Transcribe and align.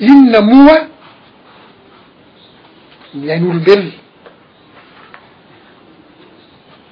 inona 0.00 0.40
moa 0.40 0.76
ny 3.14 3.30
ain'olombelona 3.34 3.90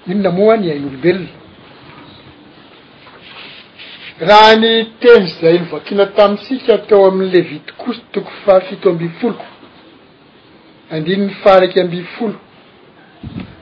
inona 0.06 0.30
moa 0.30 0.56
ny 0.56 0.70
ain'olombelona 0.72 1.26
rahany 4.30 4.90
teny 5.00 5.26
zay 5.40 5.58
nyvakina 5.58 6.06
tamisika 6.16 6.74
atao 6.74 7.04
am'yle 7.10 7.40
vito 7.48 7.74
kosy 7.78 8.00
tokoy 8.12 8.34
fa 8.44 8.60
fito 8.66 8.90
ambifolo 8.90 9.38
andininy 10.90 11.34
faraky 11.42 11.78
ambyfolo 11.80 12.36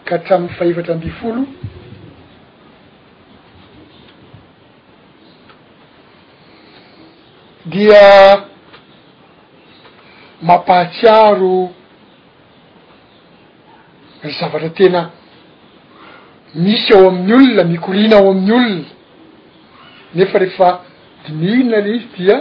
ka 0.06 0.14
hatrami'nyfahevatra 0.16 0.94
ambyfolo 0.94 1.40
dia 7.66 7.92
mampahatsiaro 10.44 11.70
y 14.24 14.30
zavatra 14.38 14.68
tena 14.78 15.02
misy 16.62 16.88
ao 16.96 17.08
amin'ny 17.08 17.32
olona 17.38 17.64
mikorina 17.72 18.16
ao 18.20 18.28
amin'ny 18.32 18.52
olona 18.52 18.84
nefa 20.16 20.36
rehefa 20.42 20.68
dimiina 21.24 21.78
ley 21.86 21.96
izy 21.98 22.08
dia 22.18 22.36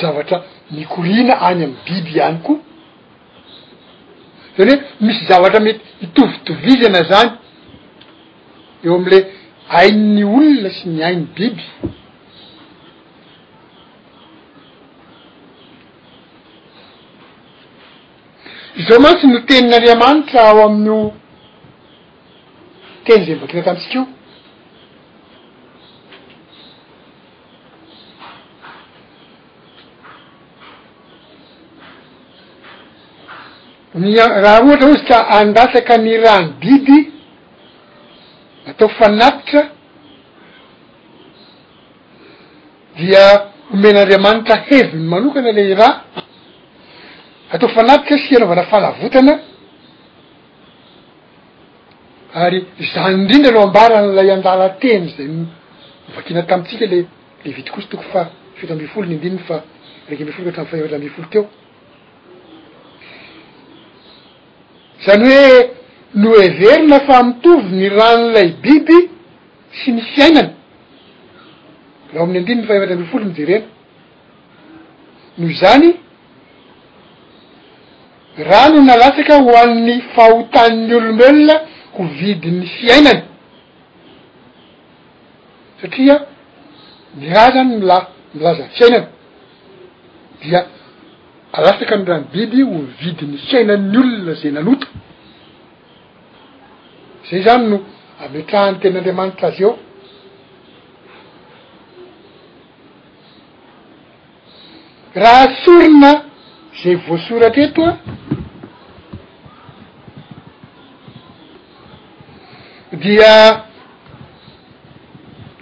zavatra 0.00 0.36
mikorina 0.76 1.34
any 1.48 1.62
am'ny 1.66 1.74
biby 1.86 2.10
iany 2.18 2.38
koa 2.46 2.58
zany 4.56 4.70
hoe 4.70 4.82
misy 5.06 5.22
zavatra 5.30 5.60
mety 5.66 5.84
hitovitovizy 6.00 6.86
ana 6.90 7.02
zany 7.10 7.30
eo 8.84 8.94
am'le 9.00 9.18
ain'ny 9.80 10.22
olona 10.36 10.70
sy 10.76 10.84
ny 10.94 11.00
ainy 11.08 11.24
biby 11.36 11.64
izao 18.80 18.98
mantsy 19.04 19.24
no 19.32 19.38
tenin'andriamanitra 19.48 20.40
ao 20.50 20.58
amin'n'io 20.66 21.00
teny 23.06 23.20
zay 23.26 23.36
bakina 23.40 23.62
tamitsikeo 23.66 24.04
ny- 34.00 34.28
raha 34.42 34.60
'ohatra 34.62 34.86
ozy 34.90 35.02
tra 35.08 35.18
andatsaka 35.38 35.94
ny 36.04 36.12
rahany 36.24 36.50
didy 36.62 36.98
atao 38.70 38.88
fanatitra 38.98 39.60
dia 42.98 43.24
homen'andriamanitra 43.70 44.56
heviny 44.68 45.04
manokana 45.12 45.50
le 45.58 45.62
raha 45.82 45.94
atao 47.54 47.68
fanatitka 47.76 48.16
sy 48.18 48.34
anaovana 48.36 48.64
fanavotana 48.64 49.34
ary 52.44 52.66
zany 52.92 53.14
indrindra 53.18 53.52
no 53.54 53.60
ambara 53.66 53.96
n'ilay 54.02 54.30
andala 54.36 54.68
teny 54.82 55.06
zay 55.16 55.28
movakina 56.08 56.42
tamitsika 56.42 56.84
le 56.86 56.98
le 57.44 57.50
vitikosy 57.58 57.86
tokoy 57.90 58.08
fa 58.12 58.22
fito 58.56 58.72
ambifolo 58.72 59.06
ny 59.06 59.14
andininy 59.14 59.38
fa 59.48 59.62
raky 60.08 60.22
mbefolo 60.24 60.44
koatramny 60.44 60.70
fahevatra 60.70 60.96
ambifolo 60.96 61.26
teo 61.32 61.44
zany 65.04 65.24
hoe 65.32 65.54
no 66.20 66.28
everina 66.46 66.98
famitovy 67.06 67.68
ny 67.80 67.86
ran'ilay 67.96 68.48
biby 68.64 68.98
sy 69.78 69.92
ny 69.92 70.00
fiainany 70.12 70.50
lahao 72.12 72.24
amin'ny 72.24 72.38
andidniny 72.40 72.66
fahevatra 72.68 72.94
ambifolo 72.98 73.24
ny 73.26 73.34
jerena 73.38 73.66
no 75.38 75.48
zany 75.62 75.90
ra 78.36 78.68
no 78.68 78.82
ny 78.84 78.90
alasaka 78.92 79.38
ho 79.42 79.50
anin'ny 79.62 80.00
fahotan'ny 80.14 80.94
olon'olona 80.96 81.54
ho 81.94 82.02
vidiny 82.20 82.66
fiainany 82.76 83.22
satria 85.80 86.16
ny 87.16 87.24
raha 87.32 87.48
zany 87.54 87.68
mila 87.78 87.98
milaza 88.34 88.64
fiainany 88.76 89.06
dia 90.42 90.60
alasaka 91.58 91.94
any 91.94 92.04
rano 92.06 92.26
biby 92.34 92.62
ho 92.62 92.76
vidiny 93.02 93.36
fiainanny 93.48 93.98
olona 94.02 94.34
zay 94.40 94.50
nanoto 94.52 94.88
zay 97.28 97.40
zany 97.46 97.66
no 97.70 97.78
ametrahany 98.24 98.78
tenyandriamanitra 98.82 99.46
azy 99.48 99.62
eo 99.64 99.72
raha 105.22 105.44
sorina 105.64 106.10
zay 106.82 106.96
voasoratraeto 107.08 107.84
a 112.92 112.96
dia 113.04 113.32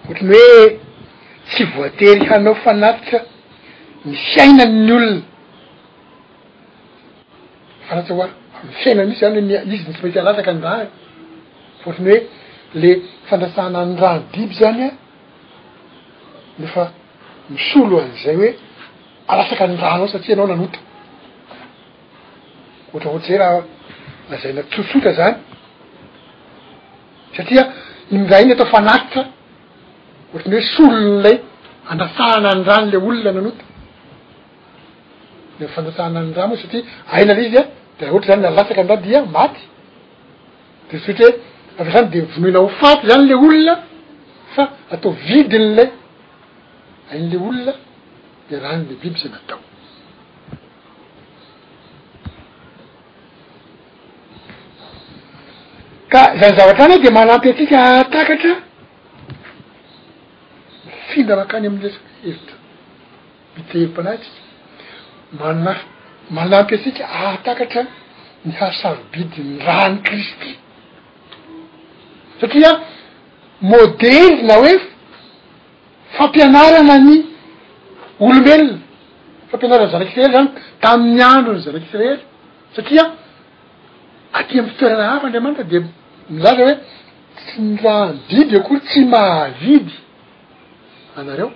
ohatany 0.09 0.35
hoe 0.37 0.81
tsy 1.51 1.63
voatery 1.77 2.25
hanao 2.31 2.55
fanatira 2.65 3.19
my 4.07 4.15
fiainanny 4.31 4.81
olona 4.97 5.23
fanatsa 7.89 8.13
hoa 8.19 8.29
amy 8.63 8.73
fiainanisy 8.83 9.21
zany 9.23 9.37
hoe 9.41 9.65
n 9.67 9.73
izy 9.77 9.85
n 9.85 9.93
tsy 9.95 10.03
matsy 10.05 10.19
alatsaka 10.23 10.51
any 10.53 10.63
raha 10.65 10.87
fa 11.83 11.87
oatrany 11.91 12.11
hoe 12.11 12.19
le 12.83 12.91
fandrasana 13.29 13.79
any 13.85 13.95
raany 14.03 14.23
diby 14.33 14.55
zany 14.61 14.85
a 14.87 14.91
nefa 16.61 16.85
misolo 17.55 17.95
an'zay 18.07 18.37
hoe 18.41 18.51
alatsaky 19.33 19.65
ny 19.71 19.77
rahnao 19.85 20.09
satria 20.13 20.35
anao 20.37 20.49
nanota 20.55 20.81
ohatra 22.95 23.11
ohatryzay 23.13 23.39
raha 23.43 23.61
azaina 24.35 24.63
tsotsotra 24.73 25.13
zany 25.19 25.35
satria 27.37 27.63
indraha 28.15 28.43
iny 28.45 28.53
atao 28.57 28.69
fanatitra 28.75 29.23
ohatrany 30.33 30.55
hoe 30.57 30.65
solon'lay 30.77 31.37
andasahana 31.91 32.49
any 32.55 32.63
rany 32.71 32.87
le 32.93 32.99
olona 33.07 33.31
nanoty 33.37 33.65
defanasahana 35.61 36.19
any 36.25 36.33
ra 36.39 36.45
moa 36.51 36.59
satria 36.63 36.83
ain' 37.15 37.29
la 37.29 37.35
izy 37.47 37.59
a 37.61 37.63
de 37.99 38.03
raha 38.05 38.15
ohatry 38.17 38.29
zany 38.31 38.43
nalatsaka 38.47 38.81
andradiia 38.85 39.21
maty 39.39 39.61
de 40.91 40.95
soatry 41.05 41.27
hoe 41.77 41.81
afy 41.81 41.91
zany 41.95 42.07
de 42.15 42.19
vonoina 42.33 42.59
ho 42.65 42.69
faty 42.81 43.05
zany 43.11 43.25
ley 43.29 43.39
olona 43.47 43.75
fa 44.55 44.63
atao 44.95 45.11
vidin' 45.29 45.69
lay 45.77 45.89
ain'le 47.15 47.37
olona 47.49 47.75
de 48.49 48.55
ran'le 48.65 48.95
biby 49.03 49.19
za 49.25 49.29
nyatao 49.35 49.61
ka 56.15 56.23
zany 56.41 56.57
zavatra 56.61 56.87
ny 56.91 56.95
e 56.97 56.99
de 57.05 57.11
manampy 57.19 57.47
atsika 57.53 57.77
ahatakatra 57.89 58.53
myfinda 61.07 61.35
makany 61.41 61.65
ami'lesaka 61.71 62.07
hevita 62.27 62.55
mitevim-panahytsika 63.57 64.41
mana- 65.41 65.87
manampy 66.39 66.73
atsika 66.79 67.03
ahatakatra 67.21 67.83
ny 68.47 68.53
hasary 68.61 69.03
bidy 69.15 69.41
ny 69.49 69.55
raany 69.69 69.97
cristi 70.11 70.51
satria 72.43 72.71
modely 73.73 74.25
na 74.53 74.59
hoe 74.65 74.75
fampianarana 76.19 76.97
ny 77.07 77.17
olombelona 78.27 78.79
fampianarany 79.55 79.91
zanak'israely 79.97 80.33
zany 80.37 80.49
tamin'ny 80.85 81.23
andro 81.33 81.51
ny 81.57 81.61
zanak'isreely 81.71 82.21
satria 82.79 83.05
atya 84.41 84.59
m'ny 84.63 84.71
fitoerana 84.75 85.05
hafa 85.13 85.25
andriamanitra 85.31 85.65
de 85.75 85.79
milaza 86.33 86.65
hoe 86.67 86.77
tsy 87.37 87.61
ny 87.61 87.79
rahamdiby 87.83 88.57
akory 88.61 88.81
tsy 88.87 89.01
mahavidy 89.15 89.95
anareo 91.19 91.49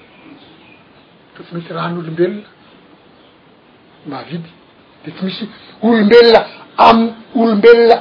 to 1.35 1.41
tsy 1.43 1.53
mainty 1.55 1.73
rahan'olombelona 1.79 2.43
mahavidy 4.11 4.51
de 5.05 5.09
tsy 5.15 5.23
misy 5.27 5.45
olombelona 5.87 6.41
amy 6.89 7.07
olombelona 7.41 7.99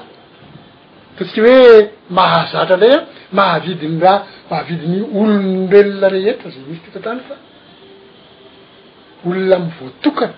totsika 1.17 1.41
hoe 1.57 1.75
mahazatra 2.17 2.77
lay 2.81 2.93
a 2.95 2.99
mahavidyny 3.37 3.97
raha 4.05 4.19
mahavidyny 4.49 4.97
olombelona 5.19 6.07
re 6.13 6.19
heta 6.25 6.47
zay 6.53 6.63
misy 6.69 6.81
totatany 6.85 7.21
fa 7.27 7.35
olona 9.27 9.55
am 9.59 9.65
voatokany 9.79 10.35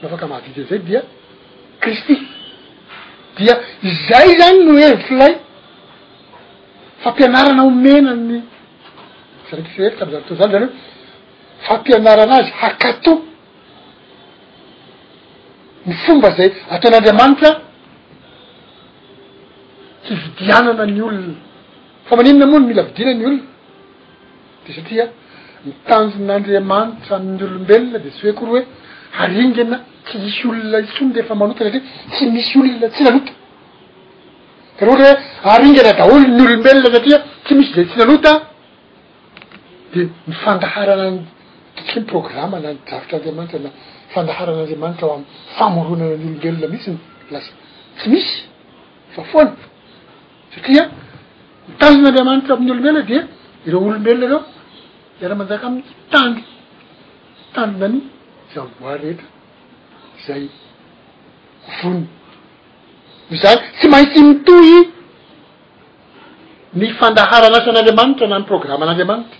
nafaka 0.00 0.24
mahavidy 0.30 0.60
aizay 0.62 0.80
dia 0.88 1.00
kristy 1.82 2.14
dia 3.38 3.54
izay 3.90 4.28
zany 4.40 4.58
no 4.66 4.74
evi 4.86 4.98
filay 5.08 5.32
fampianarana 7.02 7.62
homenany 7.68 8.36
zaretitereritra 9.48 10.02
amy 10.04 10.10
zarato 10.14 10.32
zany 10.40 10.44
zany 10.54 10.66
hoe 10.66 10.70
fampianaranazy 11.66 12.50
hakato 12.60 13.12
ny 15.88 15.94
fomba 16.04 16.28
zay 16.36 16.48
ataon'andriamanitra 16.74 17.50
hividianana 20.08 20.84
ny 20.94 21.00
olona 21.08 21.34
fa 22.06 22.12
maninona 22.18 22.44
amoano 22.46 22.66
mila 22.70 22.82
vidiana 22.88 23.12
ny 23.18 23.24
olona 23.28 23.40
de 24.64 24.70
satria 24.78 25.04
mitanjon'andriamanitra 25.66 27.12
amin'ny 27.18 27.42
olombelona 27.48 27.98
de 28.04 28.08
sy 28.16 28.20
hoekoro 28.26 28.50
hoe 28.54 28.62
ary 29.22 29.38
ingna 29.44 29.76
tsy 30.06 30.14
misy 30.24 30.42
olona 30.50 30.78
itsy 30.84 31.00
ony 31.04 31.12
deefa 31.16 31.34
manota 31.42 31.62
satri 31.66 31.80
tsy 32.14 32.24
misy 32.34 32.54
olona 32.62 32.88
tsy 32.94 33.02
nalota 33.06 33.32
are 34.80 34.94
hatrahoar 35.48 35.62
ingna 35.68 35.82
daholo 36.00 36.24
ny 36.36 36.42
olombelona 36.46 36.88
satria 36.96 37.18
tsy 37.44 37.52
misy 37.58 37.72
zay 37.76 37.84
tsy 37.90 37.96
nalota 38.02 38.32
de 39.92 40.00
mifandaharana 40.30 41.06
trika 41.76 41.98
n 42.00 42.04
programa 42.12 42.56
na 42.64 42.70
nyjavitraanamanitrana 42.76 43.68
fandaharan'anriamanitraoam 44.14 45.22
famoronaany 45.56 46.12
olombelona 46.18 46.66
mihitsynyaa 46.72 47.42
tsy 47.98 48.06
misy 48.12 48.34
fa 49.14 49.22
foana 49.30 49.52
satria 50.54 50.82
mitanin'anramanitra 51.70 52.52
ami'ny 52.56 52.70
olombelona 52.74 53.02
de 53.10 53.16
ireo 53.66 53.78
olombelona 53.88 54.24
reo 54.32 54.40
iala 55.22 55.34
manjaka 55.40 55.64
ami'ny 55.70 55.86
tandy 56.12 56.40
tanynaniy 57.56 58.02
aboaryn 58.56 59.18
etra 59.18 59.26
zay 60.26 60.42
vonny 61.78 62.06
zany 63.42 63.58
tsy 63.76 63.86
maintsy 63.94 64.20
mitoy 64.28 64.70
ny 66.80 66.86
fandaharanasan'andriamanitra 67.00 68.26
na 68.32 68.38
ny 68.40 68.44
programma 68.50 68.82
an'andriamanitra 68.84 69.38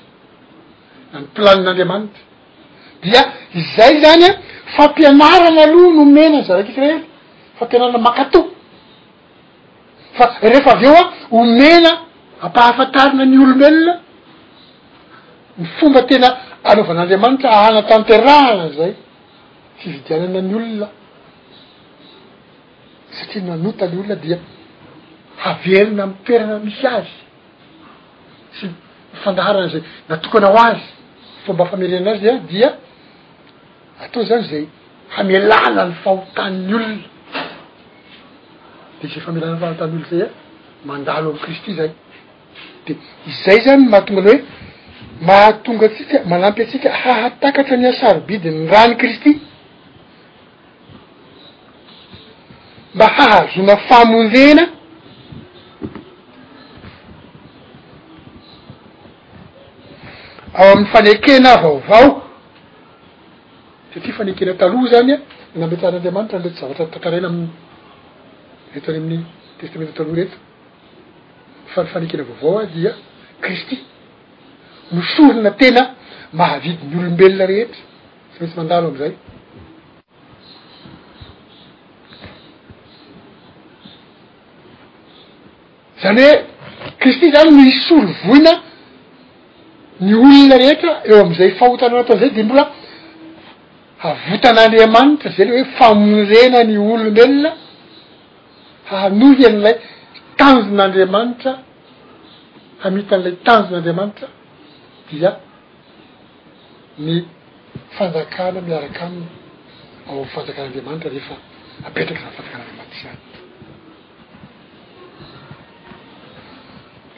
na 1.14 1.18
ny 1.22 1.26
planin'andriamanitra 1.36 2.22
dia 3.04 3.22
izay 3.60 3.94
zany 4.04 4.24
a 4.30 4.32
fampianarana 4.76 5.62
aloha 5.68 5.90
noomena 5.98 6.36
ny 6.40 6.44
zaraky 6.50 6.72
kirahety 6.76 7.06
fampianarana 7.58 8.00
makato 8.08 8.40
fa 10.16 10.24
rehefa 10.50 10.70
avy 10.76 10.86
eo 10.90 10.96
a 11.02 11.04
omena 11.40 11.90
ampahafantarina 12.46 13.24
ny 13.30 13.36
olombelona 13.44 13.92
ny 15.60 15.66
fomba 15.78 16.02
tena 16.10 16.28
anaovan'andriamanitra 16.64 17.48
ahana 17.60 17.82
tanterahana 17.92 18.66
zay 18.78 18.92
fividianana 19.80 20.40
ny 20.50 20.54
olona 20.60 20.88
satria 23.18 23.42
nanotany 23.50 23.94
olona 24.00 24.16
dia 24.24 24.38
haverina 25.44 26.02
amy 26.06 26.16
perina 26.26 26.54
misy 26.66 26.86
azy 26.98 27.14
sy 28.58 28.66
mifandaharanazay 29.12 29.82
natokanaho 30.10 30.58
azy 30.70 30.84
fomba 31.44 31.64
famerenanazy 31.70 32.26
a 32.32 32.34
dia 32.50 32.68
atao 34.04 34.22
zany 34.30 34.44
zay 34.52 34.64
hamelalany 35.16 35.92
fahotanny 36.02 36.72
olona 36.78 37.06
de 39.00 39.04
zay 39.12 39.20
famealalany 39.26 39.60
fahotany 39.62 39.92
olla 39.98 40.08
zay 40.14 40.22
a 40.26 40.28
mandalo 40.88 41.26
am'y 41.30 41.40
kristy 41.44 41.70
zay 41.78 41.90
de 42.86 42.92
izay 43.30 43.58
zany 43.66 43.82
mahatongany 43.92 44.30
hoe 44.38 44.57
mahatonga 45.20 45.88
tsika 45.88 46.22
malampy 46.24 46.62
atsika 46.62 46.90
hahatakatra 46.90 47.76
nyasarobidynny 47.76 48.66
rany 48.70 48.94
kristy 48.96 49.40
mba 52.94 53.06
hahazona 53.06 53.76
famondena 53.88 54.62
ao 60.60 60.68
amin'ny 60.72 60.86
fanekena 60.92 61.52
vaovao 61.64 62.08
satria 63.94 64.14
fanekena 64.18 64.52
taloha 64.60 64.86
zany 64.92 65.12
a 65.14 65.18
nambetran'anriamanitra 65.60 66.38
ndre 66.40 66.50
tsy 66.52 66.60
zavatra 66.62 66.84
takaraina 66.94 67.28
amin'ny 67.32 67.48
reto 68.74 68.88
any 68.92 68.98
amin'ny 69.06 69.24
testamenta 69.60 69.92
taloha 69.98 70.16
reto 70.20 70.36
fa 71.74 71.80
ny 71.82 71.86
fanekena 71.94 72.22
vaovao 72.30 72.58
a 72.58 72.66
dia 72.76 72.92
kristy 73.44 73.76
nosorina 74.94 75.50
tena 75.58 75.80
mahavidyny 76.38 76.94
olombelona 77.00 77.44
rehetra 77.50 77.82
tsy 78.32 78.38
maintsy 78.40 78.56
mandalo 78.58 78.86
am'izay 78.88 79.12
zany 86.02 86.20
hoe 86.22 86.32
kristy 87.00 87.26
zany 87.34 87.50
no 87.56 87.62
hisolo 87.70 88.12
voina 88.28 88.52
ny 90.06 90.12
olona 90.24 90.56
rehetra 90.62 90.92
eo 91.08 91.16
am'izay 91.24 91.50
fahotanao 91.58 91.98
nataon'izay 92.00 92.32
de 92.36 92.42
mbola 92.46 92.64
havotan'andriamanitra 94.02 95.28
zany 95.36 95.50
hoe 95.56 95.64
famonrena 95.78 96.58
ny 96.68 96.76
olombelona 96.92 97.50
hahanohy 98.90 99.42
an'ilay 99.48 99.76
tanjon'andriamanitra 100.40 101.52
hamitan'ilay 102.82 103.34
tanjon'andriamanitra 103.46 104.28
dia 105.10 105.38
ny 107.06 107.14
fanjakana 107.98 108.60
miarak' 108.68 109.02
aminy 109.06 109.26
ao 110.10 110.18
yfanjakan'andriamanitra 110.26 111.10
rehefa 111.16 111.36
apetraka 111.88 112.20
zany 112.20 112.34
fanjakan'anriamanitra 112.36 113.08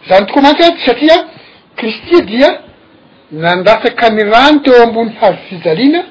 zany 0.07 0.09
zany 0.09 0.25
tokoa 0.27 0.43
mantsy 0.47 0.69
ty 0.73 0.81
satria 0.87 1.17
kristia 1.79 2.21
dia 2.31 2.51
nandasaka 3.43 4.07
ny 4.17 4.23
rano 4.33 4.61
teo 4.65 4.77
ambony 4.87 5.13
havo 5.21 5.37
fizaliana 5.49 6.03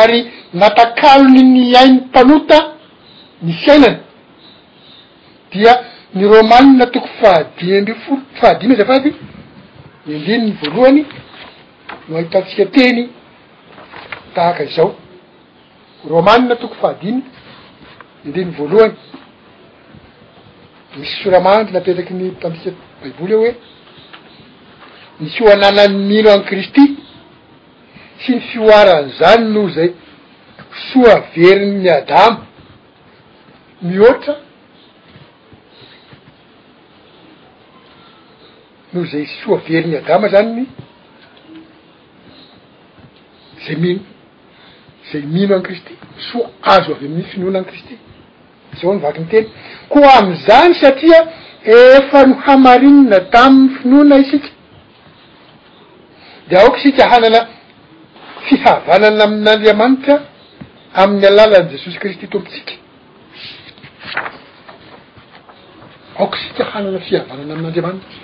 ary 0.00 0.20
natakalony 0.60 1.42
ny 1.54 1.60
ain'ny 1.80 1.96
mpanota 2.06 2.58
ny 3.44 3.52
fy 3.62 3.68
ainany 3.76 3.98
dia 5.52 5.74
ny 6.14 6.24
rômanne 6.30 6.86
toko 6.94 7.08
fahadiny 7.20 7.80
nde 7.82 7.94
folo 8.04 8.22
fahadina 8.40 8.74
e 8.74 8.76
za 8.76 8.84
fa 8.86 8.98
vy 9.02 9.12
nyandininy 10.06 10.52
voalohany 10.74 11.02
no 12.08 12.14
ahitantsika 12.16 12.64
teny 12.74 13.02
tahaka 14.34 14.62
izao 14.68 14.88
romanina 16.12 16.54
toko 16.62 16.74
fahadiny 16.82 17.20
nyndiniy 18.24 18.54
voalohany 18.58 18.94
misy 20.98 21.16
soramahndry 21.22 21.72
napetraky 21.76 22.14
ny 22.18 22.26
tanotsika 22.40 22.72
baiboly 23.02 23.32
eo 23.34 23.40
hoe 23.42 23.52
ny 25.20 25.26
shoananany 25.34 25.94
mino 26.10 26.30
any 26.34 26.44
kristy 26.50 26.84
sy 28.20 28.30
ny 28.34 28.40
fioarany 28.52 29.08
zany 29.18 29.44
noho 29.54 29.68
zay 29.76 29.88
tsoa 30.78 31.14
veriny'ny 31.34 31.90
adamo 31.98 32.38
mihoatra 33.88 34.34
no 38.94 39.00
zay 39.12 39.26
soa 39.42 39.56
veriny 39.68 39.94
adama 40.00 40.28
zany 40.34 40.50
ny 40.58 40.64
zay 43.64 43.76
mino 43.84 44.00
zay 45.10 45.22
mino 45.34 45.52
any 45.56 45.64
kristy 45.66 45.94
soa 46.28 46.46
azo 46.74 46.90
avy 46.94 47.06
amin'ny 47.08 47.24
finoana 47.32 47.58
any 47.60 47.68
kristy 47.70 47.94
zao 48.78 48.92
no 48.94 48.98
vakyny 49.06 49.26
teny 49.32 49.46
koa 49.92 50.10
am'izany 50.20 50.72
satria 50.82 51.18
efa 51.96 52.20
no 52.28 52.34
hamarinina 52.46 53.18
tamin'ny 53.34 53.70
finoana 53.78 54.14
isika 54.24 54.50
de 56.48 56.54
aoka 56.60 56.78
sika 56.84 57.04
hanana 57.12 57.40
fihavanana 58.46 59.22
amin'andriamanitra 59.28 60.14
amin'ny 61.02 61.24
alalan' 61.32 61.68
jesosy 61.72 61.98
kristy 62.02 62.26
tompotsika 62.32 62.74
aoka 66.20 66.36
sika 66.44 66.62
hanana 66.72 66.98
fihavanana 67.06 67.50
amin'andriamanitra 67.56 68.23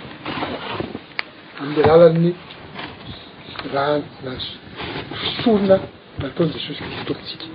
amin'ny 1.60 1.82
alàlanny 1.84 2.30
raha 3.74 3.96
na 4.24 4.32
fosorina 5.34 5.74
da 5.78 6.26
nataony 6.26 6.52
jesosy 6.54 6.80
kris 6.86 7.04
topotsika 7.08 7.46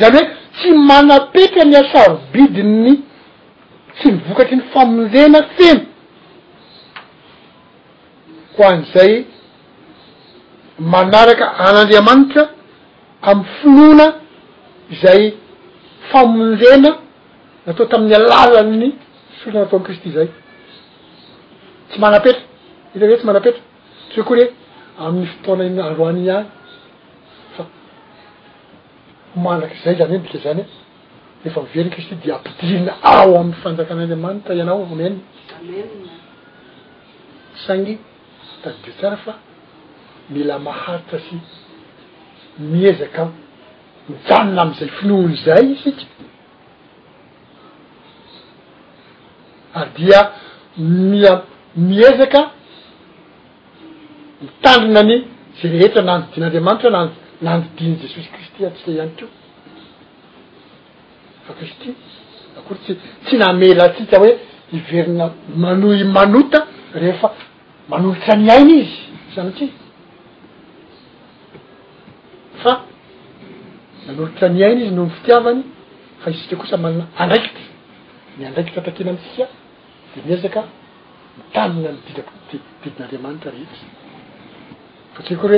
zany 0.00 0.16
hoe 0.18 0.24
tsy 0.56 0.68
manapetra 0.90 1.62
ny 1.70 1.74
asaro 1.82 2.14
bidinny 2.32 2.92
tsy 3.96 4.06
mivokatry 4.12 4.56
ny 4.58 4.64
famonjena 4.74 5.40
feny 5.56 5.80
ko 8.54 8.60
an'izay 8.72 9.12
manaraka 10.92 11.46
an'andriamanitra 11.66 12.42
amin'y 13.30 13.50
finoana 13.58 14.06
zay 15.02 15.22
famonjena 16.10 16.90
natao 17.66 17.86
tamin'ny 17.92 18.14
alàlanny 18.20 18.88
ka 19.46 19.52
nataoam' 19.58 19.84
kristy 19.86 20.10
zay 20.16 20.28
tsy 21.88 21.96
manapetra 22.00 22.42
hita 22.94 23.06
re 23.06 23.16
tsy 23.18 23.26
manapetra 23.26 23.62
tsya 24.10 24.22
koa 24.26 24.36
re 24.40 24.44
amin'ny 25.02 25.26
fotona 25.32 25.64
n 25.74 25.78
aroany 25.88 26.26
any 26.34 26.44
fa 27.54 27.62
mandraky 29.44 29.76
zay 29.84 29.94
zany 30.00 30.14
eny 30.14 30.22
dika 30.24 30.38
zany 30.44 30.62
e 30.62 30.66
efa 31.46 31.58
mivery 31.64 31.90
kristy 31.94 32.14
di 32.22 32.28
ampidirina 32.34 32.92
ao 33.12 33.30
am'y 33.40 33.54
fanjakan'andriamanita 33.62 34.52
ianao 34.58 34.82
ame 34.92 35.06
sangy 37.64 37.94
tadde 38.62 38.90
tsara 38.98 39.16
fa 39.24 39.32
mila 40.32 40.54
maharitsa 40.66 41.18
sy 41.26 41.34
miezaka 42.70 43.22
mitanona 44.08 44.60
am'izay 44.64 44.88
finoony 44.96 45.36
zay 45.46 45.64
i 45.74 45.76
sika 45.82 46.04
ary 49.76 49.90
dia 49.96 50.20
mia- 50.78 51.44
miezaka 51.76 52.40
mitandrina 54.42 55.02
ny 55.10 55.16
zay 55.60 55.70
rehetra 55.74 56.02
nandodinyandriamanitra 56.10 56.90
nanandodiny 57.44 57.94
jesosy 58.02 58.28
kristy 58.34 58.60
atsika 58.68 58.90
ihany 58.94 59.10
keo 59.18 59.28
fa 61.46 61.52
kristy 61.58 61.88
akory 62.58 62.80
tsy 62.84 62.92
tsy 63.24 63.36
namela 63.42 63.82
antsika 63.88 64.16
hoe 64.22 64.32
hiverina 64.72 65.26
manoy 65.62 65.98
manota 66.16 66.60
rehefa 67.02 67.28
manolotra 67.90 68.34
ny 68.42 68.48
aina 68.56 68.74
izy 68.82 68.96
sany 69.34 69.50
try 69.56 69.68
fa 72.62 72.72
manolitra 74.06 74.46
ny 74.54 74.58
ainy 74.66 74.80
izy 74.84 74.94
noho 74.96 75.06
my 75.08 75.12
fitiavany 75.16 75.60
fa 76.20 76.26
i 76.30 76.34
sika 76.40 76.56
kosa 76.62 76.76
manina 76.84 77.04
andraikitra 77.22 77.64
ny 78.38 78.42
andraikitra 78.48 78.80
atakina 78.82 79.10
anitsika 79.12 79.44
miesaka 80.24 80.60
mitanina 81.38 81.90
mididrakdiin'andriamanitra 81.98 83.50
reheta 83.56 83.76
fa 85.14 85.20
tsya 85.26 85.36
koar 85.42 85.52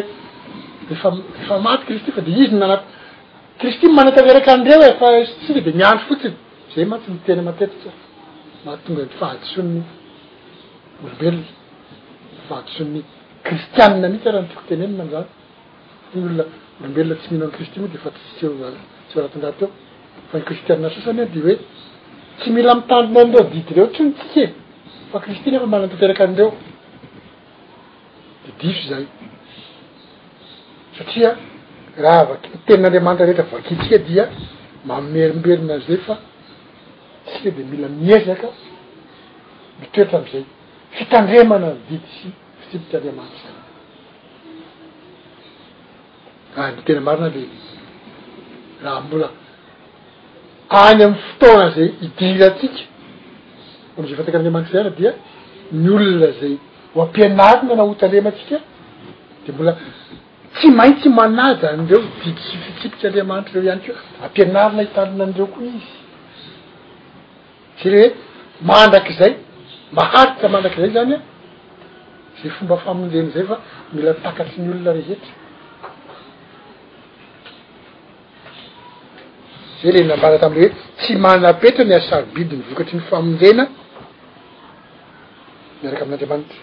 hoeefa 0.89 1.57
maty 1.69 1.87
risti 1.95 2.11
fa 2.17 2.21
de 2.27 2.31
izy 2.43 2.53
nnatristy 2.57 3.87
manatavirak' 3.99 4.49
andreo 4.57 4.81
e, 4.89 4.91
fas 5.01 5.47
de 5.67 5.73
miandro 5.79 6.05
fotsiny 6.11 6.35
zay 6.75 6.85
mantsy 6.93 7.09
mitena 7.17 7.43
matetika 7.49 7.91
mahatonga 8.65 9.03
nyfahadosonny 9.09 9.81
olombelona 11.05 11.49
fahatoson'ny 12.49 13.01
kristianne 13.47 14.07
mihity 14.13 14.29
rah 14.35 14.41
notiako 14.45 14.65
tenenima 14.71 15.05
n'zany 15.09 15.29
ny 16.13 16.19
olona 16.29 16.45
olombelona 16.79 17.15
tsy 17.21 17.27
mihino 17.31 17.45
any 17.47 17.55
kristy 17.57 17.77
moa 17.81 17.91
de 17.95 17.99
fa 18.05 18.11
tseo 18.17 19.19
anatinrat 19.21 19.59
eo 19.65 19.69
fa 20.29 20.35
nykristianna 20.41 20.89
sosany 20.97 21.21
ao 21.25 21.31
de 21.35 21.41
hoe 21.47 21.55
tsy 22.39 22.49
mila 22.57 22.73
mitandrony 22.81 23.21
andreo 23.25 23.45
didy 23.55 23.71
reo 23.77 23.87
tsyonytsika 23.95 24.39
e 24.47 24.49
fa 25.11 25.19
kristina 25.25 25.57
fa 25.63 25.67
manamtoteraky 25.73 26.23
andreo 26.29 26.51
de 28.45 28.51
diso 28.61 28.83
zay 28.91 29.05
satria 30.97 31.31
raha 32.05 32.19
avaky 32.25 32.47
mitenin'andriamanitra 32.55 33.25
rehetra 33.29 33.45
vakitsika 33.57 33.97
dia 34.09 34.25
mamerimberina 34.89 35.75
azay 35.79 35.99
fa 36.07 36.15
tsika 37.27 37.51
de 37.57 37.63
mila 37.73 37.87
miezaka 38.03 38.49
mitoetra 39.81 40.17
am'izay 40.21 40.45
fitandremana 40.97 41.69
didy 41.89 42.09
sy 42.19 42.29
ftipitry 42.63 42.97
andriamanitra 42.99 43.43
zay 43.55 43.57
ah, 46.59 46.63
ahy 46.67 46.73
mi 46.77 46.83
tena 46.87 47.01
marina 47.09 47.27
le 47.35 47.43
raha 48.85 48.99
mbola 49.07 49.29
any 50.71 51.03
amn'y 51.05 51.17
fotoana 51.41 51.71
zay 51.75 51.87
idiraatsika 52.07 52.83
amizey 53.97 54.17
fatakan'andramanitry 54.19 54.73
zay 54.75 54.81
ara 54.85 54.91
dia 54.99 55.11
ny 55.83 55.89
olona 55.97 56.31
zay 56.41 56.55
ho 56.95 56.99
ampianarina 57.07 57.73
nahotandreamatsika 57.81 58.57
de 59.47 59.51
mbola 59.55 59.73
tsy 60.55 60.69
maintsy 60.79 61.09
manaja 61.21 61.67
an'reo 61.75 62.01
diisifitsipitry 62.23 63.07
andriamanitra 63.09 63.55
reo 63.57 63.65
iany 63.71 63.81
keo 63.87 63.95
ampianarina 64.27 64.83
hitalina 64.87 65.23
andreo 65.29 65.47
koa 65.55 65.65
izy 65.77 65.97
sy 67.79 67.87
re 67.95 68.03
hoe 68.03 68.13
mandrak'zay 68.69 69.33
maharitsa 69.99 70.47
mandrak'izay 70.55 70.91
zany 70.97 71.15
a 71.15 71.19
zay 72.43 72.51
fomba 72.57 72.77
famonjeny 72.85 73.31
zay 73.35 73.45
fa 73.51 73.57
mila 73.95 74.13
takatry 74.27 74.59
ny 74.63 74.71
olona 74.75 74.93
rehetra 74.99 75.33
zay 79.83 79.93
le 79.93 80.03
nambara 80.03 80.39
tamn'rey 80.39 80.69
hoe 80.69 80.79
tsy 80.99 81.17
manapetra 81.17 81.85
ny 81.85 81.93
asarobidy 81.95 82.57
ny 82.57 82.63
vokatry 82.69 82.97
ny 82.97 83.03
famonzena 83.09 83.65
miaraka 85.81 86.03
amin'andriamanitra 86.05 86.57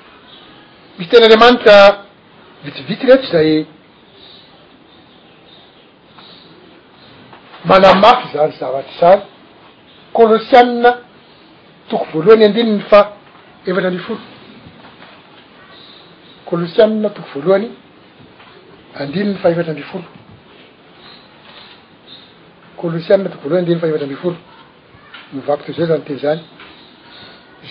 misy 0.97 1.09
tena 1.09 1.25
anriamanitra 1.25 1.75
vitivity 2.65 3.05
retry 3.07 3.27
zay 3.31 3.65
manamafy 7.65 8.27
zany 8.33 8.51
zavatry 8.59 8.93
zany 8.99 9.21
kôlosianna 10.13 10.91
toko 11.89 12.05
voalohany 12.11 12.43
andininy 12.47 12.61
fa 12.89 12.99
efatra 13.65 13.89
andri 13.89 14.03
folo 14.07 14.23
kolosianna 16.47 17.07
toko 17.15 17.27
voalohany 17.35 17.69
andrininy 19.01 19.35
fa 19.41 19.49
efatra 19.51 19.71
andrifolo 19.75 20.03
kolosian 22.81 23.19
natoko 23.23 23.43
voloha 23.43 23.61
nnde 23.61 23.71
ny 23.75 23.81
fahivatra 23.81 24.05
am-biforo 24.07 24.37
mivako 25.33 25.63
toyzay 25.67 25.85
zany 25.89 26.01
teny 26.07 26.15
izany 26.17 26.41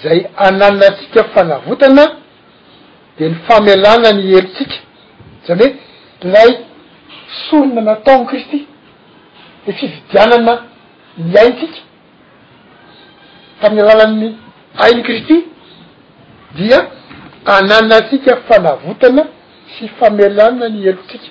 zay 0.02 0.18
anana 0.46 0.86
tsika 0.98 1.20
fanavotana 1.34 2.04
de 3.16 3.24
ny 3.30 3.34
famelana 3.46 4.08
ny 4.18 4.24
elotsika 4.38 4.76
zany 5.46 5.66
hoe 6.20 6.28
lay 6.34 6.50
sohina 7.44 7.80
nataony 7.88 8.24
kristy 8.30 8.58
ne 9.64 9.70
fividianana 9.78 10.54
ny 11.28 11.32
aintsika 11.42 11.80
tamin'ny 13.60 13.82
alalan'ny 13.92 14.28
ainy 14.84 15.00
kristy 15.06 15.36
dia 16.56 16.78
ananna 17.54 17.96
tsika 18.08 18.32
fanavotana 18.48 19.22
sy 19.72 19.84
famelana 19.98 20.64
ny 20.74 20.80
elotsika 20.90 21.28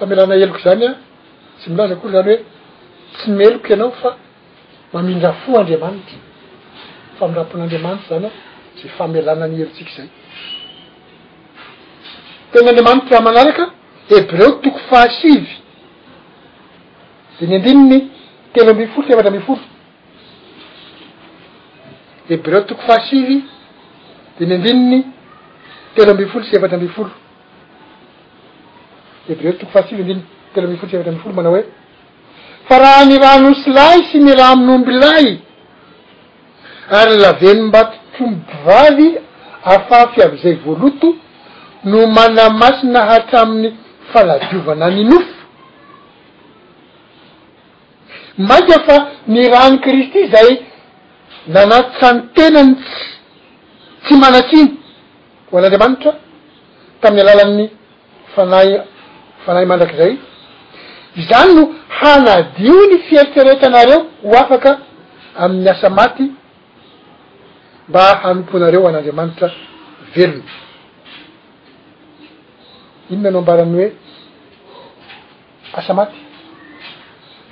famelana 0.00 0.34
eloko 0.36 0.58
zany 0.64 0.84
a 0.88 0.90
tsy 1.58 1.66
milaza 1.70 1.94
kory 1.96 2.12
zany 2.16 2.32
hoe 2.32 2.44
tsy 3.16 3.30
mieloko 3.30 3.66
ianao 3.72 3.90
fa 4.02 4.10
mamindra 4.92 5.32
fo 5.42 5.50
andriamanitra 5.60 6.16
faminrampon'andriamanitry 7.18 8.06
zany 8.10 8.26
a 8.26 8.30
ze 8.80 8.88
famelanany 8.96 9.54
elontsika 9.56 9.92
zay 9.96 10.08
tenaandramanitry 12.52 13.14
ah 13.18 13.22
manaraka 13.26 13.64
heb 14.10 14.28
reo 14.38 14.50
toko 14.64 14.78
fahasivy 14.88 15.50
de 17.38 17.44
ny 17.46 17.54
andrinony 17.56 17.98
telo 18.54 18.70
ambifolo 18.70 18.96
sy 19.06 19.06
efatra 19.10 19.26
ambifolo 19.28 19.60
eb 22.34 22.46
reo 22.46 22.62
toko 22.68 22.82
fahasivy 22.88 23.36
de 24.38 24.42
ny 24.46 24.54
andrininy 24.54 25.04
telo 25.94 26.10
ambifolo 26.10 26.44
sy 26.44 26.56
efatra 26.56 26.76
ambifolo 26.78 27.10
heb 29.30 29.40
reo 29.42 29.52
toko 29.52 29.72
fahasivy 29.72 30.00
andiny 30.02 30.22
telo 30.54 30.68
mifolo 30.68 30.90
syatry 30.90 31.08
amny 31.12 31.20
folo 31.24 31.34
manao 31.36 31.52
hoe 31.56 31.62
fa 32.68 32.78
raha 32.82 33.04
ni 33.08 33.16
ranosy 33.24 33.70
lahy 33.78 34.00
sy 34.10 34.18
ny 34.24 34.32
raha 34.38 34.52
aminyombolahy 34.54 35.32
ary 37.00 37.16
laveny 37.24 37.60
mbatotrombo 37.68 38.52
vavy 38.66 39.08
ahafah 39.70 40.02
fiavy 40.14 40.36
zay 40.44 40.54
voaloto 40.64 41.08
no 41.90 41.98
manamasina 42.16 43.00
hatsaamin'ny 43.10 43.70
faladiovana 44.12 44.90
ni 44.94 45.04
nofo 45.04 45.36
maika 48.48 48.76
fa 48.86 48.96
ni 49.28 49.48
rahn'ny 49.54 49.78
kristy 49.84 50.22
zay 50.34 50.50
nanaty 51.56 51.94
tsany 52.06 52.20
tenany 52.36 52.72
tsy 52.82 52.96
tsy 54.04 54.14
manatsy 54.24 54.56
iny 54.62 54.70
ho 55.50 55.54
an'andriamanitra 55.58 56.12
tamin'ny 57.00 57.22
alalan'ny 57.30 57.66
fanay 58.34 58.68
fanahay 59.44 59.66
mandrak' 59.72 59.94
zay 60.00 60.12
zany 61.28 61.52
no 61.56 61.64
hanadio 62.00 62.76
ny 62.90 62.96
fieriteretaanareo 63.08 63.98
ho 64.26 64.32
afaka 64.42 64.70
amin'ny 65.42 65.70
asa 65.74 65.88
maty 65.98 66.24
mba 67.90 68.02
hanompoanareo 68.22 68.84
an'andriamanitra 68.88 69.48
verony 70.14 70.44
iny 73.12 73.22
nanao 73.22 73.40
ambarany 73.42 73.72
hoe 73.78 73.88
asa 75.80 75.92
maty 75.98 76.18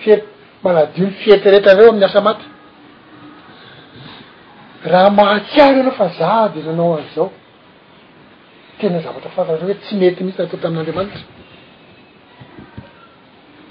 fiert 0.02 0.25
manadio 0.64 1.04
ny 1.07 1.12
fieritereta 1.21 1.68
anareo 1.71 1.88
amin'ny 1.92 2.07
asa 2.11 2.21
maty 2.28 2.45
raha 4.92 5.09
mahatsiareo 5.18 5.80
anao 5.83 5.97
fa 6.00 6.07
za 6.18 6.30
de 6.54 6.61
nanao 6.66 6.92
an'izao 6.99 7.30
tena 8.78 8.99
zavatra 9.04 9.30
farar 9.37 9.59
hoe 9.64 9.75
tsy 9.83 9.92
mety 10.00 10.21
mihitsy 10.25 10.40
natao 10.42 10.59
tamin'andriamanitra 10.62 11.21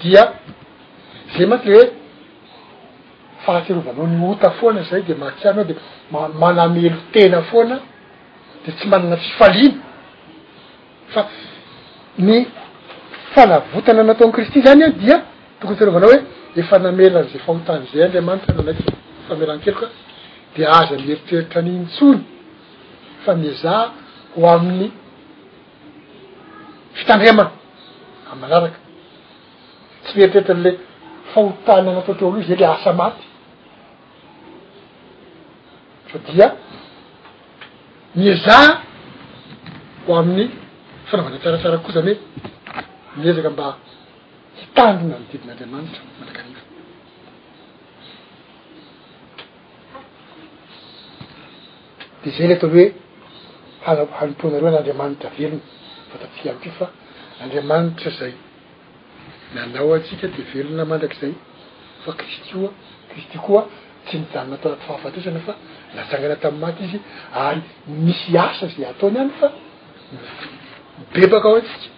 dia 0.00 0.32
zay 1.36 1.46
mantsy 1.46 1.68
le 1.68 1.76
hoe 1.76 1.90
fahaterovanao 3.44 4.06
nyota 4.06 4.50
foana 4.60 4.82
zay 4.82 5.02
de 5.08 5.14
mahatsiannao 5.14 5.64
de 5.64 5.74
-manamelo 6.12 6.96
tena 7.12 7.42
foana 7.42 7.80
de 8.64 8.72
tsy 8.72 8.86
manana 8.88 9.16
fifaliany 9.16 9.74
fa 11.12 11.20
ny 12.18 12.46
fanavotana 13.34 14.02
natao 14.04 14.26
ny 14.28 14.32
kristy 14.32 14.60
zany 14.64 14.82
a 14.84 14.88
dia 14.90 15.18
tokony 15.60 15.76
terovanao 15.78 16.10
hoe 16.10 16.20
efa 16.56 16.78
nameran' 16.78 17.28
zay 17.32 17.40
fahotan'zay 17.46 18.02
andriamanitra 18.04 18.54
no 18.54 18.62
naiky 18.62 18.84
famerankeloka 19.28 19.86
de 20.54 20.66
aza 20.66 20.94
mieritreritra 21.04 21.60
anintsony 21.60 22.22
fa 23.24 23.34
mizaa 23.34 23.84
ho 24.36 24.48
amin'ny 24.54 24.90
fitandriama 26.94 27.44
an' 28.30 28.38
manaraka 28.40 28.87
tsy 30.08 30.18
meritreretra 30.18 30.54
an'le 30.56 30.70
fahotana 31.32 31.90
nataoteo 31.92 32.28
aloha 32.28 32.46
zay 32.50 32.56
le 32.62 32.66
asa 32.74 32.92
maty 33.00 33.24
sadia 36.10 36.46
miezaha 38.18 38.68
ho 40.04 40.10
amin'ny 40.20 40.44
fanaovana 41.08 41.36
tsaratsara 41.42 41.78
koa 41.84 41.94
zany 41.96 42.12
hoe 42.14 43.20
miezaka 43.22 43.50
mba 43.54 43.66
hitandona 44.60 45.14
mididin'andriamanitra 45.22 46.00
mandraka 46.18 46.40
anifa 46.44 46.62
de 52.22 52.28
zay 52.36 52.46
ley 52.48 52.56
atao 52.58 52.70
hoe 52.74 52.84
han- 53.86 54.10
hanompoanareo 54.18 54.68
an'andriamanitra 54.70 55.26
avelona 55.30 55.62
fatatfika 56.10 56.48
amty 56.54 56.70
fa 56.78 56.86
andriamanitra 57.42 58.10
zay 58.20 58.32
nanao 59.54 59.92
atsika 59.96 60.26
de 60.34 60.42
velona 60.52 60.84
mandrak'izay 60.92 61.32
fa 62.04 62.10
kristy 62.18 62.52
oa 62.64 62.70
kristy 63.10 63.38
koa 63.46 63.62
tsy 64.06 64.14
nijanonataonaty 64.20 64.80
fahafatresana 64.86 65.40
fa 65.46 65.52
najangana 65.96 66.36
tami'y 66.44 66.62
maty 66.64 66.82
izy 66.86 66.98
ary 67.46 67.60
misy 68.04 68.30
asa 68.46 68.66
zay 68.74 68.84
ataony 68.92 69.18
any 69.24 69.32
fa 69.40 69.46
bebaka 71.14 71.48
ao 71.48 71.56
atsika 71.60 71.88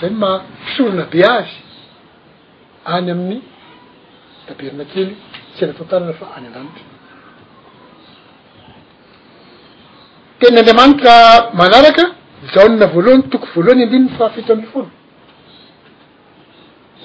zay 0.00 0.10
maisorona 0.22 1.04
be 1.12 1.20
azy 1.38 1.54
any 2.94 3.08
amin'ny 3.14 3.38
taberna 4.46 4.84
kely 4.92 5.10
tsy 5.52 5.60
anataotanana 5.64 6.14
fa 6.20 6.26
any 6.36 6.46
andanity 6.50 6.82
tenyandriamanitra 10.40 11.14
manaraka 11.60 12.04
jaonina 12.54 12.86
voalohany 12.94 13.22
toko 13.32 13.46
voalohany 13.54 13.82
andrininy 13.84 14.10
fahafito 14.18 14.50
amin'ny 14.54 14.70
foana 14.74 14.90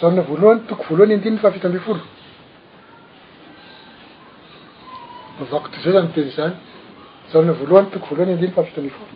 zanana 0.02 0.22
voalohany 0.30 0.62
toko 0.70 0.84
voalohany 0.90 1.14
andiniy 1.18 1.40
fahafita 1.44 1.68
ambi 1.68 1.80
folo 1.88 2.04
mavako 5.38 5.68
toy 5.72 5.82
zao 5.84 5.92
zany 5.98 6.10
teny 6.16 6.30
zany 6.38 6.54
zanana 7.32 7.54
voalohany 7.60 7.90
toko 7.94 8.06
voalohany 8.10 8.34
andiny 8.36 8.52
fahafita 8.58 8.78
ambi 8.82 8.92
folo 8.98 9.14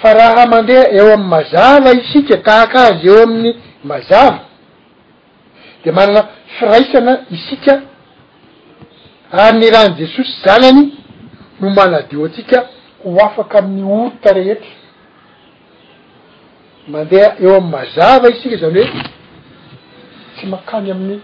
fa 0.00 0.10
raha 0.20 0.42
mandeha 0.52 0.82
eo 0.98 1.08
am'y 1.18 1.28
mazava 1.34 1.90
isika 2.02 2.36
tahak' 2.46 2.76
azy 2.86 3.06
eo 3.10 3.18
amin'ny 3.26 3.52
mazava 3.90 4.38
de 5.82 5.88
manana 5.96 6.20
firaisana 6.56 7.12
isika 7.36 7.72
ary 9.44 9.56
ny 9.60 9.66
rahan' 9.74 9.94
jesosy 10.00 10.32
zanany 10.44 10.82
no 11.60 11.66
manadio 11.76 12.24
atsika 12.28 12.58
ho 13.02 13.08
afaka 13.26 13.56
miorta 13.62 14.28
rehetra 14.38 14.74
mandeha 16.88 17.34
eo 17.40 17.56
am'y 17.58 17.70
mazava 17.70 18.26
isika 18.30 18.56
zany 18.62 18.82
hoe 18.90 19.02
tsy 20.36 20.46
makany 20.52 20.88
amin'ny 20.94 21.20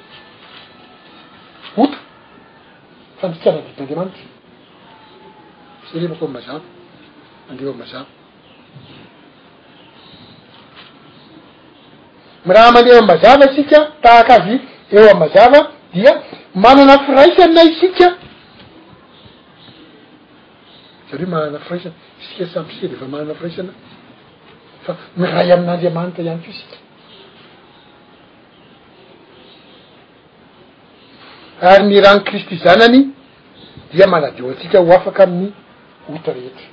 oto 1.83 1.97
fa 3.21 3.25
misikanaditi'andeamanitsy 3.31 4.25
serehavako 5.89 6.25
am 6.29 6.33
mazava 6.39 6.61
mandeha 7.49 7.69
o 7.71 7.75
am' 7.75 7.79
mazava 7.83 8.07
raha 12.55 12.71
mandeha 12.77 12.99
am 13.03 13.07
mazava 13.13 13.45
isika 13.53 13.79
tahak 14.05 14.29
azy 14.37 14.55
eo 14.97 15.07
am' 15.13 15.19
mazava 15.25 15.61
dia 15.95 16.13
manana 16.65 16.97
firaisana 17.07 17.63
isika 17.71 18.07
zary 21.09 21.25
ho 21.27 21.31
manana 21.35 21.59
firaisana 21.65 21.95
isika 22.21 22.45
samy 22.53 22.73
sery 22.81 22.95
efa 22.97 23.07
manana 23.13 23.35
firaisana 23.39 23.73
fa 24.87 24.93
miray 25.21 25.49
amin'n'andriamanitra 25.55 26.21
ihany 26.25 26.41
ko 26.45 26.49
isika 26.53 26.77
ary 31.71 31.83
ny 31.89 31.97
rany 32.05 32.21
kristy 32.29 32.57
zanany 32.65 33.01
dia 33.93 34.07
maladioantsika 34.15 34.79
ho 34.85 34.91
afaka 34.99 35.23
amin'ny 35.27 35.51
ota 36.15 36.31
rehetra 36.39 36.67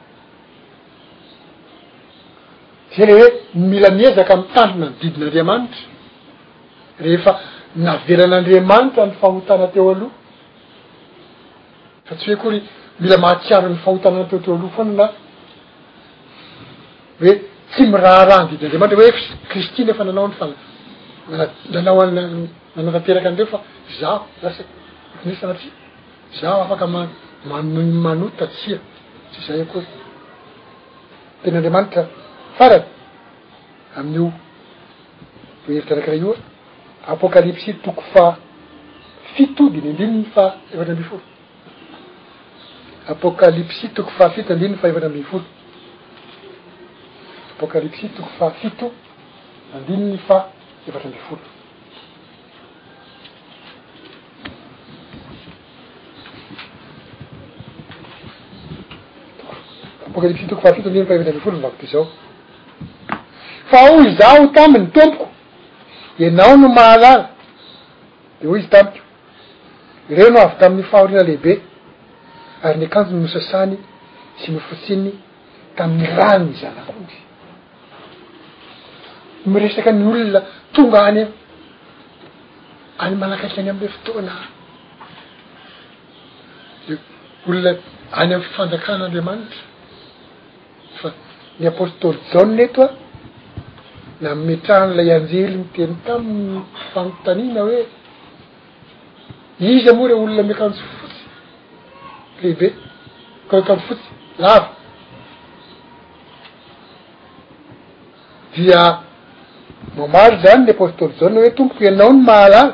za 2.94 3.02
reh 3.08 3.16
hoe 3.20 3.30
mila 3.74 3.90
miezaka 4.00 4.32
ami'ny 4.36 4.50
tandona 4.56 4.86
nydidin'andriamanitra 4.92 5.84
rehefa 7.06 7.32
navelan'andriamanitra 7.86 9.02
ny 9.10 9.14
fahotana 9.22 9.68
teo 9.74 9.88
aloha 9.94 10.16
fa 12.08 12.14
tsy 12.18 12.26
hoe 12.32 12.38
koa 12.42 12.52
ry 12.56 12.62
mila 13.02 13.16
mahatsiaro 13.24 13.68
ny 13.72 13.78
fahotanana 13.84 14.26
teo 14.30 14.40
teo 14.44 14.54
aloha 14.58 14.74
foana 14.76 14.94
na 15.00 15.06
hoe 17.22 17.36
tsy 17.72 17.84
miraharaha 17.94 18.44
ndidiny'andriamantra 18.44 18.98
hoe 19.00 19.12
kristi 19.52 19.82
nefa 19.88 20.04
nanao 20.08 20.26
n'ny 20.28 20.36
fana 20.40 20.54
na- 21.40 21.56
nanao 21.74 22.00
an 22.04 22.10
manatateraka 22.76 23.28
andreo 23.32 23.48
fa 23.54 23.60
zaho 24.00 24.26
zasa 24.42 24.64
ne 25.26 25.34
sanati 25.40 25.68
zaho 26.42 26.60
afaka 26.66 26.86
ma-mano- 26.88 28.02
manota 28.08 28.46
tsia 28.56 28.78
tsy 29.32 29.40
zay 29.48 29.60
akory 29.66 29.86
tenyandriamanitra 31.44 32.04
farany 32.58 32.86
amin'io 34.00 34.28
o 35.64 35.68
hevitra 35.72 35.94
anakirahy 35.96 36.22
ioa 36.26 36.38
apokalipsy 37.12 37.72
toko 37.86 38.02
fa 38.14 38.26
fitodiny 39.34 39.88
andininy 39.92 40.26
fa 40.34 40.44
evatra 40.74 40.94
ambiforo 40.94 41.22
apokalipsy 43.14 43.86
toko 43.94 44.10
fa 44.18 44.26
fitoyandininy 44.34 44.78
fa 44.82 44.88
evatra 44.88 45.08
ambi 45.10 45.24
folo 45.32 45.46
apokalipsy 47.60 48.08
toko 48.16 48.30
fahafito 48.40 48.86
andinny 49.76 50.18
fa 50.28 50.36
evatra 50.88 51.08
ambi 51.10 51.20
folo 51.30 51.42
apokalipsy 60.08 60.46
toko 60.50 60.62
fahafito 60.62 60.88
andiny 60.90 61.06
fa 61.06 61.14
efatra 61.14 61.32
ambe 61.32 61.44
folo 61.46 61.58
n 61.58 61.62
vako 61.64 61.76
ty 61.82 61.88
zao 61.88 62.08
fa 63.70 63.78
o 63.94 64.00
zaho 64.20 64.48
taminy 64.56 64.88
tompoko 64.92 65.30
ianao 66.18 66.58
no 66.58 66.70
mahalala 66.70 67.30
de 68.42 68.48
hoy 68.48 68.60
izy 68.60 68.70
tampiko 68.70 69.06
reno 70.10 70.40
avy 70.46 70.56
tamin'ny 70.60 70.84
fahorina 70.92 71.24
lehibe 71.24 71.62
ary 72.64 72.80
ny 72.80 72.86
akanjony 72.86 73.22
mosasany 73.22 73.78
sy 74.42 74.52
mofotsiny 74.52 75.12
tamin'ny 75.76 76.06
ranony 76.16 76.54
zanakoizy 76.54 77.28
miresaky 79.46 79.92
ny 79.94 80.06
olona 80.12 80.40
tonga 80.74 81.00
any 81.10 81.22
h 81.24 81.30
any 83.04 83.16
malakaiky 83.22 83.60
any 83.62 83.70
amle 83.74 83.88
fotoana 83.96 84.34
e 86.92 86.94
olona 87.50 87.72
any 88.22 88.34
am 88.36 88.44
fanjakanaandriamanitra 88.56 89.62
fa 91.00 91.08
ny 91.60 91.66
apostôly 91.72 92.20
jane 92.32 92.54
netoa 92.60 92.88
na 94.22 94.30
metrany 94.48 94.92
lay 94.98 95.10
anjely 95.18 95.56
mi 95.60 95.66
teny 95.76 95.94
taminy 96.06 96.62
fanontanina 96.92 97.60
hoe 97.68 97.80
izy 99.72 99.90
amoa 99.92 100.08
re 100.10 100.14
olona 100.24 100.42
amikanjofotsy 100.46 101.20
lehibe 102.42 102.68
kahoeka 103.50 103.72
mo 103.78 103.84
fotsy 103.88 104.08
lava 104.44 104.68
dia 108.56 108.82
mamalo 109.98 110.36
zany 110.44 110.64
ny 110.66 110.70
apostoly 110.76 111.14
jana 111.20 111.36
hoe 111.42 111.52
tompoko 111.58 111.82
ianao 111.88 112.14
ny 112.16 112.22
mahalala 112.30 112.74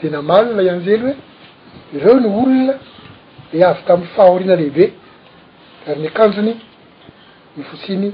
de 0.00 0.06
namalo 0.16 0.48
la 0.56 0.62
anzely 0.74 0.98
hoe 1.04 1.14
ireo 1.96 2.14
ny 2.22 2.28
olona 2.40 2.74
de 3.50 3.58
avy 3.68 3.80
tamin'y 3.88 4.10
faahoriana 4.16 4.56
lehibe 4.60 4.86
kary 5.84 5.98
ny 6.02 6.08
akanjony 6.12 6.54
ny 7.56 7.62
fotsiny 7.68 8.10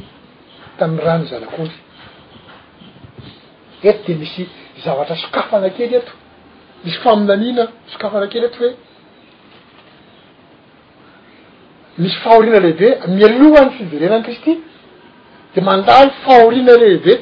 tamin'ny 0.78 1.04
rano 1.06 1.24
zanakoy 1.30 1.70
eto 3.88 4.00
de 4.06 4.12
misy 4.20 4.42
zavatra 4.84 5.14
sokafo 5.22 5.52
anakely 5.56 5.92
eto 6.00 6.12
misy 6.84 6.98
faminanina 7.04 7.64
sokafo 7.92 8.14
anakely 8.20 8.44
eto 8.46 8.56
hoe 8.62 8.70
misy 12.02 12.16
fahorina 12.22 12.58
lehibe 12.64 12.88
mialohany 13.14 13.70
fiderenany 13.76 14.22
kristy 14.26 14.52
de 15.54 15.58
mandaly 15.68 16.10
fahoriana 16.24 16.76
lehibe 16.84 17.14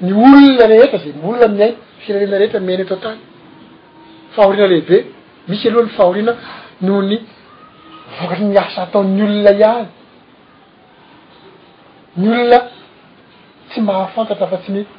ny 0.00 0.12
olona 0.14 0.66
rehetra 0.68 0.98
za 1.02 1.06
miolona 1.22 1.48
miai 1.58 1.74
firerena 2.04 2.38
rehetra 2.38 2.60
miainy 2.60 2.84
to 2.90 2.96
tany 3.02 3.18
fahorina 4.34 4.66
lehibe 4.72 4.98
misy 5.48 5.64
aloha 5.68 5.86
ny 5.86 5.92
fahorina 5.98 6.32
noho 6.86 7.00
ny 7.10 7.16
vokatry 8.18 8.44
ny 8.48 8.58
asa 8.64 8.80
atao'ny 8.86 9.20
olona 9.26 9.52
iany 9.62 9.86
ny 12.20 12.26
olona 12.34 12.58
tsy 13.70 13.78
mahafantatra 13.88 14.46
fa 14.52 14.56
tsy 14.62 14.70
mety 14.78 14.92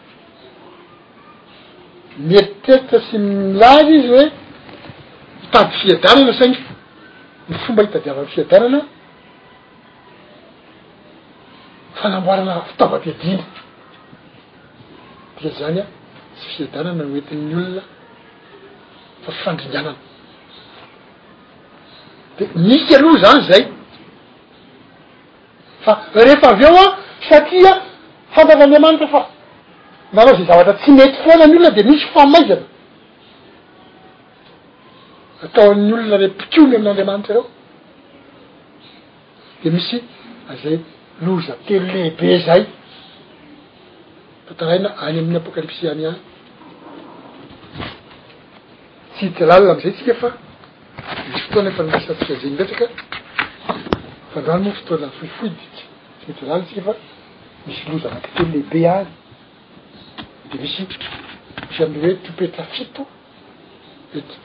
mietiteritra 2.27 2.97
sy 3.07 3.17
milary 3.27 3.91
izy 3.99 4.10
hoe 4.13 4.25
hitaby 5.41 5.71
fiadanana 5.81 6.31
sagny 6.41 6.57
ny 7.49 7.55
fomba 7.63 7.81
hitadiava-'ny 7.86 8.29
fiadanana 8.36 8.79
fanamboarana 11.99 12.53
fitaovapiadiny 12.69 13.39
ika 15.39 15.50
zany 15.60 15.80
a 15.82 15.86
tsy 16.38 16.45
fiedanana 16.56 17.04
nmetyn'ny 17.08 17.54
olona 17.62 17.84
fa 19.23 19.30
fifandringanana 19.36 19.95
de 22.38 22.43
miky 22.69 22.91
aloa 22.97 23.17
zany 23.26 23.41
zay 23.50 23.63
fa 25.84 25.93
rehefa 26.26 26.47
avy 26.54 26.63
eo 26.69 26.76
a 26.84 26.86
satria 27.30 27.73
fantan'andriamanitra 28.36 29.08
fa 29.13 29.21
naloa 30.15 30.36
zay 30.38 30.45
zavatra 30.50 30.73
tsy 30.82 30.89
mety 31.00 31.17
foana 31.26 31.45
ny 31.52 31.56
olona 31.58 31.71
de 31.78 31.82
misy 31.89 32.06
famaizana 32.15 32.65
ataon'ny 35.45 35.89
olona 35.97 36.15
re 36.21 36.28
mpikony 36.34 36.71
amin'n'andramanitra 36.76 37.34
eo 37.39 37.45
de 39.63 39.67
misy 39.76 39.97
azay 40.52 40.76
ah, 40.80 40.84
lozatelo 41.26 41.88
lehibe 41.95 42.30
zay 42.50 42.63
fataraina 44.47 44.89
any 45.07 45.19
ami'ny 45.19 45.38
apokalypsy 45.43 45.88
any 45.91 46.05
any 46.05 46.15
tsy 49.13 49.23
hity 49.27 49.41
alalina 49.45 49.71
am'izay 49.73 49.93
tsika 49.97 50.13
fa 50.21 50.29
misy 51.27 51.41
fotoana 51.45 51.69
efa 51.71 51.81
misatsikazany 51.91 52.55
detsaka 52.60 52.86
fandroano 54.31 54.62
moa 54.65 54.75
fotoana 54.79 55.07
fohifohi 55.17 55.49
di 55.60 55.65
tsy 55.75 55.83
hity 56.27 56.43
lalla 56.47 56.63
tsika 56.67 56.81
fa 56.88 56.93
misy 57.67 57.81
loza 57.89 58.07
makitely 58.15 58.47
leibe 58.53 58.81
any 58.97 59.10
de 60.49 60.55
misy 60.63 60.81
isy 61.71 61.81
amle 61.83 61.97
hoe 62.03 62.13
topetra 62.25 62.63
fito 62.75 63.01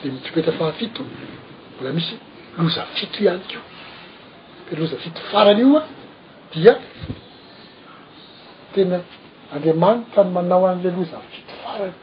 de 0.02 0.06
mitipetra 0.14 0.52
fahafito 0.58 1.02
mbola 1.74 1.90
misy 1.98 2.14
loza 2.56 2.82
fito 2.96 3.18
iany 3.26 3.42
keo 3.50 3.62
ke 4.66 4.72
loza 4.80 4.96
fito 5.04 5.20
farany 5.30 5.60
io 5.64 5.76
a 5.80 5.82
dia 6.52 6.72
tena 8.74 8.98
andriamanitra 9.54 10.20
n 10.24 10.28
manao 10.36 10.64
any 10.70 10.80
aloha 10.88 11.06
zavyti 11.14 11.40
to 11.48 11.54
farany 11.62 11.96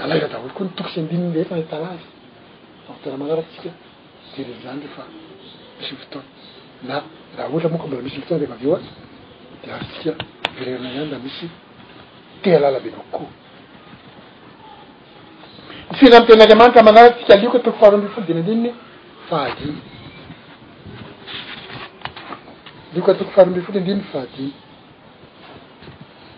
alaza 0.03 0.27
daolo 0.27 0.49
koa 0.53 0.65
ntokosy 0.67 0.99
andiny 0.99 1.45
fa 1.49 1.55
ntalazy 1.63 2.07
avotora 2.89 3.17
manarakytsika 3.21 3.69
jerey 4.35 4.55
zany 4.63 4.81
refa 4.87 5.03
misy 5.77 5.93
ifoton 5.97 6.23
na 6.87 6.95
raha 7.37 7.49
ohatra 7.49 7.69
moko 7.73 7.85
mbola 7.87 8.01
misy 8.05 8.19
fotona 8.21 8.45
efaveoa 8.47 8.79
de 9.63 9.67
a 9.69 9.77
tsika 9.79 10.17
rerina 10.65 10.89
any 10.97 11.09
da 11.11 11.17
misy 11.19 11.45
te 12.41 12.59
lalabe 12.59 12.89
lokoko 12.89 13.25
n 15.91 15.95
fira 15.97 16.17
am 16.17 16.25
tena 16.25 16.43
anriamanitra 16.43 16.83
manarakytsika 16.83 17.35
lioka 17.35 17.59
toko 17.59 17.79
faharombifolo 17.79 18.25
dinyandinny 18.27 18.71
fahadiny 19.29 19.77
lioka 22.93 23.13
toko 23.13 23.31
faharombifolo 23.35 23.77
andin 23.79 24.01
fahadiny 24.11 24.53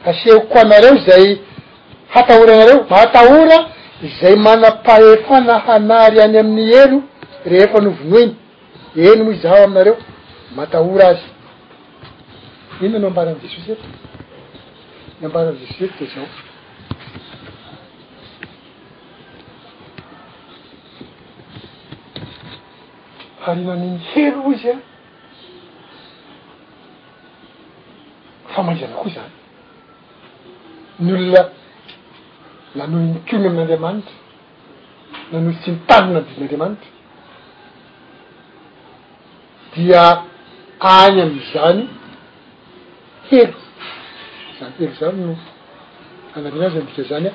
asiokoa 0.09 0.63
nareo 0.63 0.97
zay 1.07 1.52
hatahora 2.13 2.57
nareo 2.57 2.85
matahora 2.89 3.57
zay 4.21 4.35
manapahefanahanary 4.37 6.21
any 6.21 6.37
amin'ny 6.43 6.73
elo 6.85 6.99
rehefa 7.51 7.79
novonoiny 7.85 8.35
eno 9.11 9.23
moai 9.25 9.39
zaho 9.43 9.57
aminareo 9.67 9.95
matahora 10.57 11.05
azy 11.11 11.25
inona 12.85 12.99
no 13.03 13.07
ambaran' 13.11 13.39
jesosy 13.43 13.71
et 13.75 13.81
ny 15.21 15.25
ambaran' 15.27 15.57
jesosy 15.61 15.83
ety 15.85 16.05
de 16.05 16.11
zao 16.13 16.29
arinaniny 23.47 23.97
helo 24.13 24.51
izy 24.53 24.69
a 24.71 24.77
fa 28.53 28.61
majana 28.63 28.95
koa 29.01 29.09
zany 29.15 29.33
ny 30.99 31.13
olona 31.17 31.62
lanohy 32.77 33.05
nikony 33.13 33.45
amin'andriamanitra 33.47 34.15
na 35.31 35.37
nohy 35.43 35.55
tsy 35.61 35.69
mitanona 35.75 36.17
andidin'anriamanitra 36.19 36.89
dia 39.73 40.03
agny 41.01 41.17
am'izany 41.25 41.81
hely 43.29 43.53
zany 44.59 44.69
hely 44.81 44.91
zany 44.99 45.19
no 45.27 45.33
anamin 46.35 46.63
azy 46.67 46.77
andika 46.81 47.03
zany 47.11 47.27
a 47.31 47.33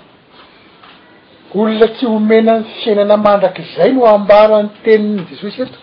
olona 1.58 1.86
tsy 1.94 2.04
homenany 2.12 2.64
fiainana 2.80 3.16
mandrak'izay 3.26 3.90
no 3.96 4.02
ambarany 4.16 4.68
teniny 4.84 5.20
jesoseto 5.30 5.78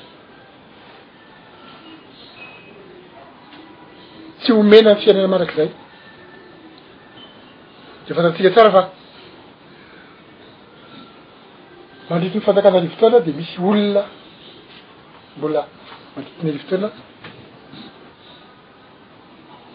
tsy 4.40 4.50
homenany 4.58 4.98
fiainana 5.04 5.30
mandrak'izay 5.34 5.70
de 8.06 8.10
fantatsika 8.18 8.52
tsara 8.56 8.72
fa 8.78 8.84
manditin'ny 12.10 12.42
fantakana 12.48 12.78
arivotona 12.82 13.18
de 13.26 13.32
misy 13.40 13.58
olona 13.70 14.04
mbola 15.38 15.62
manditiny 16.16 16.50
arivotoena 16.52 16.90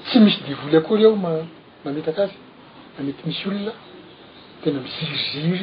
tsy 0.06 0.16
misy 0.24 0.38
di 0.46 0.52
volet 0.60 0.76
akoa 0.80 0.96
reo 1.00 1.12
mamametaka 1.24 2.20
azy 2.26 2.34
da 2.94 3.00
mety 3.06 3.22
misy 3.28 3.42
olona 3.50 3.72
tena 4.62 4.78
miziriziry 4.86 5.60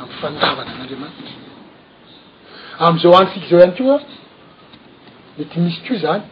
amy 0.00 0.12
fandavana 0.20 0.70
an'andriamanitra 0.72 1.30
am'izao 2.84 3.14
androsiky 3.18 3.48
zao 3.50 3.58
ihany 3.60 3.74
keo 3.78 3.90
a 3.96 3.98
mety 5.38 5.56
misy 5.64 5.78
ko 5.86 5.92
zany 6.02 6.24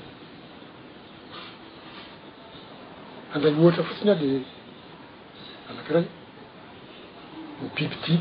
anday 3.34 3.52
ohatra 3.58 3.84
fotsiny 3.88 4.10
aho 4.12 4.20
de 4.26 4.30
anakiray 5.70 6.04
my 7.60 7.68
biby 7.76 7.98
di 8.06 8.14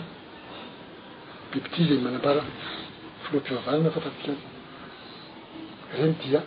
bibiti 1.53 1.83
zay 1.87 1.97
manambara 2.03 2.41
filoampivavanana 3.23 3.91
fat 3.95 4.07
reny 5.99 6.13
dia 6.21 6.41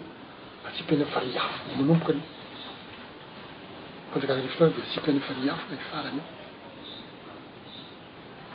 atsipinayfariafomanombokaany 0.68 2.22
anakavaasipinafariafo 4.12 5.74
farany 5.90 6.20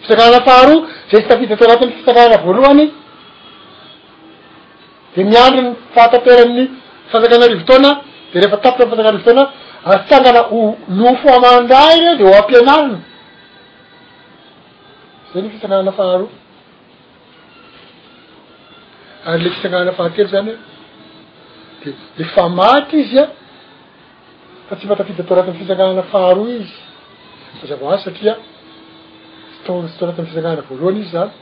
fitsanana 0.00 0.38
faharoa 0.46 0.86
zay 1.10 1.20
sy 1.22 1.26
tafidy 1.30 1.52
ato 1.54 1.64
anatiny 1.68 1.92
fisanana 1.98 2.36
voalohany 2.46 2.84
de 5.14 5.20
miandro 5.30 5.60
ny 5.66 5.70
fahataterany 5.94 6.62
fanjakana 7.10 7.46
rivo 7.52 7.64
tona 7.70 7.90
de 8.32 8.36
rehefa 8.40 8.56
tapita 8.64 8.84
mni 8.84 8.92
fanjakana 8.92 9.16
rivo 9.18 9.28
tona 9.30 9.44
ary 9.84 9.98
tsy 10.00 10.08
tangana 10.08 10.40
ho 10.42 10.76
nofoamanday 10.88 12.00
ne 12.04 12.16
de 12.18 12.24
ho 12.24 12.34
ampianarna 12.40 12.98
zay 15.32 15.42
ny 15.42 15.50
fisangaana 15.50 15.92
faharoa 15.98 16.28
ary 19.30 19.42
le 19.44 19.50
fisananana 19.54 19.92
fahakely 19.92 20.26
zany 20.32 20.50
hoe 20.54 21.92
de 22.16 22.22
e 22.22 22.26
fa 22.34 22.44
maty 22.48 22.96
izy 23.02 23.18
a 23.18 23.26
fa 24.68 24.76
tsy 24.76 24.84
mba 24.86 24.96
tafidy 24.96 25.22
ataorata 25.22 25.52
my 25.52 25.58
fisanganana 25.60 26.02
faharoa 26.12 26.48
izy 26.60 26.76
fazava 27.60 27.92
azy 27.94 28.04
satria 28.04 28.34
tsy 29.62 29.72
ttsy 29.82 29.96
taoratamy 29.98 30.28
fisanganana 30.28 30.62
voarohany 30.68 30.98
izy 31.00 31.10
zany 31.16 31.32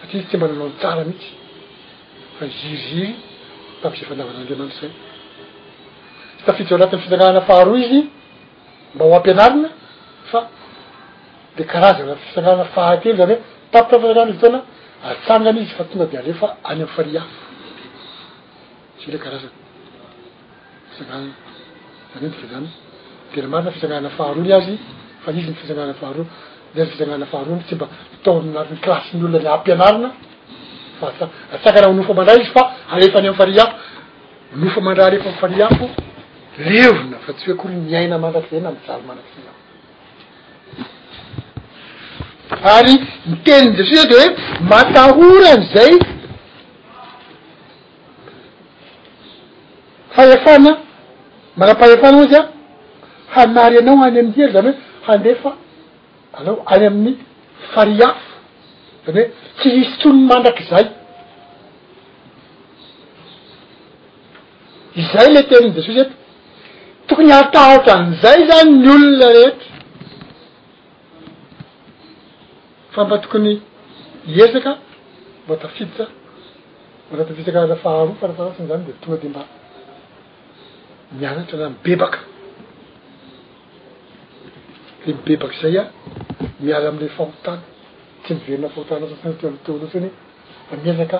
satria 0.00 0.18
izy 0.20 0.28
tsy 0.28 0.36
mbananao 0.38 0.68
ny 0.70 0.74
tsara 0.80 1.02
mihitsy 1.08 1.32
fa 2.36 2.42
y 2.46 2.50
ziryziry 2.58 3.08
tampize 3.82 4.04
fandavanaandriamanasay 4.08 4.90
tafitsyo 6.46 6.76
anatiny 6.76 7.00
fisanaana 7.02 7.40
faharoa 7.48 7.78
izy 7.84 8.00
mba 8.94 9.04
ho 9.04 9.12
ampianarina 9.16 9.68
fa 10.30 10.40
de 11.56 11.64
karazanafisanaa 11.72 12.64
fahatoany 12.74 13.18
htai 13.20 13.38
fisaaona 14.32 14.60
atsangan'izy 15.10 15.72
fa 15.78 15.84
tonga 15.84 16.06
de 16.10 16.18
alefa 16.18 16.46
any 16.70 16.82
amyfariafaiaaaharny 27.08 27.60
tsy 27.66 27.74
mba 27.74 27.86
toany 28.24 28.50
lasiny 28.86 29.20
olona 29.24 29.38
ny 29.44 29.48
ampianarinaofaarahfay 29.56 31.82
amnofamanrahalefam 34.52 35.34
fariafo 35.40 35.86
levona 36.58 37.18
fa 37.26 37.32
tsy 37.36 37.44
hoe 37.46 37.54
akoly 37.58 37.74
miaina 37.88 38.16
mandrak'izay 38.24 38.60
na 38.64 38.68
amsary 38.74 39.02
mandrakysanaho 39.08 39.58
ary 42.74 42.94
mi 43.28 43.36
teniny 43.44 43.72
jesosy 43.78 43.98
ete 44.04 44.14
hoe 44.20 44.28
matahora 44.72 45.48
amizay 45.56 45.92
hahefana 50.16 50.72
mana-phahefanao 51.60 52.24
zy 52.32 52.36
a 52.40 52.42
hanary 53.34 53.76
anao 53.80 53.96
any 54.06 54.10
amin'ny 54.10 54.32
hiry 54.36 54.52
zany 54.56 54.70
hoe 54.74 54.76
handefa 55.08 55.50
alô 56.38 56.52
any 56.74 56.86
amin'ny 56.90 57.14
fariafo 57.74 58.30
zany 59.04 59.22
hoe 59.22 59.22
tsy 59.58 59.68
hisy 59.76 59.94
tsony 60.00 60.20
mandrak'zay 60.30 60.84
izay 65.02 65.28
le 65.34 65.40
teniny 65.50 65.74
jesosy 65.78 66.00
ety 66.06 66.14
tokony 67.10 67.32
artahatany 67.32 68.16
zay 68.22 68.38
zany 68.48 68.70
ny 68.82 68.94
olona 68.94 69.28
rehetra 69.34 69.82
fa 72.94 73.00
mba 73.04 73.16
tokony 73.24 73.52
esaka 74.44 74.72
mba 75.46 75.54
tafiditsa 75.62 76.04
maraty 77.10 77.32
fisaka 77.38 77.58
lafaharoa 77.72 78.14
farafaratsiny 78.20 78.66
zany 78.70 78.82
de 78.88 78.92
tonga 79.02 79.18
de 79.22 79.28
mba 79.32 79.42
mianatra 81.18 81.56
nah 81.62 81.70
mibebaka 81.74 82.20
de 85.04 85.08
mibebaka 85.12 85.56
zay 85.62 85.76
a 85.78 85.90
miala 86.64 86.86
am'le 86.90 87.06
fahotana 87.16 87.62
tsy 88.22 88.30
miverina 88.34 88.68
fahotana 88.74 89.04
satsan 89.10 89.34
to 89.38 89.44
am 89.48 89.56
tolooatsany 89.64 90.10
fa 90.68 90.74
miesaka 90.84 91.18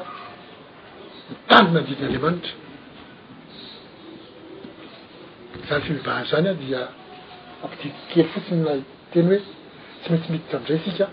mitano 1.31 1.69
nandidin'andriamanitra 1.75 2.53
zany 5.69 5.81
fimivahadry 5.81 6.29
zany 6.29 6.49
a 6.49 6.55
dia 6.55 6.89
ampiditikely 7.65 8.25
fotsiny 8.33 8.59
milay 8.63 8.83
teny 9.13 9.29
hoe 9.31 9.41
tsy 10.03 10.11
maintsy 10.11 10.33
mititry 10.33 10.57
am'izay 10.57 10.79
tsika 10.91 11.07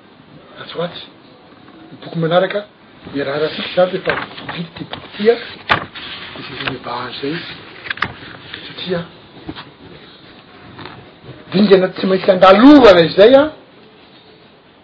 atso 0.61 0.75
ho 0.77 0.83
atsy 0.87 1.05
ny 1.91 1.95
boky 2.01 2.17
manaraka 2.19 2.59
miraratsika 3.13 3.67
zany 3.75 3.91
lefa 3.93 4.13
pity 4.53 4.71
ty 4.75 4.83
boky 4.91 5.07
ti 5.15 5.29
a 5.31 5.35
isyfimeva 6.39 6.91
hay 7.03 7.13
zay 7.21 7.33
izy 7.35 8.61
satria 8.67 8.99
dingana 11.51 11.87
tsy 11.93 12.05
maintsy 12.09 12.31
andalovana 12.35 13.01
izay 13.09 13.33
a 13.41 13.43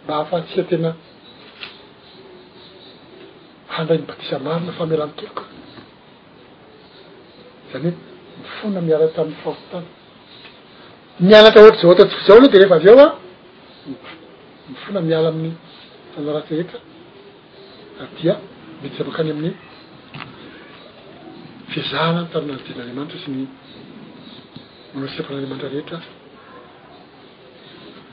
mba 0.03 0.11
hahafahatsika 0.17 0.63
tena 0.69 0.89
handay 3.75 3.97
'mibatisa 3.99 4.35
marona 4.45 4.71
faamiarano 4.77 5.13
keloko 5.19 5.43
zany 7.71 7.87
hoe 7.91 8.12
mfoana 8.43 8.81
miara 8.87 9.07
taminny 9.15 9.37
fatotan 9.43 9.83
mianatra 11.25 11.61
ohatra 11.63 11.81
zao 11.81 11.91
otatsika 11.95 12.23
zao 12.27 12.37
leha 12.41 12.51
de 12.53 12.59
refa 12.61 12.75
avy 12.79 12.87
eo 12.91 12.99
a 13.05 13.09
mifoina 14.69 14.99
miala 15.09 15.27
amin'ny 15.33 15.53
fanaratsyreetra 16.13 16.77
a 18.01 18.03
dia 18.17 18.33
mety 18.81 18.95
zabakany 18.99 19.29
amin'ny 19.33 19.53
fiazahana 21.71 22.21
tarana 22.31 22.53
nten'andriamanitra 22.59 23.17
sy 23.23 23.29
ny 23.33 23.41
manao 24.93 25.09
safan'andriamantra 25.17 25.67
rehetra 25.75 25.97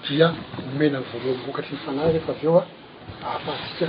dia 0.05 0.27
nomena 0.69 0.97
an 1.01 1.05
voaroambokatry 1.11 1.73
ny 1.75 1.81
falay 1.87 2.09
rehefa 2.15 2.33
avy 2.37 2.45
eo 2.49 2.57
a 2.59 2.63
aapahsika 3.33 3.85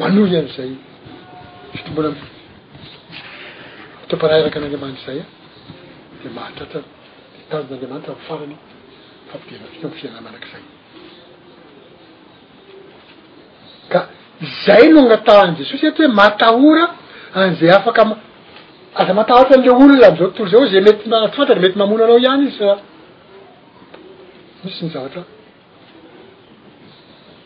manoy 0.00 0.28
ihan' 0.32 0.50
zay 0.56 0.70
fitomboana 1.76 2.10
m 2.16 2.39
toparahaaraka 4.10 4.56
an'andramanitry 4.58 5.06
zay 5.14 5.18
de 6.24 6.28
mahatratade 6.38 6.84
tanandramanitra 7.50 8.12
mfarany 8.20 8.56
fampienafiko 9.30 9.84
m'fiagnan 9.92 10.22
mandrak'zay 10.26 10.62
ka 13.92 14.00
zay 14.64 14.84
no 14.94 14.98
angataan' 15.04 15.52
jesosy 15.58 15.84
ati 15.90 16.04
matahora 16.20 16.84
an'zay 17.42 17.70
afaka 17.78 18.02
aza 19.00 19.12
matatra 19.20 19.52
anreo 19.56 19.74
olona 19.82 20.06
am'izao 20.08 20.30
totolo 20.34 20.66
zay 20.72 20.80
za 20.80 20.80
metyfantra 20.86 21.54
r 21.58 21.60
mety 21.64 21.76
mamona 21.82 22.02
anao 22.06 22.18
ihany 22.24 22.42
izy 22.46 22.54
sa 22.58 22.66
misy 24.64 24.78
ny 24.86 24.90
zavatra 24.96 25.22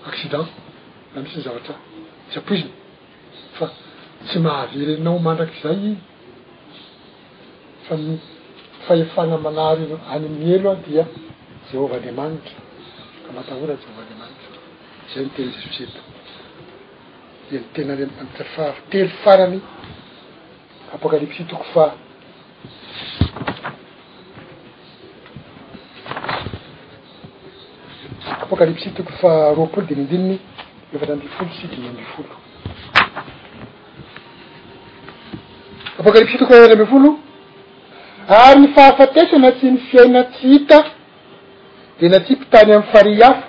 accident 0.08 0.48
a 1.14 1.18
misy 1.22 1.36
ny 1.38 1.44
zavatra 1.48 1.74
sapoiziny 2.34 2.72
fa 3.56 3.64
tsy 4.26 4.36
mahaverynao 4.46 5.16
manrak'zay 5.28 5.78
fa 7.88 7.96
mifahefana 7.96 9.36
manary 9.38 9.88
any 10.10 10.28
mielo 10.28 10.72
a 10.72 10.76
dia 10.88 11.06
jehovah 11.70 11.96
andriamanitra 11.96 12.52
ka 13.26 13.30
mahtahora 13.36 13.74
jehovah 13.82 14.04
anriamanitra 14.04 14.48
zay 15.12 15.22
no 15.26 15.30
teny 15.36 15.50
jesoseto 15.52 16.00
dia 17.50 17.60
ny 17.60 17.66
tena 17.74 17.92
anafa 17.94 18.74
telo 18.90 19.08
farany 19.22 19.60
apokalipsy 20.94 21.44
toko 21.44 21.64
fa 21.74 21.84
apokalipsy 28.44 28.90
toko 28.96 29.12
fa 29.20 29.32
roapolo 29.56 29.86
dinindininy 29.86 30.38
efata 30.94 31.12
ambifolo 31.12 31.48
tsy 31.50 31.66
diny 31.68 31.88
ambifolo 31.88 32.32
apokalipsy 36.00 36.38
toko 36.38 36.50
fa 36.52 36.56
efatra 36.58 36.74
ambifolo 36.78 37.10
ary 38.28 38.60
ny 38.60 38.70
fahafatesana 38.76 39.50
tsy 39.58 39.70
ny 39.70 39.78
fiaina 39.90 40.22
tsi 40.32 40.48
hita 40.48 40.78
de 42.00 42.08
na 42.08 42.20
tsipy 42.20 42.46
tany 42.50 42.72
am'y 42.72 42.86
farihy 42.92 43.22
afo 43.22 43.46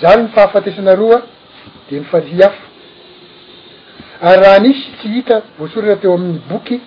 zany 0.00 0.22
ny 0.22 0.28
fahafatesana 0.34 0.94
roa 0.96 1.22
de 1.90 1.98
ny 2.00 2.04
farih 2.12 2.36
hafo 2.42 2.62
ary 4.20 4.40
raha 4.42 4.58
nisy 4.60 4.84
tsy 4.98 5.08
hita 5.14 5.42
voatsoratra 5.58 5.96
teo 6.02 6.14
amin'ny 6.14 6.40
boky 6.50 6.80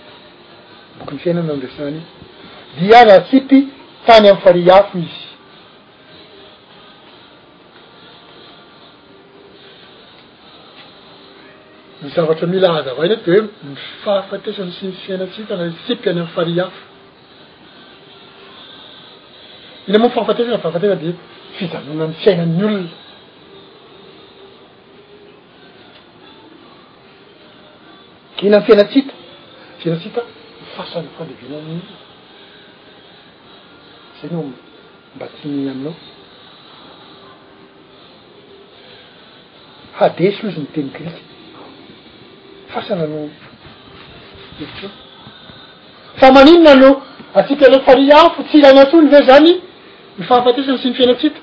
bokyny 0.99 1.19
fiaina 1.19 1.41
nao 1.41 1.55
ndresazany 1.55 2.01
dia 2.79 3.05
na 3.05 3.19
tsipy 3.19 3.67
tany 4.05 4.29
am'y 4.29 4.41
fari 4.45 4.63
hafo 4.69 4.97
izy 4.97 5.25
ny 12.03 12.09
zavatra 12.13 12.47
mila 12.53 12.73
hazavainy 12.75 13.15
ay 13.15 13.19
de 13.25 13.31
hoe 13.33 13.41
ny 13.71 13.75
fahafatesana 14.03 14.71
tsy 14.71 14.85
ny 14.87 14.93
fiaina 15.05 15.25
tsi 15.27 15.41
hita 15.41 15.55
natsipy 15.57 16.09
any 16.09 16.19
am'y 16.21 16.29
farihhafo 16.37 16.90
ina 19.87 19.99
moa 19.99 20.09
fahafateza 20.09 20.57
fafatesa 20.57 20.95
de 20.95 21.13
fizanona 21.57 22.07
ny 22.07 22.13
fiainany 22.13 22.61
olona 22.63 22.85
ina 28.41 28.57
m' 28.59 28.63
fiainatsita 28.65 29.13
fiainatsita 29.79 30.21
myfasany 30.63 31.07
fandevina 31.17 31.55
amin'olona 31.57 31.93
zayny 34.19 34.37
o 34.41 34.45
mba 35.15 35.25
tyny 35.39 35.69
aminao 35.71 35.95
hadesoozy 39.99 40.59
nyteny 40.59 40.89
krisy 40.95 41.21
fasana 42.73 43.07
ny 43.07 43.29
ei 44.61 44.89
fa 46.19 46.31
maninona 46.31 46.69
aminao 46.73 47.01
atsika 47.35 47.65
le 47.69 47.79
fari 47.85 48.11
afo 48.11 48.43
tsy 48.43 48.57
iraina 48.57 48.85
tsony 48.85 49.09
ve 49.09 49.21
zany 49.29 49.61
ny 50.21 50.27
fahamfatesana 50.29 50.77
sy 50.77 50.89
ny 50.91 50.95
fiainatsita 50.95 51.41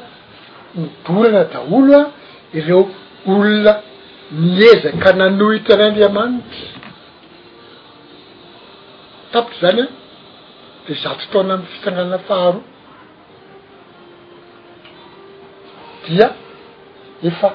midolana 0.76 1.42
daholo 1.52 2.00
a 2.00 2.04
ireo 2.58 2.80
olona 3.30 3.74
miezaka 4.32 5.12
nanohitra 5.20 5.76
nyanriamanitra 5.78 6.80
tapotra 9.32 9.58
zany 9.68 9.82
a 9.82 9.88
de 10.88 10.94
zato 11.02 11.24
taona 11.32 11.52
am'y 11.56 11.68
fisanganana 11.72 12.18
faharoa 12.28 12.62
dia 16.06 16.28
efa 17.30 17.48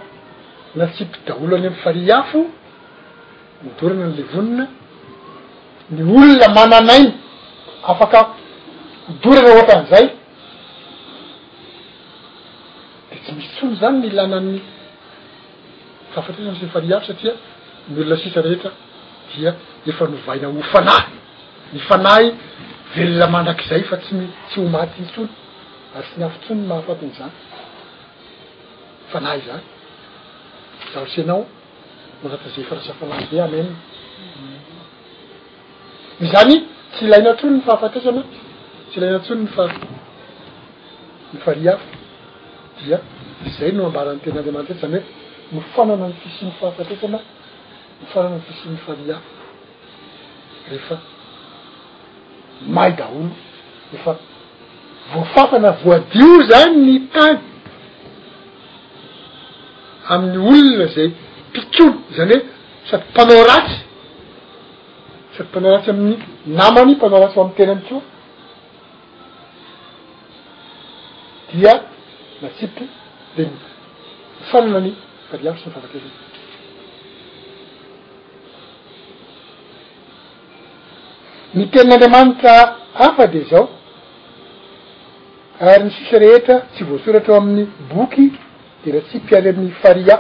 natsipy 0.80 1.18
daholo 1.28 1.54
any 1.60 1.68
amy 1.70 1.76
fari 1.84 2.06
hafo 2.12 2.42
midorina 3.64 4.06
an'le 4.06 4.24
vonina 4.34 4.68
ny 5.92 6.02
olona 6.12 6.48
mananay 6.58 7.04
afaka 7.92 8.20
hodorina 9.08 9.50
oakan'izay 9.60 10.06
de 13.12 13.18
tsy 13.24 13.32
misy 13.38 13.50
tsono 13.56 13.74
zany 13.82 13.98
milanany 14.06 14.62
fahafatresany 16.14 16.56
syy 16.62 16.70
fariary 16.76 17.06
satria 17.08 17.34
ny 17.90 17.98
olona 18.02 18.16
sisa 18.24 18.42
rehetra 18.46 18.72
dia 19.34 19.52
efa 19.90 20.06
novaina 20.08 20.48
hofanahy 20.58 21.12
ny 21.74 21.80
fanahy 21.90 22.28
velona 22.96 23.28
manak'izay 23.36 23.82
fa 23.90 23.98
tsymitsy 24.04 24.56
ho 24.62 24.68
matyny 24.74 25.08
tsono 25.12 25.30
ary 25.96 26.06
sy 26.12 26.16
ny 26.20 26.24
afi 26.28 26.40
tsono 26.44 26.62
ny 26.62 26.68
mahafatin'izany 26.72 27.34
fanahy 29.12 29.42
zany 29.48 29.64
zahosianao 30.94 31.44
manatyizay 32.24 32.64
farasafanambe 32.64 33.42
amena 33.42 33.70
zany 36.32 36.54
tsy 36.94 37.06
ilaina 37.08 37.32
ntsony 37.34 37.52
ny 37.56 37.62
fahafateisana 37.66 38.22
tsyilaina 38.90 39.18
ntsony 39.22 39.42
ny 39.46 39.50
fa- 39.56 39.80
ny 41.34 41.40
fari 41.46 41.62
hafa 41.68 41.86
dia 42.82 43.00
zay 43.58 43.72
no 43.78 43.82
ambaran'nytena 43.90 44.40
andriamant-tsatry 44.42 44.80
zany 44.82 44.96
hoe 44.96 45.04
mifanana 45.56 46.06
ny 46.12 46.16
fisiny 46.24 46.52
fahafatesana 46.60 47.20
mifanana 48.02 48.36
ny 48.38 48.44
fisi'ny 48.48 48.78
fari 48.86 49.04
afa 49.18 49.28
rehefa 50.72 50.96
may 52.76 52.92
daolo 53.00 53.32
rehefa 53.92 54.14
voafafana 55.14 55.72
voadio 55.84 56.32
zany 56.52 56.78
ny 56.88 56.98
tany 57.16 57.40
amin'ny 60.10 60.38
olona 60.50 60.88
zay 60.96 61.10
mpitsoo 61.50 61.92
zany 62.16 62.34
hoe 62.36 62.42
sady 62.92 63.04
mpanao 63.10 63.44
ratsy 63.52 63.78
sady 65.38 65.46
mpanao 65.50 65.72
ratsy 65.76 65.90
amin'ny 65.94 66.18
namany 66.58 66.92
mpanao 66.96 67.20
ratsy 67.22 67.40
ao 67.40 67.46
amin'y 67.46 67.56
tena 67.56 67.76
mi 67.76 67.82
tso 67.86 68.02
dia 71.60 71.74
matsipy 72.42 72.86
de 73.38 73.44
mifananany 74.40 74.94
fariafo 75.30 75.60
synfavaka 75.64 75.98
zany 76.04 76.14
ny 81.56 81.64
tenin'andriamanitra 81.72 82.54
hafa 83.00 83.26
de 83.34 83.42
zao 83.50 83.66
ary 85.70 85.84
ny 85.84 85.92
sisa 85.98 86.18
rehetra 86.24 86.56
tsy 86.74 86.84
voasoratra 86.90 87.34
o 87.34 87.38
amin'ny 87.42 87.66
boky 87.94 88.26
de 88.86 88.90
ratsipy 88.96 89.32
aly 89.36 89.50
amin'ny 89.50 89.72
faria 89.82 90.18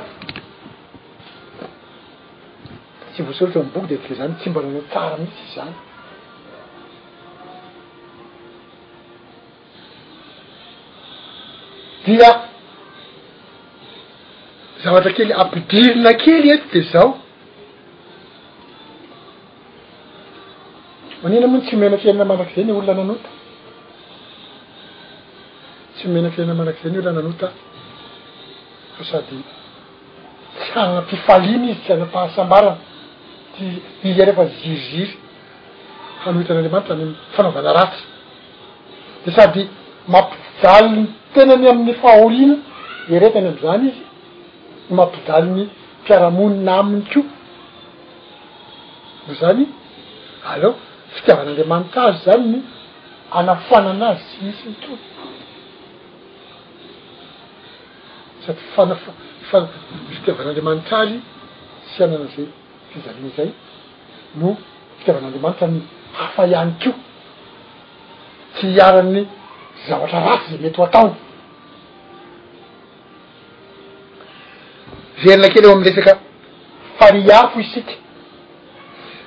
voasorotry 3.27 3.59
amboky 3.61 3.87
de 3.89 3.95
tky 4.03 4.13
zany 4.15 4.33
tsy 4.39 4.47
mbalana 4.49 4.79
tsara 4.89 5.17
mitsy 5.21 5.41
iz 5.45 5.53
zany 5.55 5.73
dia 12.05 12.29
zavatra 14.81 15.11
kely 15.17 15.33
ampidilina 15.41 16.11
kely 16.23 16.47
ety 16.53 16.67
de 16.73 16.81
zaho 16.91 17.09
manina 21.21 21.47
moany 21.51 21.63
tsy 21.65 21.73
omena 21.75 21.97
ferina 22.01 22.25
manrak'izany 22.29 22.71
olona 22.77 22.93
nanota 22.97 23.29
tsy 25.93 26.01
homena 26.07 26.29
finina 26.35 26.53
mandrak' 26.59 26.81
zany 26.83 26.97
olona 27.01 27.13
nanota 27.19 27.47
fo 28.95 29.01
sady 29.11 29.37
tsy 30.59 30.71
agnam-pifaliany 30.83 31.67
izy 31.71 31.81
tsy 31.83 31.89
anam-pahasambarana 31.95 32.87
iarehefa 34.07 34.43
ziryziry 34.57 35.13
hanohitran'andriamanitra 36.23 36.95
fanaovana 37.35 37.71
ratsy 37.79 38.03
de 39.23 39.29
sady 39.37 39.61
mampidaly 40.13 40.89
ny 40.99 41.03
tenany 41.33 41.65
amin'ny 41.71 41.93
fahoriana 42.03 42.55
irekany 43.15 43.47
am'zany 43.51 43.85
izy 43.91 44.01
no 44.87 44.93
mampidaliny 45.01 45.63
mpiaramonina 45.99 46.71
aminy 46.81 47.03
ko 47.11 47.19
o 49.29 49.31
zany 49.41 49.63
alleo 50.51 50.71
fitiavan'andriamanitra 51.15 51.99
ary 52.07 52.17
zany 52.25 52.45
ny 52.53 52.59
anafoananazy 53.39 54.23
sy 54.31 54.41
isyny 54.51 54.75
to 54.83 54.91
sady 58.43 58.57
fanafa 58.75 59.11
fitiavan'andriamanitra 60.11 60.95
ary 61.03 61.15
sy 61.91 61.99
ananazay 62.07 62.49
tizaliny 62.93 63.31
zay 63.37 63.49
no 64.41 64.49
fitiavan'andriamanitra 64.99 65.67
n 65.71 65.81
hafa 66.17 66.41
ihany 66.47 66.71
kio 66.81 66.93
tsy 68.53 68.65
hiarany 68.75 69.21
zavatra 69.87 70.19
raty 70.27 70.47
zay 70.51 70.59
mety 70.63 70.77
ho 70.79 70.83
ataony 70.87 71.13
zelilakely 75.23 75.65
eo 75.67 75.73
ami'y 75.75 75.89
resaka 75.89 76.13
fari 76.99 77.21
afo 77.41 77.59
i 77.59 77.63
sity 77.73 77.95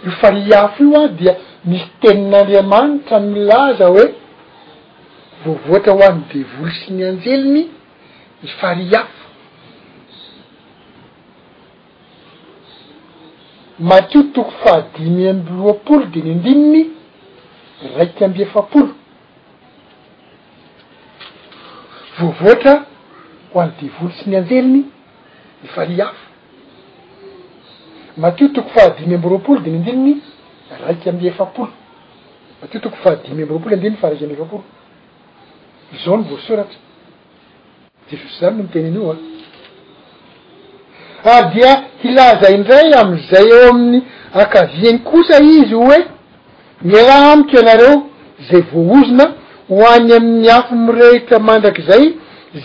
io 0.06 0.12
fari 0.20 0.52
afo 0.62 0.82
io 0.84 1.00
a 1.04 1.08
dia 1.08 1.34
misy 1.70 1.86
tenin'andriamanitra 2.00 3.16
milaza 3.32 3.86
hoe 3.94 4.06
voavohatra 5.44 5.92
ho 5.96 6.02
any 6.10 6.20
devolo 6.32 6.70
sy 6.80 6.88
ny 6.92 7.02
anjeliny 7.10 7.62
i 8.44 8.48
fari 8.60 8.86
afo 9.02 9.21
matio 13.82 14.22
toko 14.22 14.50
fahadimy 14.64 15.28
amby 15.28 15.50
roapolo 15.58 16.06
de 16.06 16.20
ny 16.20 16.30
andininy 16.32 16.90
raiky 17.96 18.24
amby 18.24 18.42
efapolo 18.42 18.88
voavoatra 22.18 22.84
ho 23.52 23.60
an 23.60 23.72
devolo 23.80 24.10
sy 24.12 24.30
ny 24.30 24.36
andeniny 24.36 24.84
ny 25.62 25.68
fari 25.74 26.00
afo 26.00 26.26
matio 28.18 28.48
toko 28.54 28.68
fahadimy 28.68 29.14
amby 29.16 29.28
roapolo 29.28 29.60
de 29.60 29.70
ny 29.70 29.76
andininy 29.78 30.20
raiky 30.86 31.08
amby 31.08 31.26
efapolo 31.26 31.72
matio 32.60 32.80
toko 32.80 32.96
fahadimy 33.02 33.32
amby 33.42 33.52
roapolo 33.52 33.70
nyandininy 33.76 33.96
faraiky 34.00 34.24
amby 34.24 34.34
efapolo 34.34 34.64
zao 36.04 36.16
ny 36.16 36.24
vosoratra 36.30 36.78
jeffy 38.10 38.28
zany 38.38 38.56
mono 38.56 38.68
teny 38.68 38.86
any 38.86 38.94
io 38.94 39.10
a 39.10 39.14
ah. 41.24 41.38
ary 41.38 41.38
ah, 41.38 41.42
dia 41.54 41.91
ilazaindray 42.08 42.90
ami'izay 43.00 43.46
eo 43.56 43.62
amin'ny 43.72 43.98
akaviany 44.42 44.98
kosa 45.10 45.36
izy 45.56 45.74
ho 45.78 45.84
oe 45.92 45.98
ny 46.88 46.92
ala 47.00 47.14
amiko 47.32 47.54
ianareo 47.60 47.94
zay 48.50 48.62
voaozina 48.72 49.24
ho 49.68 49.76
any 49.94 50.10
amin'ny 50.18 50.48
afo 50.56 50.72
mirehitra 50.84 51.38
mandrak'zay 51.48 52.04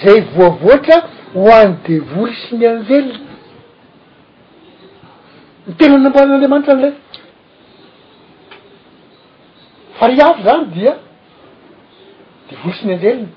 zay 0.02 0.18
voavoatra 0.36 0.98
ho 1.36 1.44
any 1.62 1.76
devolo 1.88 2.34
sy 2.42 2.56
ny 2.60 2.66
anjelony 2.72 3.18
mi 5.68 5.72
tenanyamboalan'andriamanitra 5.80 6.74
an'ley 6.76 6.94
fa 10.00 10.06
ry 10.12 10.18
afy 10.28 10.42
zany 10.48 10.66
dia 10.76 10.94
devoly 12.50 12.76
sy 12.80 12.86
ny 12.88 12.94
anjelony 12.98 13.28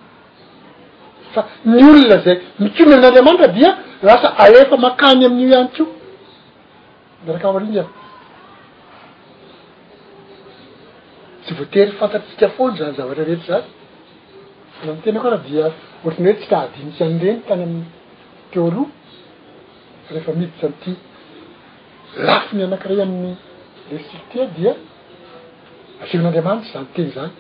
fa 1.35 1.47
ny 1.65 1.83
olona 1.89 2.17
zay 2.25 2.39
mikona 2.59 2.95
an'andriamanitra 2.97 3.49
dia 3.57 3.71
rasa 4.09 4.29
alefa 4.45 4.77
makany 4.85 5.25
amin'io 5.27 5.49
iany 5.55 5.69
ko 5.77 5.85
arakaho 7.29 7.57
aringa 7.59 7.85
tsy 11.43 11.53
voatery 11.59 11.93
fantatrtsika 11.99 12.49
foany 12.57 12.75
zany 12.79 12.95
zavatra 12.97 13.25
rehetra 13.29 13.57
zany 13.65 13.69
ana 14.83 14.93
am 14.95 15.03
tena 15.03 15.21
ko 15.23 15.29
rah 15.35 15.43
dia 15.49 15.65
ohatriny 16.05 16.27
rery 16.31 16.39
tsy 16.41 16.49
taadinitsy 16.53 17.03
any 17.05 17.19
reny 17.25 17.43
tany 17.49 17.63
ami'ny 17.67 17.87
teoloa 18.53 18.89
rehefa 20.15 20.33
miditsy 20.39 20.65
anyty 20.69 20.93
lafiny 22.27 22.63
anakiray 22.67 23.01
amin'ny 23.07 23.35
leisikti 23.91 24.39
dia 24.59 24.73
asivin'andriamanitra 26.03 26.75
zany 26.77 26.91
teny 26.97 27.11
zany 27.19 27.33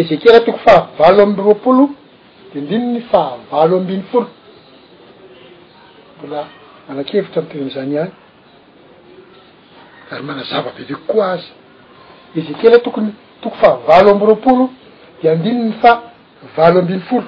ezakerah 0.00 0.42
toko 0.46 0.58
favalo 0.64 1.20
amyroapolo 1.26 1.86
de 2.52 2.58
andininy 2.58 3.00
fa 3.10 3.38
valo 3.50 3.76
ambin'ny 3.76 4.02
folo 4.12 4.28
mbola 6.18 6.42
manakevitra 6.88 7.40
amy 7.42 7.48
tena 7.50 7.70
zany 7.74 7.96
hany 7.98 8.12
kary 10.08 10.22
manazava 10.22 10.70
be 10.76 10.82
veko 10.88 11.02
koa 11.12 11.26
azy 11.34 11.48
ezekely 12.36 12.80
tokony 12.84 13.08
tokoy 13.42 13.58
faavalo 13.62 14.10
ambo 14.10 14.26
ropolo 14.26 14.64
de 15.22 15.28
andininy 15.30 15.72
fa 15.82 15.90
valo 16.56 16.78
ambin'ny 16.80 17.02
folo 17.08 17.26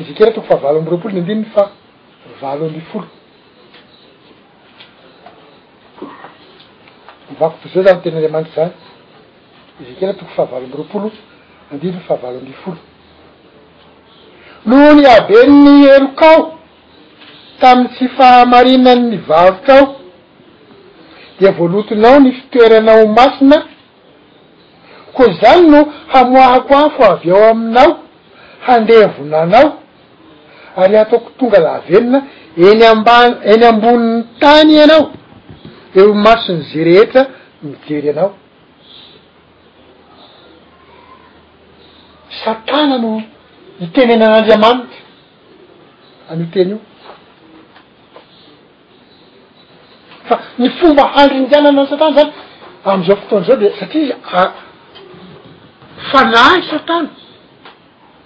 ezekely 0.00 0.32
tokoy 0.34 0.48
fahavalo 0.48 0.78
ambo 0.78 0.90
ropolo 0.90 1.14
de 1.14 1.20
andininy 1.20 1.46
fa 1.54 1.62
valo 2.40 2.66
ambi 2.66 2.80
folo 2.90 3.08
mivako 7.30 7.56
to 7.62 7.68
zao 7.74 7.82
zany 7.84 8.00
teny 8.02 8.16
anreamanitry 8.16 8.54
zany 8.54 8.89
izykela 9.82 10.12
toko 10.12 10.32
fahavalo 10.36 10.64
ambyropolo 10.64 11.08
andily 11.72 11.98
fahavalo 12.08 12.38
ambyfolo 12.42 12.76
noho 14.68 14.88
ny 14.98 15.06
ab 15.14 15.28
eniny 15.40 15.84
elokao 15.96 16.40
tamiy 17.60 17.88
tsy 17.94 18.08
fahamarinanny 18.16 19.16
vavikao 19.28 19.86
de 21.40 21.48
voalotinao 21.56 22.18
ny 22.24 22.32
fitoeranao 22.32 23.06
masona 23.18 23.56
ko 25.16 25.22
zany 25.40 25.66
no 25.72 25.80
hamoahako 26.12 26.74
afo 26.84 27.02
avy 27.12 27.30
ao 27.30 27.44
aminao 27.52 27.92
handevonanao 28.66 29.68
ary 30.80 30.96
hataoko 30.98 31.30
tonga 31.38 31.60
laavy 31.66 31.94
enina 31.96 32.18
eny 32.68 32.82
amban- 32.92 33.36
eny 33.52 33.64
ambonin'ny 33.70 34.24
tany 34.40 34.72
ianao 34.74 35.04
eo 35.94 36.14
masony 36.14 36.62
za 36.72 36.84
rehetra 36.84 37.22
mijery 37.62 38.10
anao 38.10 38.34
satana 42.44 42.96
no 43.04 43.12
hitenena 43.80 44.24
an'andriamanitra 44.28 44.98
anyiteny 46.32 46.72
io 46.76 46.78
fa 50.28 50.36
ny 50.62 50.68
fomba 50.78 51.04
handrinjanana 51.16 51.82
satana 51.92 52.12
zany 52.18 52.30
am'izao 52.92 53.16
fotoany 53.22 53.44
zao 53.48 53.56
de 53.62 53.68
satriaza 53.80 54.16
ah, 54.42 54.48
fa 56.10 56.20
nahy 56.34 56.58
satana 56.72 57.10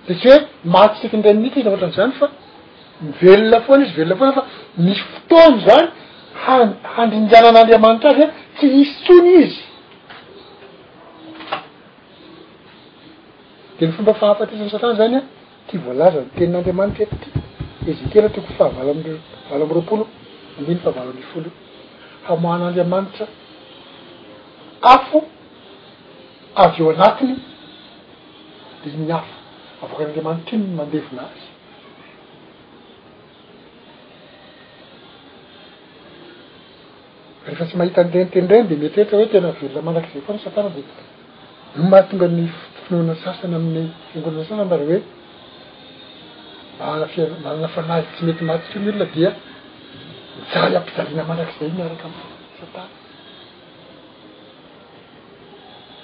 de 0.06 0.12
tsy 0.20 0.26
hoe 0.32 0.38
mahatytsikindray 0.74 1.34
minika 1.40 1.58
na 1.64 1.68
ohatran'izany 1.70 2.12
fa 2.20 2.26
mivelona 3.06 3.58
foana 3.66 3.82
izy 3.84 3.92
ivelola 3.94 4.16
foana 4.20 4.32
fa 4.38 4.42
nisy 4.86 5.02
fotoany 5.12 5.56
zany 5.68 5.86
ha- 6.44 6.72
handrinjanan'andriamanitra 6.94 8.08
azy 8.14 8.24
any 8.26 8.34
tsy 8.56 8.66
misy 8.76 8.94
tsony 9.04 9.30
izy 9.44 9.62
de 13.78 13.84
ny 13.86 13.92
fomba 13.96 14.12
fahafatisan'ny 14.20 14.70
satana 14.70 14.94
zany 15.00 15.16
a 15.18 15.22
ty 15.68 15.74
volazany 15.86 16.28
tenin'andriamanitra 16.36 17.04
etty 17.12 17.28
ezekela 17.90 18.28
teoko 18.34 18.52
fahavala 18.58 18.90
amrvalo 18.94 19.18
am'roapolo 19.66 20.04
ambiny 20.58 20.78
fahavalo 20.84 21.10
amfolo 21.22 21.48
i 21.50 22.26
hamohan'andriamanitra 22.28 23.24
afo 24.94 25.18
avy 26.64 26.78
eo 26.82 26.88
anatiny 26.94 27.34
de 28.82 28.86
iny 28.96 29.12
afo 29.20 29.34
avoaka 29.82 30.02
n'andriamanitra 30.04 30.46
trin 30.48 30.62
mandevona 30.78 31.22
azy 31.28 31.44
rehefa 37.46 37.64
tsy 37.68 37.74
mahita 37.80 38.00
ntenitendreny 38.08 38.64
de 38.70 38.74
metyoehatra 38.82 39.16
hoe 39.18 39.28
tena 39.32 39.48
velola 39.60 39.80
mandrak'izay 39.86 40.22
foa 40.26 40.34
ny 40.36 40.40
satana 40.46 40.68
de 40.76 40.80
n 41.76 41.82
mahatonga 41.92 42.28
nyfo 42.38 42.73
finonana 42.88 43.14
sasany 43.24 43.54
amin'ny 43.60 43.84
fiangolana 44.10 44.44
sasan 44.46 44.60
mba 44.68 44.76
re 44.80 44.84
hoe 44.90 45.00
mnai- 46.78 47.12
ah, 47.18 47.36
manana 47.44 47.68
fanahy 47.76 48.02
tsy 48.14 48.22
mety 48.28 48.42
maty 48.50 48.64
teo 48.72 48.80
miolo 48.84 48.98
na 49.02 49.06
dia 49.14 49.30
misay 50.38 50.76
ampijaliana 50.80 51.22
marak' 51.30 51.52
izay 51.58 51.68
i 51.70 51.72
niaraka 51.76 52.04
amin 52.08 52.26
satan 52.58 52.88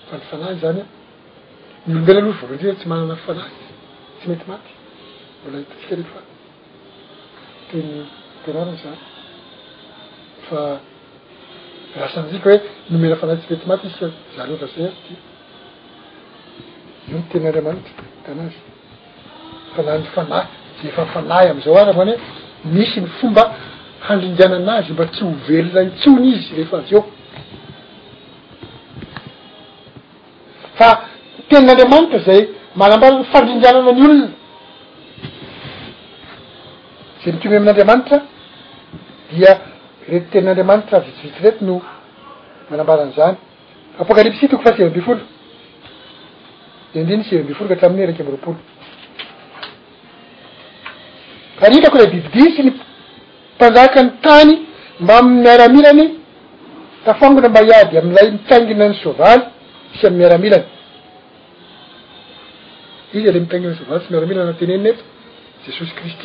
fa 0.07 0.14
ny 0.18 0.24
fanahy 0.31 0.55
zany 0.62 0.81
a 0.83 0.85
mi 1.87 1.93
olombela 1.95 2.20
loho 2.26 2.35
vova 2.41 2.53
indrina 2.55 2.74
tsy 2.78 2.87
manana 2.93 3.14
fanahy 3.26 3.55
tsy 4.18 4.24
mety 4.31 4.45
maty 4.51 4.72
mbola 5.41 5.57
hitasika 5.62 5.93
rehefa 5.99 6.20
teny 7.68 7.89
terariny 8.43 8.76
zany 8.85 8.99
fa 10.47 10.59
rahasanydrika 12.01 12.47
hoe 12.53 12.59
nomena 12.91 13.16
fanahy 13.22 13.39
tsy 13.43 13.49
mety 13.53 13.66
maty 13.70 13.85
iska 13.93 14.07
zareova 14.37 14.66
zay 14.74 14.87
aryty 14.91 15.14
io 17.12 17.16
no 17.16 17.22
tenin'anriamanitra 17.30 17.92
daanazy 18.26 18.56
fanahn'ny 19.74 20.08
fanahy 20.14 20.46
za 20.76 20.84
efa 20.92 21.02
fanahy 21.14 21.46
am'zao 21.52 21.76
ara 21.82 21.92
vony 22.00 22.12
hoe 22.64 22.72
misy 22.76 22.96
ny 23.00 23.08
fomba 23.18 23.42
handrindananazy 24.06 24.92
mba 24.96 25.04
tsy 25.12 25.22
hovelona 25.28 25.80
itsony 25.90 26.26
izy 26.34 26.48
rehefa 26.58 26.76
azy 26.82 26.94
eo 26.96 27.02
fa 30.78 30.88
tenin'andriamanitra 31.50 32.18
zay 32.26 32.40
manambara'ny 32.82 33.24
fandrindanana 33.32 33.92
ny 33.96 34.02
olona 34.06 34.28
zay 37.22 37.30
mikiome 37.34 37.56
amin'anramanitra 37.61 38.16
dia 39.34 39.52
retitenin'andriamanitra 40.11 40.96
vitsivitsirety 41.06 41.62
no 41.68 41.76
manambaran'zany 42.70 43.34
apokaripitsy 44.02 44.42
i 44.44 44.48
toko 44.52 44.62
fatrivy 44.66 44.88
ambe 44.90 45.02
folo 45.08 45.22
andiny 46.99 47.22
srmbrkahamin'n 47.28 48.05
raky 48.11 48.22
aropolo 48.26 48.59
aryhitrako 51.66 51.97
la 52.03 52.07
bibidi 52.14 52.45
sy 52.55 52.61
ny 52.66 52.70
mpanjakan'ny 53.57 54.11
tany 54.24 54.53
mbamymiaramilany 55.05 56.05
tafangona 57.07 57.49
mba 57.53 57.61
iady 57.68 57.95
am'lay 58.03 58.26
mitaingina 58.34 58.84
n'ny 58.88 58.97
soavaly 59.05 59.45
sy 59.99 60.05
amymiaramilany 60.09 60.66
izy 63.16 63.26
la 63.34 63.38
itagina'soaly 63.41 64.01
tsy 64.03 64.09
iaramilana 64.14 64.47
nateneniny 64.51 64.88
et 64.95 64.99
jesosy 65.64 65.93
krisyt 65.99 66.22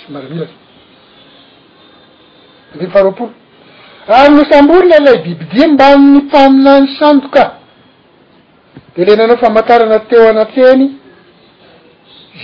symiaraianyy 0.00 2.88
fahapo 2.94 3.24
ary 4.16 4.30
nysambolina 4.38 4.98
lay 5.06 5.16
bibidia 5.24 5.66
mbanypaninany 5.74 6.86
sando 7.00 7.28
ka 7.36 7.44
de 8.96 9.02
lena 9.04 9.24
anao 9.24 9.38
fa 9.38 9.50
matarana 9.50 9.98
teo 10.08 10.28
anatehny 10.28 10.90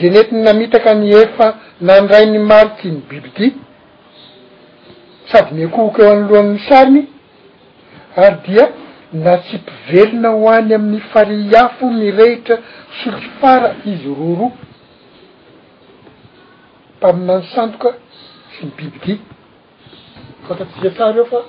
ze 0.01 0.11
netyny 0.11 0.43
namitaka 0.43 0.95
ny 0.95 1.11
efa 1.23 1.47
nandrainy 1.81 2.39
marity 2.39 2.89
ny 2.91 3.01
bibi 3.09 3.31
ty 3.37 3.47
sady 5.31 5.51
miakohoka 5.55 6.01
eo 6.03 6.13
any 6.13 6.23
lohan'ny 6.29 6.59
sariny 6.69 7.03
ary 8.23 8.37
dia 8.47 8.65
na 9.25 9.33
tsimpivelona 9.45 10.29
ho 10.39 10.51
any 10.57 10.75
amin'ny 10.75 11.01
faria 11.13 11.63
fo 11.77 11.87
mirehitra 11.99 12.57
solifara 13.01 13.69
izy 13.93 14.15
roroa 14.19 14.51
mpamimanysandoka 16.97 17.89
sy 18.55 18.61
ny 18.67 18.73
bibi 18.77 18.99
ty 19.05 19.15
fatatiza 20.49 20.91
tsara 20.91 21.17
eo 21.19 21.27
fa 21.31 21.41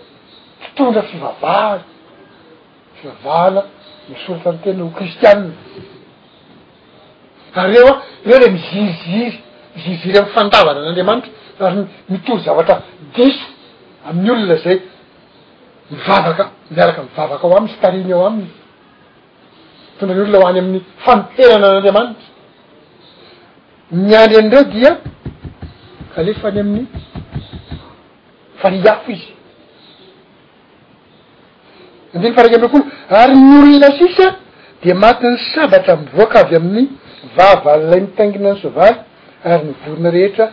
pitondra 0.62 1.02
fivavahana 1.10 1.84
fivavahana 3.02 3.62
misortra 4.12 4.50
ny 4.54 4.60
tena 4.64 4.84
ho 4.86 4.90
kristianne 5.00 5.52
ary 7.60 7.70
reo 7.74 7.88
a 7.94 8.00
reo 8.28 8.38
le 8.42 8.48
miziryziry 8.56 9.32
mizirziry 9.76 10.18
am'ny 10.20 10.32
fandavana 10.36 10.80
an'andriamanitra 10.82 11.32
ary 11.68 11.80
mitory 12.12 12.42
zavatra 12.48 12.76
diso 13.16 13.46
amin'ny 14.10 14.30
olona 14.36 14.58
zay 14.64 14.78
mivavaka 15.92 16.44
miaraka 16.76 17.02
mivavaka 17.08 17.44
ao 17.48 17.58
aminy 17.60 17.74
stariny 17.78 18.12
ao 18.16 18.24
aminyi 18.30 18.52
mitondrany 19.92 20.22
olona 20.30 20.38
ho 20.44 20.48
any 20.52 20.60
amin'ny 20.64 20.82
famotenana 21.06 21.66
an'andriamanitra 21.70 22.26
miandry 24.08 24.36
andreo 24.44 24.64
dia 24.76 24.92
ka 26.14 26.20
lefa 26.26 26.46
any 26.52 26.62
amin'ny 26.66 26.86
fariako 28.62 29.10
izy 29.16 29.31
ada 32.14 32.42
ary 33.10 33.36
ny 33.36 33.60
olona 33.64 33.90
sisa 34.00 34.26
de 34.86 34.94
matin'ny 35.04 35.38
sabatra 35.56 35.94
mivoaka 36.02 36.38
avy 36.44 36.56
amin'ny 36.62 36.88
vavallay 37.38 38.02
mitangina 38.08 38.52
ny 38.54 38.58
soavahy 38.64 38.94
ary 39.52 39.64
nyvorona 39.70 40.10
rehetra 40.18 40.46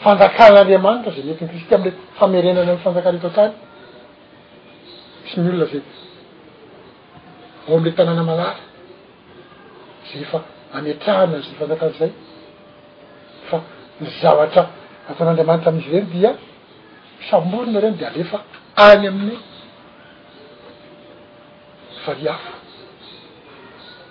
fanakan'anramanitraa 0.04 1.32
etnyristy 1.34 1.74
amle 1.78 1.92
famerenana 2.20 2.72
fanakayttay 2.84 3.50
sy 5.32 5.40
mi 5.44 5.50
olona 5.50 5.66
zay 5.72 5.82
ao 7.68 7.76
am'le 7.78 7.92
tanàna 7.98 8.24
malala 8.30 8.56
za 10.10 10.16
efa 10.24 10.40
amietrahananzy 10.78 11.50
fanakan'izay 11.60 12.12
fa 13.50 13.58
nizavatra 14.02 14.64
ataon'anriamanitra 15.12 15.70
am'izy 15.74 15.90
reny 15.94 16.08
dia 16.16 16.32
samborona 17.30 17.80
reny 17.86 17.96
de 18.02 18.06
alefa 18.12 18.38
any 18.90 19.06
amin'ny 19.12 19.38
fari 22.04 22.26
afo 22.36 22.52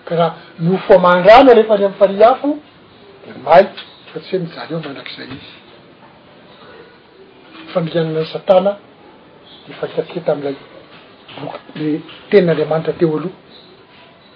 karaha 0.08 0.30
nihofoamandrana 0.62 1.50
rehefa 1.58 1.74
any 1.76 1.84
am'ny 1.88 1.98
fari 2.00 2.16
afo 2.32 2.50
de 3.26 3.30
maiky 3.46 3.82
fa 4.10 4.18
tsy 4.22 4.30
hoe 4.36 4.42
mijale 4.44 4.70
eo 4.74 4.80
mandrak'izay 4.86 5.28
izy 5.36 5.50
fa 7.72 7.76
miianana 7.84 8.18
ny 8.18 8.26
satana 8.34 8.72
de 9.66 9.72
fahitatketa 9.78 10.30
am'lay 10.36 10.56
boky 11.40 11.58
le 11.80 12.00
tenny 12.30 12.48
anreamanitra 12.50 12.92
teo 12.92 13.08
aloha 13.16 13.30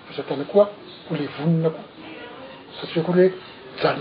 fasatana 0.08 0.44
koa 0.52 0.68
ole 1.12 1.26
vononakotiaooay 1.38 3.28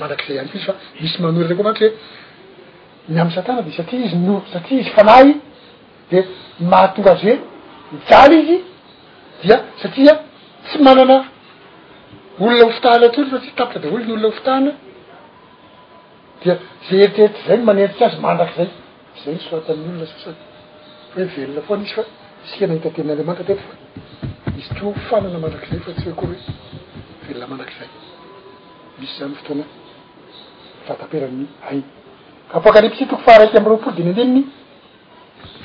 mandrakizay 0.02 0.40
anyozyfamisy 0.44 1.18
manorae 1.28 1.56
koa 1.60 1.64
maty 1.64 1.84
hoe 1.84 1.92
nyamy 3.14 3.32
satana 3.36 3.62
de 3.68 3.72
satria 3.78 4.02
izy 4.06 4.18
o 4.36 4.44
satria 4.54 4.80
izy 4.82 4.90
fanay 4.98 5.28
de 6.12 6.18
mahatonga 6.72 7.12
azy 7.16 7.30
hoe 7.32 7.40
mijaly 7.92 8.38
izy 8.46 8.58
dia 9.44 9.58
satria 9.82 10.14
tsy 10.68 10.78
manana 10.88 11.18
olona 12.42 12.64
hofitahana 12.68 13.08
toly 13.16 13.28
fatsia 13.34 13.54
tapita 13.60 13.80
da 13.84 13.88
olo 13.94 14.04
ny 14.08 14.12
olona 14.16 14.28
hofitahana 14.32 14.72
di 16.40 16.46
za 16.88 16.96
eritreritry 17.04 17.42
zay 17.48 17.58
ny 17.58 17.64
manerity 17.70 18.02
azy 18.08 18.18
mandrakyzay 18.26 18.70
zay 19.22 19.34
ny 19.36 19.42
soatan'olona 19.50 20.06
sasayoevelona 20.14 21.62
koanizy 21.68 21.94
fa 21.98 22.04
sika 22.54 22.68
nahitatenyandreamantra 22.68 23.44
tet 23.50 23.60
izy 24.60 24.70
tro 24.80 24.94
fanana 25.10 25.40
manrakzay 25.44 25.80
fa 25.86 25.92
tsy 25.96 26.04
hokoa 26.10 26.28
hoe 26.30 26.40
velona 27.28 27.48
manakzay 27.54 27.88
misy 29.00 29.14
zany 29.20 29.34
fotoana 29.40 29.66
faataperann 30.88 31.40
aiapokalypsy 31.70 33.04
toko 33.10 33.22
fahraiky 33.28 33.58
amby 33.58 33.70
roapoly 33.72 33.96
de 33.98 34.04
ny 34.04 34.10
andeniny 34.12 34.44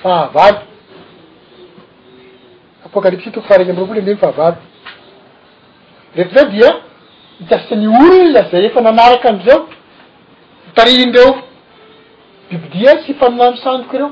fahavaly 0.02 0.60
apokalypsyi 2.86 3.32
toko 3.32 3.46
faha 3.46 3.58
raiky 3.58 3.72
am 3.72 3.78
roapolo 3.80 3.96
de 3.96 4.02
andeny 4.02 4.20
fahavaly 4.24 4.56
reta 6.16 6.32
zao 6.40 6.48
dia 6.56 6.70
ikasisan'ny 7.42 7.86
olola 8.04 8.42
zay 8.50 8.64
efa 8.68 8.80
manaraka 8.88 9.26
am'zao 9.32 9.60
mitarihindreo 10.66 11.30
bibidia 12.50 12.92
sy 13.04 13.10
mpaminamo 13.16 13.56
sandroko 13.64 13.96
ireo 13.96 14.10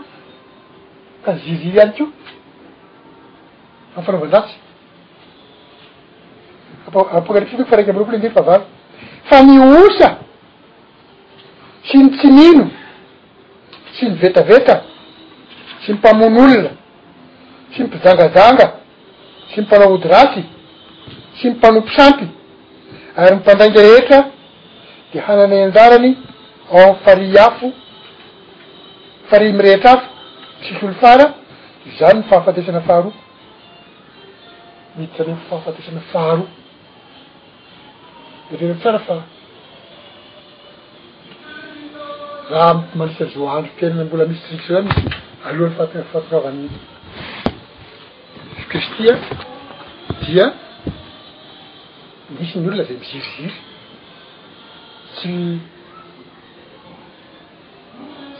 ka 1.24 1.30
jirziry 1.44 1.78
iany 1.78 1.92
keo 1.98 2.06
a'yfalaovandratsy 3.98 4.54
a-apoaka 6.88 7.40
ripi 7.40 7.50
sitoko 7.50 7.68
faraiky 7.70 7.92
mbro 7.92 8.04
koly 8.04 8.18
ndey 8.18 8.30
fa 8.36 8.42
vava 8.42 8.64
fa 9.30 9.36
ni 9.42 9.54
osa 9.80 10.08
sy 11.88 11.96
ny 12.02 12.08
tsimino 12.16 12.64
sy 13.96 14.04
ny 14.08 14.14
vetaveta 14.22 14.74
sy 15.82 15.88
mympamono 15.92 16.40
olona 16.44 16.70
sy 17.72 17.78
mympijangajanga 17.82 18.66
sy 19.50 19.56
mipalaohody 19.60 20.08
raty 20.14 20.42
sy 21.40 21.44
mimpanompo 21.48 21.90
sampy 21.98 22.26
ary 23.22 23.34
mipandainga 23.36 23.80
rehetra 23.86 24.20
de 25.12 25.18
hananay 25.26 25.62
an-jarany 25.66 26.10
on 26.70 26.94
fari 27.04 27.32
afo 27.48 27.72
fari 29.30 29.52
mirehetra 29.52 29.92
afo 29.92 30.06
sisolofara 30.66 31.26
zany 31.98 32.16
myfahafatesana 32.18 32.80
faharo 32.88 33.10
midirany 34.98 35.36
fahafantesana 35.48 36.00
faro 36.12 36.44
etena 38.52 38.74
sara 38.84 38.98
fa 39.06 39.16
raha 42.52 42.72
manisy 43.00 43.22
an' 43.24 43.32
zao 43.34 43.48
andro 43.56 43.70
tiainana 43.78 44.04
mbola 44.08 44.24
misy 44.30 44.42
trise 44.46 44.68
zany 44.76 44.90
alohan'ny 45.46 45.76
fatfahatoravany 45.78 46.66
fikisti 48.60 49.02
a 49.12 49.14
dia 50.22 50.44
misy 52.38 52.52
ny 52.58 52.64
olona 52.68 52.84
zay 52.88 52.96
miziriziry 53.02 53.50
tsy 55.14 55.32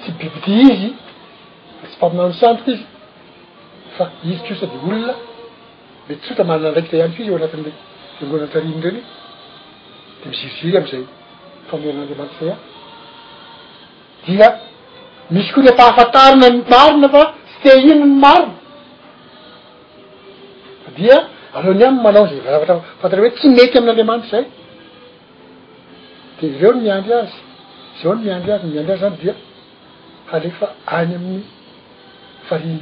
tsy 0.00 0.08
bibi 0.18 0.38
di 0.44 0.54
izy 0.72 0.88
tsy 1.82 1.94
mpaminaany 1.96 2.34
sandroky 2.40 2.70
izy 2.74 2.84
fa 3.96 4.04
izy 4.30 4.40
ko 4.46 4.52
sady 4.60 4.76
olona 4.86 5.14
mety 6.08 6.20
tsota 6.26 6.44
manna 6.50 6.68
ndraiky 6.70 6.90
zay 6.96 7.02
any 7.04 7.14
fizy 7.16 7.28
eo 7.30 7.36
anati' 7.38 8.24
gonatrarin 8.30 8.80
reny 8.84 9.00
de 10.20 10.26
miziriziry 10.30 10.76
am'zay 10.80 11.02
fameran'andramanitry 11.68 12.48
zay 12.48 12.54
a 12.54 14.26
dia 14.34 14.46
misy 15.34 15.50
koa 15.54 15.62
nyfahafatarina 15.66 16.46
ny 16.54 16.58
marina 16.72 17.08
fa 17.14 17.22
sy 17.50 17.56
te 17.64 17.70
inony 17.90 18.12
marina 18.24 18.52
fdia 20.92 21.16
aleony 21.56 21.84
am 21.88 21.96
manaozay 22.06 22.38
avatrafatar 22.58 23.18
hoe 23.22 23.30
tsy 23.36 23.46
mety 23.58 23.74
amin'n'anriamanitry 23.78 24.30
zay 24.36 24.44
de 26.38 26.44
ireo 26.56 26.70
no 26.74 26.80
miandry 26.86 27.12
azy 27.22 27.36
zao 28.00 28.12
ny 28.16 28.22
miandry 28.26 28.50
azymiandry 28.56 28.92
azy 28.94 29.02
zany 29.04 29.16
dia 29.22 29.34
halefa 30.32 30.66
any 30.98 31.12
amin'ny 31.18 31.42
fari 32.48 32.72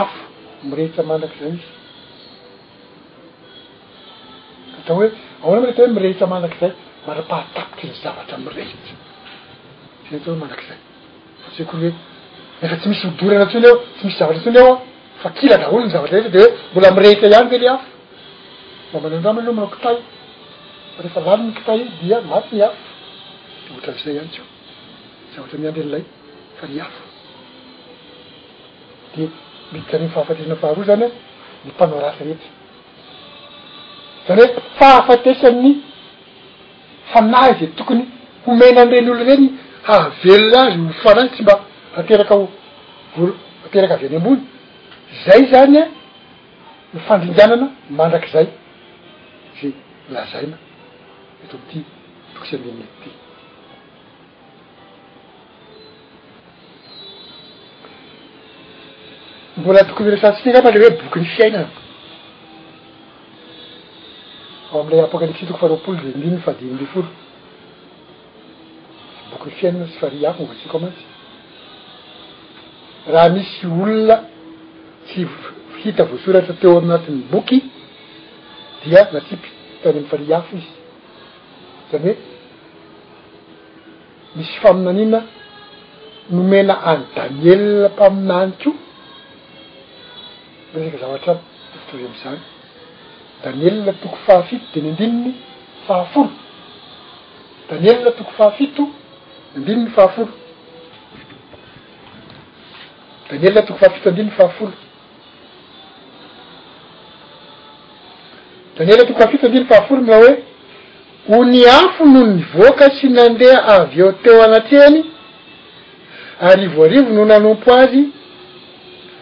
afo 0.00 0.18
mirehitsa 0.68 1.00
mandrak' 1.10 1.38
zay 1.42 1.52
izy 1.58 1.68
hoe 4.94 5.10
aoana 5.44 5.62
airet 5.66 5.78
hoe 5.80 5.92
mirehitra 5.96 6.26
manakzay 6.34 6.70
marapahatapiky 7.06 7.84
ny 7.88 7.94
zavatra 8.02 8.36
mirehitra 8.44 8.94
y 10.10 10.14
a 10.16 10.32
manakzayor 10.32 11.92
efa 12.62 12.76
tsy 12.80 12.88
misy 12.92 13.06
odoryna 13.10 13.46
tsony 13.50 13.66
o 13.72 13.74
tsy 13.96 14.04
misy 14.06 14.18
zavatra 14.22 14.40
tsony 14.44 14.58
o 14.66 14.80
fakila 15.22 15.56
daolo 15.62 15.82
ny 15.84 15.90
zavatra 15.94 16.16
retry 16.18 16.32
deoe 16.36 16.50
mbola 16.70 16.88
mirehitra 16.96 17.36
any 17.38 17.48
ve 17.52 17.58
lafa 17.64 17.84
amanandraminalo 18.98 19.52
manao 19.58 19.70
kitay 19.76 19.96
f 20.94 20.98
rehefa 21.04 21.20
lali 21.26 21.42
ny 21.48 21.52
kitay 21.58 21.80
dia 22.00 22.16
matyny 22.32 22.62
af 22.68 22.74
dohatra 23.68 23.92
zay 24.04 24.16
any 24.22 24.28
tso 24.34 24.42
zaatra 25.34 25.56
miandry 25.62 25.82
nilay 25.84 26.04
faafdeiikanyfahafatiina 29.14 30.56
faharo 30.62 30.82
zany 30.88 31.04
e 31.06 31.08
nipanaorasy 31.66 32.24
reety 32.28 32.48
zany 34.28 34.42
hoe 34.42 34.46
fahafatesany'ny 34.78 35.72
fanahy 37.12 37.52
ze 37.60 37.66
tokony 37.76 38.04
homenaniren'olo 38.46 39.24
reny 39.30 39.46
hahavelonazy 39.86 40.74
olofanahy 40.80 41.28
tsy 41.32 41.42
mba 41.42 41.54
haterak' 41.96 42.30
ho 42.34 42.48
volo 43.16 43.32
hateraky 43.64 43.92
avy 43.94 44.06
any 44.06 44.16
ambony 44.18 44.40
zay 45.24 45.42
zany 45.52 45.76
a 45.82 45.84
nofandringanana 46.94 47.66
mandrak'zay 47.98 48.46
za 49.58 49.68
lazaina 50.14 50.56
etoty 51.44 51.78
toksynenyeyty 52.34 53.10
mbola 59.58 59.80
tokon'ny 59.88 60.08
resatsyingama 60.14 60.70
le 60.72 60.78
hoe 60.82 60.90
bokyny 61.02 61.26
fiainana 61.36 61.68
ao 64.72 64.80
am'ilay 64.80 65.00
apokalypsy 65.04 65.44
toko 65.46 65.58
faroapolo 65.60 65.98
de 66.02 66.08
ndinny 66.18 66.40
fadinibi 66.44 66.86
foro 66.92 67.08
sy 69.24 69.30
boky 69.32 69.48
n 69.48 69.50
fiainana 69.58 69.86
sy 69.92 69.96
fari 70.02 70.18
hafo 70.26 70.42
vatsiko 70.50 70.76
mantsy 70.82 71.04
raha 73.12 73.28
misy 73.34 73.66
olona 73.66 74.16
tsy 75.06 75.20
hita 75.82 76.02
voasoratra 76.10 76.54
teo 76.60 76.76
aminatin'ny 76.78 77.22
boky 77.32 77.58
dia 78.84 79.00
natsipy 79.12 79.48
tany 79.82 79.96
am'ny 79.96 80.06
faria 80.10 80.36
hafo 80.36 80.54
izy 80.56 80.70
zany 81.90 82.04
hoe 82.04 82.14
misy 84.36 84.54
faminanina 84.62 85.18
nomena 86.34 86.74
an 86.90 87.00
daniel 87.16 87.64
mpaminanyko 87.92 88.70
resaka 90.74 90.98
zavatra 91.02 91.32
any 91.32 91.40
tefitrary 91.72 92.04
am'izany 92.08 92.40
danielia 93.44 93.92
toko 93.92 94.16
fahafito 94.26 94.64
de 94.74 94.80
ny 94.80 94.88
andininy 94.90 95.34
fahafolo 95.86 96.30
daniela 97.70 98.10
toko 98.12 98.30
fahafito 98.36 98.82
ny 98.82 98.94
andininy 99.56 99.90
fahafolo 99.90 100.28
danielna 103.30 103.62
toko 103.62 103.78
fahafito 103.78 104.06
nyandininy 104.10 104.30
fahafolo 104.30 104.72
daniela 108.78 109.06
toko 109.06 109.18
fahafito 109.20 109.46
n 109.46 109.48
andinny 109.52 109.66
fahafolo 109.68 110.00
mila 110.02 110.16
hoe 110.16 110.34
ony 111.38 111.66
afo 111.66 112.04
noho 112.04 112.26
nyvoaka 112.26 112.90
sy 112.94 113.06
nandeha 113.08 113.64
avy 113.64 114.00
eo 114.00 114.12
teo 114.12 114.42
anatriany 114.42 115.04
arivoarivo 116.40 117.10
no 117.12 117.24
nanompo 117.24 117.74
azy 117.74 118.02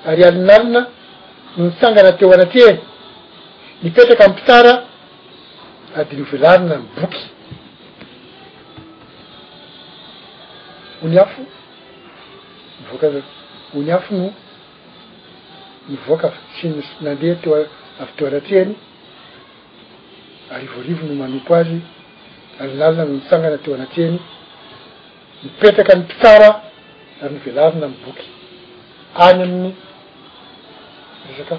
ary 0.07 0.25
alinalina 0.25 0.87
no 1.57 1.64
nitsangana 1.64 2.12
teo 2.12 2.33
anatriany 2.33 2.79
nipetraka 3.83 4.24
amy 4.24 4.35
pitsara 4.37 4.72
ady 5.99 6.16
nyvelarina 6.16 6.77
my 6.79 6.89
boky 7.01 7.29
o 11.05 11.09
ni 11.09 11.18
afo 11.18 11.43
nivoaka 12.81 13.09
vy 13.14 13.20
ho 13.74 13.79
ni 13.83 13.91
afo 13.93 14.14
no 14.16 14.31
nivoaka 15.89 16.29
siny 16.61 16.83
nandeha 17.05 17.35
teo 17.43 17.55
avy 18.01 18.12
teo 18.16 18.27
anatreany 18.31 18.74
arivoarivo 20.55 21.03
no 21.09 21.14
manompo 21.22 21.53
azy 21.61 21.79
alinalina 22.61 23.05
no 23.07 23.12
misanana 23.18 23.59
teo 23.64 23.74
anatreany 23.74 24.18
nipetraka 25.43 25.93
amy 25.95 26.05
pitsara 26.11 26.49
ady 27.22 27.35
novelarina 27.35 27.87
m' 27.93 27.99
boky 28.07 28.27
any 29.24 29.41
amin'ny 29.43 29.70
resaka 31.27 31.57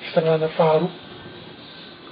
fisanana 0.00 0.48
faharo 0.58 0.88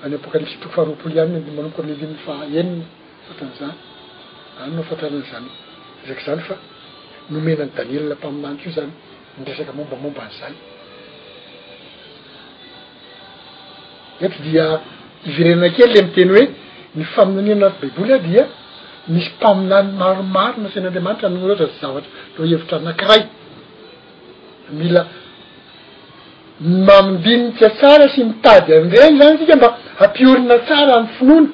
any 0.04 0.14
apocalypsy 0.14 0.56
toko 0.62 0.70
faharoapolo 0.76 1.14
ihany 1.14 1.36
d 1.44 1.48
manomboka 1.56 1.82
ami'ny 1.82 1.92
andiminy 1.94 2.18
faeniny 2.26 2.80
fatan'zany 3.26 3.74
any 4.62 4.72
nao 4.76 4.84
fantanan' 4.90 5.24
zany 5.30 5.48
resak' 6.06 6.24
zany 6.26 6.42
fa 6.48 6.54
nomenany 7.30 7.72
daniella 7.76 8.14
mpaminanytry 8.20 8.68
io 8.68 8.72
zany 8.78 8.92
nresaka 9.40 9.72
mombamomba 9.76 10.20
an'izay 10.26 10.54
ehaty 14.22 14.38
dia 14.44 14.66
ivirenana 15.28 15.68
kely 15.76 15.90
le 15.92 15.98
mi 16.02 16.12
teny 16.16 16.30
hoe 16.34 16.44
ny 16.96 17.02
faminanina 17.12 17.58
anaty 17.66 17.78
baiboly 17.82 18.12
ao 18.16 18.22
dia 18.28 18.44
misy 19.12 19.28
mpaminany 19.36 19.90
maromaro 20.00 20.56
nasan'andeamanitra 20.64 21.26
nn' 21.28 21.40
loatra 21.48 21.66
ty 21.70 21.76
zavatra 21.82 22.10
lo 22.36 22.40
hevitra 22.50 22.76
nankiray 22.84 23.22
mila 24.78 25.02
mamindinika 26.60 27.70
tsara 27.70 28.08
sy 28.12 28.20
mitady 28.24 28.72
anyireny 28.76 29.16
zany 29.18 29.36
tsika 29.38 29.56
mba 29.56 29.68
ampiorina 30.04 30.56
tsara 30.68 30.94
ny 31.02 31.08
finoana 31.16 31.48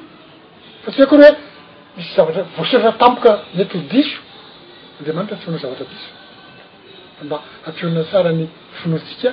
fa 0.84 0.90
tsia 0.90 1.06
kore 1.06 1.22
hoe 1.22 1.34
misy 1.96 2.10
zavatra 2.16 2.42
vosefa 2.56 2.90
tampoka 3.02 3.30
mety 3.56 3.76
hodiso 3.78 4.18
andriamanitra 4.98 5.36
tsy 5.38 5.48
ona 5.50 5.58
zavatra 5.64 5.84
biso 5.90 6.10
mba 7.26 7.36
ampiorina 7.68 8.02
tsara 8.10 8.30
ny 8.38 8.44
finotsika 8.80 9.30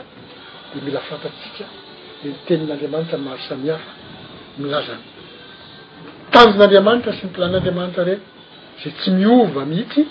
de 0.74 0.80
mila 0.86 0.99
fantattsika 1.09 1.65
de 2.21 2.26
mitenin'andriamanitra 2.34 3.17
maro 3.17 3.41
samiafa 3.49 3.91
milaza 4.61 4.95
tanjon'andriamanitra 6.34 7.11
sy 7.17 7.24
miplan'andriamanitra 7.28 8.03
reny 8.09 8.21
zay 8.82 8.91
tsy 8.97 9.09
miova 9.17 9.61
mihitsy 9.71 10.01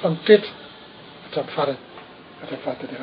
fa 0.00 0.06
mitoetra 0.12 0.52
fatramfarany 1.24 1.78
fatra 2.40 2.56
fahataly 2.64 2.96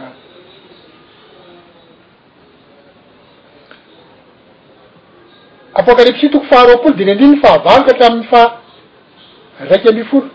apôkalipsy 5.75 6.29
toko 6.29 6.45
faharoapolo 6.47 6.95
diny 6.95 7.13
ndrinyny 7.15 7.41
fahavaloka 7.43 7.91
hatramin'ny 7.93 8.27
fa 8.31 8.41
raiky 9.69 9.87
ambifolo 9.91 10.27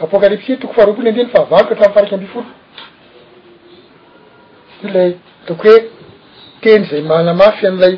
aalpsy 0.00 0.56
toko 0.56 0.72
faharoapolo 0.74 1.04
ny 1.08 1.12
ndiny 1.14 1.30
faavaloka 1.34 1.74
htramy 1.74 1.92
fa 1.94 2.00
raky 2.04 2.14
ambifolo 2.14 2.46
lay 4.94 5.10
doko 5.48 5.62
hoe 5.68 5.78
teny 6.62 6.84
zay 6.90 7.02
mahalamafy 7.02 7.66
an'la 7.68 7.90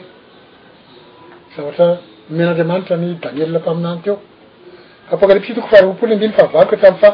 avatra 1.58 1.86
menaandriamanitrany 2.30 3.08
daniellapaminany 3.22 4.00
teoaps 4.04 5.54
toko 5.54 5.68
faharopolo 5.70 6.14
ny 6.14 6.20
diny 6.20 6.32
favalka 6.38 6.76
htramny 6.76 6.98
fa 7.00 7.10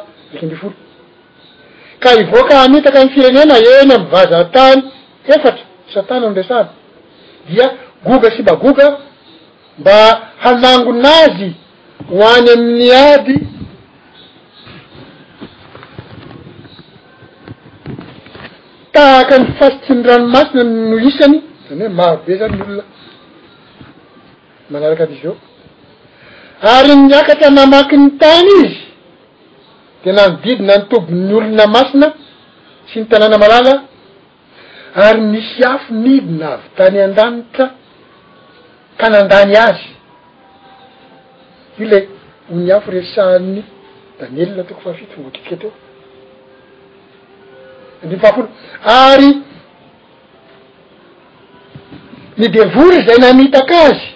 akambolk 2.03 2.51
neeneny 3.17 3.95
amvaza 3.97 4.45
tany 4.45 4.83
efatra 5.35 5.68
satana 5.95 6.27
anresany 6.27 6.69
dia 7.49 7.73
goga 8.05 8.31
sy 8.31 8.43
mba 8.43 8.55
goga 8.65 8.89
mba 9.79 9.97
hanangonazy 10.45 11.51
hoany 12.11 12.51
amin'ny 12.57 12.91
ady 13.09 13.37
tahaka 18.93 19.35
ny 19.39 19.47
fasityny 19.59 20.03
ranomasina 20.09 20.63
no 20.69 20.97
isany 21.11 21.37
zany 21.69 21.83
hoe 21.83 21.89
marobe 21.99 22.33
zany 22.41 22.57
ny 22.59 22.63
olona 22.67 22.85
manaraka 24.71 25.03
an'zy 25.09 25.27
ao 25.29 25.37
ary 26.77 26.95
niakatra 26.97 27.51
namakiny 27.51 28.07
tany 28.23 28.51
izy 28.65 28.79
de 30.05 30.13
na 30.13 30.29
nodidy 30.29 30.63
na 30.67 30.77
nitombo'ny 30.79 31.35
olona 31.39 31.65
masina 31.77 32.07
sy 32.89 33.01
nytanàna 33.01 33.39
malala 33.39 33.88
ary 34.95 35.21
misy 35.21 35.65
afo 35.65 35.95
nidy 35.95 36.33
naavy 36.33 36.69
tany 36.77 36.99
an-danitra 37.03 37.71
ka 38.99 39.07
nandany 39.11 39.55
azy 39.57 39.87
io 41.79 41.89
lay 41.89 42.09
ony 42.53 42.71
afo 42.73 42.91
rey 42.91 43.05
sahaniny 43.15 43.63
daniely 44.21 44.53
na 44.57 44.63
ataoko 44.63 44.81
fahafito 44.81 45.13
fvotitika 45.15 45.57
teo 45.57 45.73
andrimy 48.03 48.21
fahaforo 48.23 48.49
ary 48.85 49.31
ni 52.39 52.49
devory 52.49 52.99
zay 53.07 53.19
nanitaka 53.21 53.79
azy 53.91 54.11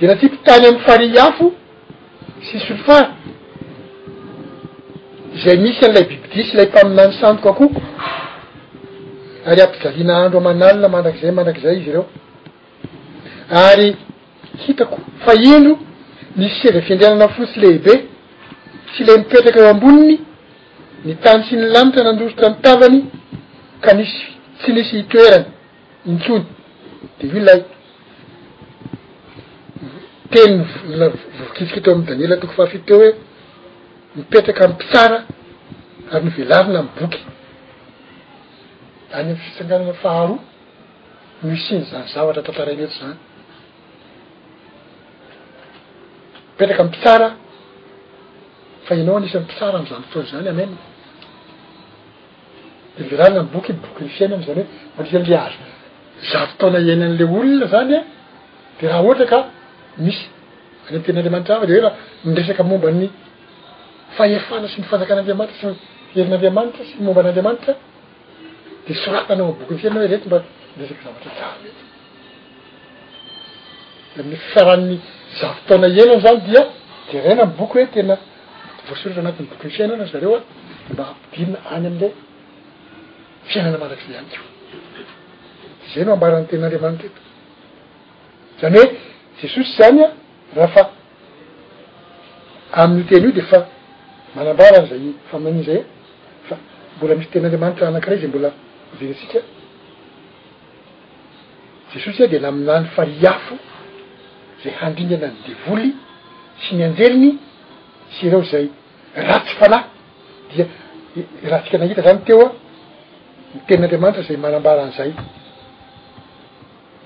de 0.00 0.06
natipotany 0.06 0.66
amy 0.68 0.78
fari 0.86 1.18
afo 1.18 1.52
si 2.50 2.60
solofa 2.60 3.10
zay 5.44 5.56
misy 5.58 5.84
an'ilay 5.84 6.04
bibidisy 6.04 6.52
ilay 6.54 6.66
mpaminany 6.68 7.12
sandoko 7.20 7.48
akoo 7.48 7.68
rampizaiana 9.48 10.14
andro 10.24 10.38
amn'alna 10.52 10.86
mandrak'zay 10.96 11.30
mandrakzay 11.38 11.74
izy 11.78 11.90
reo 11.94 12.04
ary 13.68 13.88
hitako 14.64 14.96
fa 15.24 15.32
indro 15.54 15.74
nisy 16.38 16.56
seza 16.62 16.80
findrianana 16.88 17.26
fotsy 17.36 17.56
lehibe 17.62 17.94
tsy 18.90 19.00
lay 19.06 19.16
mipetraka 19.22 19.58
eo 19.62 19.70
amboniny 19.74 20.16
ny 21.04 21.12
tany 21.24 21.40
sy 21.46 21.54
ny 21.56 21.62
lanitra 21.74 22.02
nandoritra 22.08 22.46
ny 22.52 22.56
tavany 22.66 23.00
ka 23.84 23.90
nisy 23.98 24.20
tsy 24.60 24.68
nisy 24.76 24.94
hitoerany 25.00 25.46
intsony 26.10 26.44
de 27.18 27.24
io 27.36 27.40
lay 27.48 27.60
tenyny 30.32 30.58
lavokitsika 31.00 31.78
eteo 31.80 31.92
am'ny 31.94 32.04
daniela 32.08 32.36
toko 32.40 32.52
fahafito 32.58 32.84
teo 32.86 32.96
hoe 33.00 33.10
mipetraka 34.16 34.60
ampisara 34.68 35.18
ary 36.12 36.22
novelarina 36.24 36.78
amnboky 36.82 37.20
any 39.12 39.30
am 39.30 39.36
fisanganana 39.44 39.94
faharoa 40.02 40.38
mosiny 41.42 41.84
zany 41.90 42.06
zavatra 42.14 42.42
tantarainy 42.48 42.82
etr 42.86 42.94
zany 43.00 43.14
mipetraka 46.50 46.82
mpitsara 46.88 47.28
fa 48.86 48.92
ianao 49.00 49.16
anisampitsara 49.20 49.74
amizantotaona 49.78 50.28
zany 50.34 50.48
amen 50.54 50.70
derana 53.10 53.40
bokybokyny 53.54 54.08
fiaina 54.16 54.34
am'zany 54.38 54.62
oenian'l 54.98 55.34
azozatotaona 55.42 56.78
anan'le 56.94 57.24
olona 57.38 57.66
zany 57.74 57.92
de 58.78 58.84
raha 58.90 59.00
ohatra 59.06 59.26
ka 59.32 59.38
misy 60.04 60.22
any 60.86 60.94
amtenin'anriamanitra 60.98 61.52
ava 61.56 61.66
deoefa 61.70 61.90
nresaka 62.32 62.62
mombany 62.70 63.02
faefana 64.16 64.66
sy 64.72 64.76
ny 64.80 64.84
fanjakan'anriamanitra 64.90 65.56
sy 65.60 65.68
terin'anriamanitra 66.16 66.82
syy 66.90 66.98
momban'anriamanitra 67.06 67.74
soatnao 69.02 69.46
am 69.48 69.52
boky 69.58 69.74
ny 69.74 69.78
fiainana 69.80 70.00
hoe 70.04 70.10
rety 70.14 70.26
mba 70.28 70.38
resaky 70.80 71.02
zavatra 71.02 71.28
afrahny 74.54 74.96
zafitaona 75.40 75.86
enany 76.00 76.18
zany 76.24 76.38
dia 76.46 76.62
erna 77.28 77.44
ny 77.46 77.50
boky 77.58 77.76
hoe 77.78 77.86
tena 77.94 78.14
voasoratra 78.86 79.20
anati'ny 79.22 79.46
bokony 79.52 79.70
fiainanazareo 79.76 80.36
mba 80.92 81.02
ampidiina 81.12 81.58
any 81.74 81.86
amiray 81.90 82.12
fiainana 83.50 83.78
marakzay 83.82 84.14
anykeonoambarantenaadramanitra 84.20 87.08
e 88.62 88.64
any 88.66 88.78
oejesosy 88.78 89.70
zany 89.78 90.00
a 90.04 90.06
rahafa 90.58 90.82
amin' 92.80 93.06
tena 93.08 93.24
io 93.26 93.32
de 93.38 93.42
fa 93.50 93.58
manambarany 94.36 94.86
zay 94.92 95.04
famannzay 95.30 95.80
fambola 96.48 97.14
misy 97.18 97.28
tena 97.32 97.44
andriamanitra 97.46 97.82
anakiray 97.90 98.18
zay 98.22 98.28
mbola 98.32 98.52
venatsika 98.98 99.38
jesosy 101.94 102.22
a 102.22 102.26
de 102.28 102.36
naminany 102.38 102.84
fari 102.96 103.12
afo 103.26 103.54
zay 104.62 104.72
handringana 104.80 105.26
ny 105.32 105.38
devoly 105.46 105.88
sy 106.62 106.70
nyanjeriny 106.78 107.30
sy 108.14 108.24
reo 108.30 108.42
zay 108.52 108.66
ratsy 109.28 109.54
fanahy 109.58 109.84
dia 110.52 110.66
rahantsika 111.50 111.78
nahita 111.78 112.02
zany 112.06 112.20
teoa 112.26 112.48
nitenin'andriamanitra 113.54 114.22
zay 114.28 114.36
manambaran'izay 114.36 115.10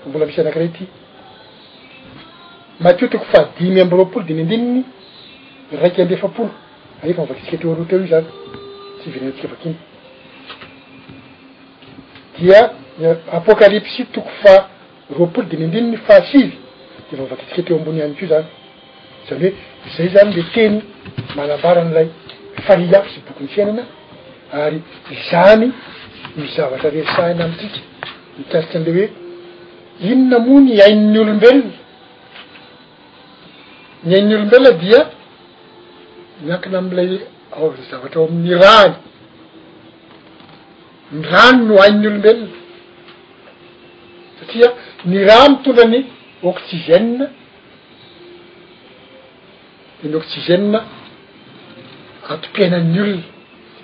f 0.01 0.07
mbola 0.07 0.25
misy 0.27 0.39
anakiray 0.41 0.67
ity 0.69 0.85
matiotoko 2.83 3.25
fahdimy 3.33 3.81
ambyroapolo 3.81 4.25
de 4.27 4.33
ny 4.33 4.41
andininy 4.43 4.81
raiky 5.81 6.01
ambefapolo 6.01 6.51
aefa 7.03 7.19
miavakitsika 7.21 7.57
teo 7.61 7.71
aroa 7.73 7.85
teo 7.89 7.99
i 8.03 8.07
zany 8.13 8.27
tsy 8.99 9.07
virenantsika 9.13 9.47
vakiny 9.53 9.75
dia 12.37 12.73
eh,- 13.01 13.15
apocalypsy 13.31 14.05
toko 14.11 14.29
fa 14.43 14.67
roapolo 15.09 15.47
diny 15.47 15.65
andininy 15.65 15.97
fasily 16.07 16.53
de 17.11 17.15
vao 17.17 17.27
vatitika 17.31 17.61
teo 17.63 17.77
ambony 17.79 17.97
iany 17.99 18.15
keo 18.17 18.27
zany 18.27 18.43
zany 19.27 19.49
hoe 19.49 19.91
zay 19.97 20.07
zany 20.13 20.31
le 20.35 20.43
teny 20.53 20.79
malabaran'ilay 21.35 22.07
fahi 22.65 22.95
afo 22.99 23.09
sy 23.13 23.19
bokyny 23.27 23.47
fiainana 23.53 23.83
ary 24.63 24.81
zany 25.31 25.67
ni 26.37 26.45
zavatra 26.55 26.89
resaina 26.97 27.43
amitika 27.47 27.79
nikasitra 28.37 28.79
an'ile 28.79 28.93
hoe 28.95 29.09
inona 30.11 30.39
moa 30.45 30.61
ny 30.61 30.73
ain'ny 30.87 31.17
olombelona 31.19 31.71
ny 34.07 34.13
ain'n'olombelona 34.17 34.71
dia 34.83 34.99
miakina 36.45 36.77
ami'ilay 36.79 37.07
ny 37.11 37.17
zavatra 37.91 38.17
ao 38.19 38.27
amin'ny 38.29 38.53
rany 38.63 38.93
ny 41.11 41.21
rano 41.23 41.65
no 41.65 41.81
ain'ny 41.83 42.07
olombelona 42.07 42.49
satria 44.39 44.69
ny 45.09 45.17
raha 45.27 45.47
mitondrany 45.51 45.99
oksigène 46.49 47.25
deny 50.01 50.15
osizene 50.21 50.79
ato-piainan'ny 52.33 52.99
olona 53.01 53.23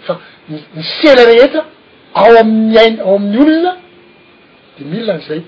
fa 0.05 0.13
ny 0.77 0.81
sela 0.99 1.23
rehetra 1.31 1.61
ao 2.21 2.31
amin'ny 2.41 2.77
ainy 2.83 2.99
ao 3.01 3.15
amin'ny 3.19 3.37
olona 3.45 3.73
de 4.77 4.83
milinan'izay 4.91 5.41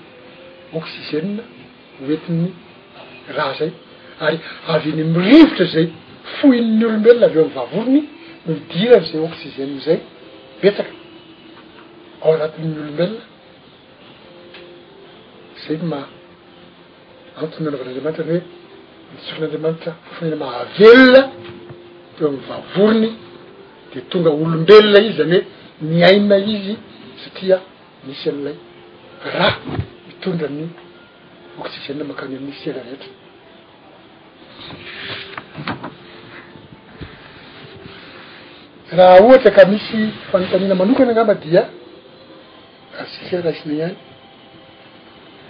oksizene 0.78 1.42
hoentiny 2.00 2.46
raha 3.36 3.52
zay 3.58 3.70
ary 4.26 4.38
avy 4.74 4.90
ny 4.98 5.04
mirivotra 5.14 5.66
zay 5.74 5.86
fohin''ny 6.38 6.84
olombelona 6.88 7.26
avyeo 7.28 7.42
amin'ny 7.44 7.56
vavorony 7.58 8.02
no 8.44 8.50
midiran'izay 8.58 9.20
oksizena 9.28 9.78
zay 9.86 9.98
metsaka 10.62 10.92
a 12.24 12.30
ratinny 12.38 12.66
olombelona 12.74 13.20
zayn 15.64 15.82
ma 15.92 16.00
antony 17.40 17.66
anaovanandriamanitra 17.68 18.22
any 18.32 18.40
hoe 18.40 18.44
mitsofin'andriamanitra 19.12 19.92
fanaina 20.14 20.36
mahavelona 20.44 21.20
teo 22.16 22.26
aminy 22.28 22.44
vavorony 22.50 23.08
de 23.92 23.98
tonga 24.10 24.30
olombelona 24.42 24.98
izy 25.08 25.14
zany 25.20 25.36
hoe 25.38 25.46
niaina 25.94 26.36
izy 26.54 26.74
satria 27.22 27.56
misy 28.06 28.26
allay 28.34 28.56
raha 29.34 29.50
mitondrany 30.08 30.64
oksisianina 31.60 32.04
makany 32.10 32.32
amin'ny 32.38 32.56
serarehetra 32.62 33.10
raha 38.98 39.14
ohatra 39.24 39.50
ka 39.56 39.62
misy 39.72 39.98
fanintanina 40.30 40.74
manokany 40.80 41.10
agngama 41.12 41.34
dia 41.46 41.62
sia 43.22 43.40
raha 43.42 43.54
sinay 43.62 43.76
ihany 43.76 43.96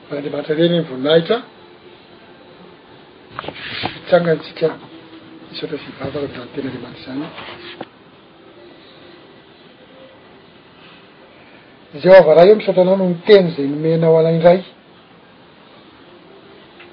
maandriamanitra 0.10 0.54
reny 0.60 0.76
ny 0.80 0.86
voanahitra 0.92 1.38
fitsanantsika 3.94 4.68
misotra 5.50 5.78
fivavaka 5.84 6.18
ra 6.24 6.28
ny 6.34 6.48
teny 6.56 6.68
andriamanitra 6.68 7.04
zany 7.08 7.28
zeo 12.02 12.14
ava 12.20 12.34
raha 12.36 12.46
io 12.50 12.56
misatranao 12.56 12.96
noho 12.98 13.10
ny 13.10 13.18
teny 13.28 13.48
zay 13.56 13.68
nomenao 13.68 14.18
anay 14.20 14.38
ndray 14.38 14.60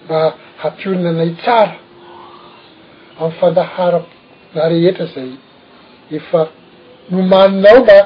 mba 0.05 0.20
hampioninanay 0.62 1.30
tsara 1.42 1.74
amy 3.20 3.34
fandaharapo 3.40 4.11
na 4.55 4.68
rehetra 4.70 5.07
zay 5.14 5.30
efa 6.16 6.40
nomaninao 7.11 7.78
mda 7.82 7.98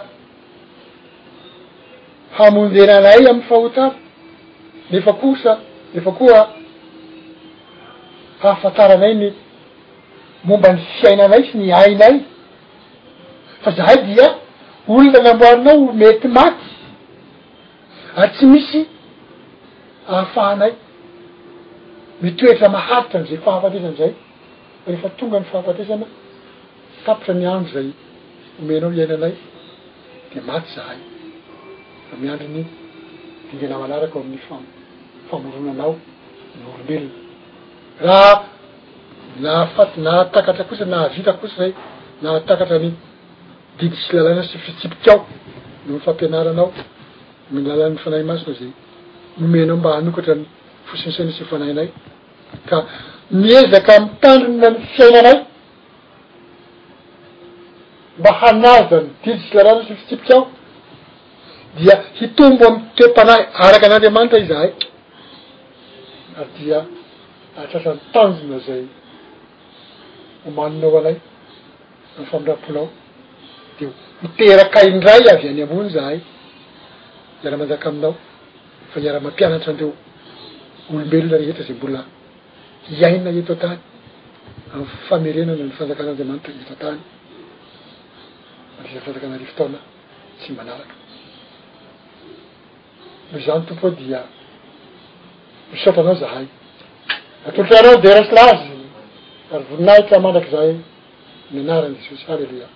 hamondenanay 2.37 3.23
am'ny 3.31 3.43
fahotara 3.49 3.95
nefa 4.91 5.13
kosa 5.21 5.53
nefa 5.95 6.11
koa 6.19 6.43
hahafantaranay 8.43 9.15
ny 9.21 9.29
momba 10.49 10.69
ny 10.73 10.81
fiainanay 11.01 11.43
sy 11.51 11.57
ny 11.59 11.69
ainay 11.83 12.15
fa 13.63 13.71
zahay 13.77 13.97
dia 14.07 14.27
olona 14.89 15.19
nyamboaninao 15.25 15.83
mety 16.03 16.29
maky 16.37 16.66
ary 18.19 18.31
tsy 18.35 18.47
misy 18.47 18.81
ahafahanay 20.13 20.73
mitoetra 22.25 22.69
maharitra 22.77 23.19
an'izay 23.21 23.39
fahafatesana 23.47 23.93
zay 24.01 24.13
frehefa 24.83 25.09
tonga 25.19 25.37
nyfahapatesana 25.43 26.07
kapotra 27.07 27.33
nyandro 27.43 27.71
zay 27.75 27.89
homenao 28.59 28.91
iainanay 28.99 29.35
de 30.33 30.41
maty 30.49 30.69
zahay 30.77 30.99
fa 32.09 32.15
miandro 32.23 32.47
ny 32.57 32.63
dingyna 33.49 33.75
manarako 33.83 34.17
o 34.19 34.23
amin'ny 34.25 34.43
fa- 34.49 34.71
famoronanao 35.29 35.93
nyolombelona 36.57 37.13
raha 38.07 38.33
nahafat- 39.45 39.99
naatakatra 40.07 40.65
kosa 40.71 40.85
nahavita 40.93 41.33
kotsa 41.41 41.57
zay 41.63 41.73
naatakatra 42.25 42.79
ny 42.85 42.91
didy 43.79 43.97
sy 44.05 44.11
lalaina 44.17 44.43
sy 44.51 44.57
fitsipikao 44.65 45.19
noho 45.85 45.97
mifampianaranao 45.97 46.69
milalany 47.51 47.97
fanahy 48.05 48.25
masina 48.31 48.53
zay 48.59 48.73
nomenao 49.39 49.77
mba 49.81 49.91
hanokatra 49.97 50.35
n 50.35 50.43
fosiny 50.89 51.13
saina 51.17 51.33
sy 51.37 51.45
fanahyndray 51.51 51.89
ka 52.69 52.77
miezaky 53.31 53.91
amitandronyna 53.97 54.69
ny 54.75 54.79
fiaina 54.95 55.19
anay 55.31 55.39
mba 58.19 58.31
hanazany 58.41 59.09
didi 59.23 59.39
sy 59.47 59.55
la 59.57 59.63
rana 59.67 59.83
syfitsipik 59.89 60.31
aho 60.35 60.43
dia 61.79 61.95
hitombo 62.19 62.65
amy 62.69 62.81
toepanahy 62.97 63.43
araky 63.65 63.87
an'andreamanitra 63.89 64.39
i 64.43 64.47
zahay 64.53 64.71
a 66.41 66.43
dia 66.57 66.79
ahatratrany 67.59 68.01
tanjona 68.15 68.59
zay 68.69 68.83
homaninao 70.45 70.97
anay 71.01 71.17
ny 72.19 72.25
famidrapolao 72.31 72.89
de 73.79 73.85
miterakaindray 74.23 75.21
avy 75.35 75.45
any 75.53 75.63
ambony 75.67 75.91
zahay 75.99 76.19
iara 77.47 77.57
manjakaaminao 77.63 78.15
fa 78.91 78.97
iara- 79.05 79.21
mampianatra 79.27 79.71
andreo 79.73 79.91
olombelola 80.91 81.37
reheta 81.43 81.63
za 81.69 81.75
mbola 81.79 82.01
iaina 83.01 83.31
eto 83.41 83.53
atany 83.55 83.79
amy 84.75 84.87
famerenana 85.07 85.65
ny 85.69 85.73
fanjakanandeamanyta 85.79 86.49
eto 86.53 86.63
antany 86.75 87.01
atisany 88.79 89.03
fanjakanare 89.07 89.45
fotaona 89.51 89.79
tsy 90.39 90.49
manaraka 90.59 90.95
mozany 93.31 93.63
tompo 93.69 93.85
o 93.91 93.95
dia 94.01 94.21
misotanao 95.73 96.15
zahay 96.23 96.47
atolotrarao 97.47 97.97
de 98.05 98.09
rasy 98.17 98.33
lazy 98.39 98.71
ary 99.53 99.65
voninahika 99.71 100.15
mandraky 100.25 100.51
zay 100.57 100.71
mianaran'le 101.55 102.01
sosy 102.09 102.25
hallelouia 102.29 102.69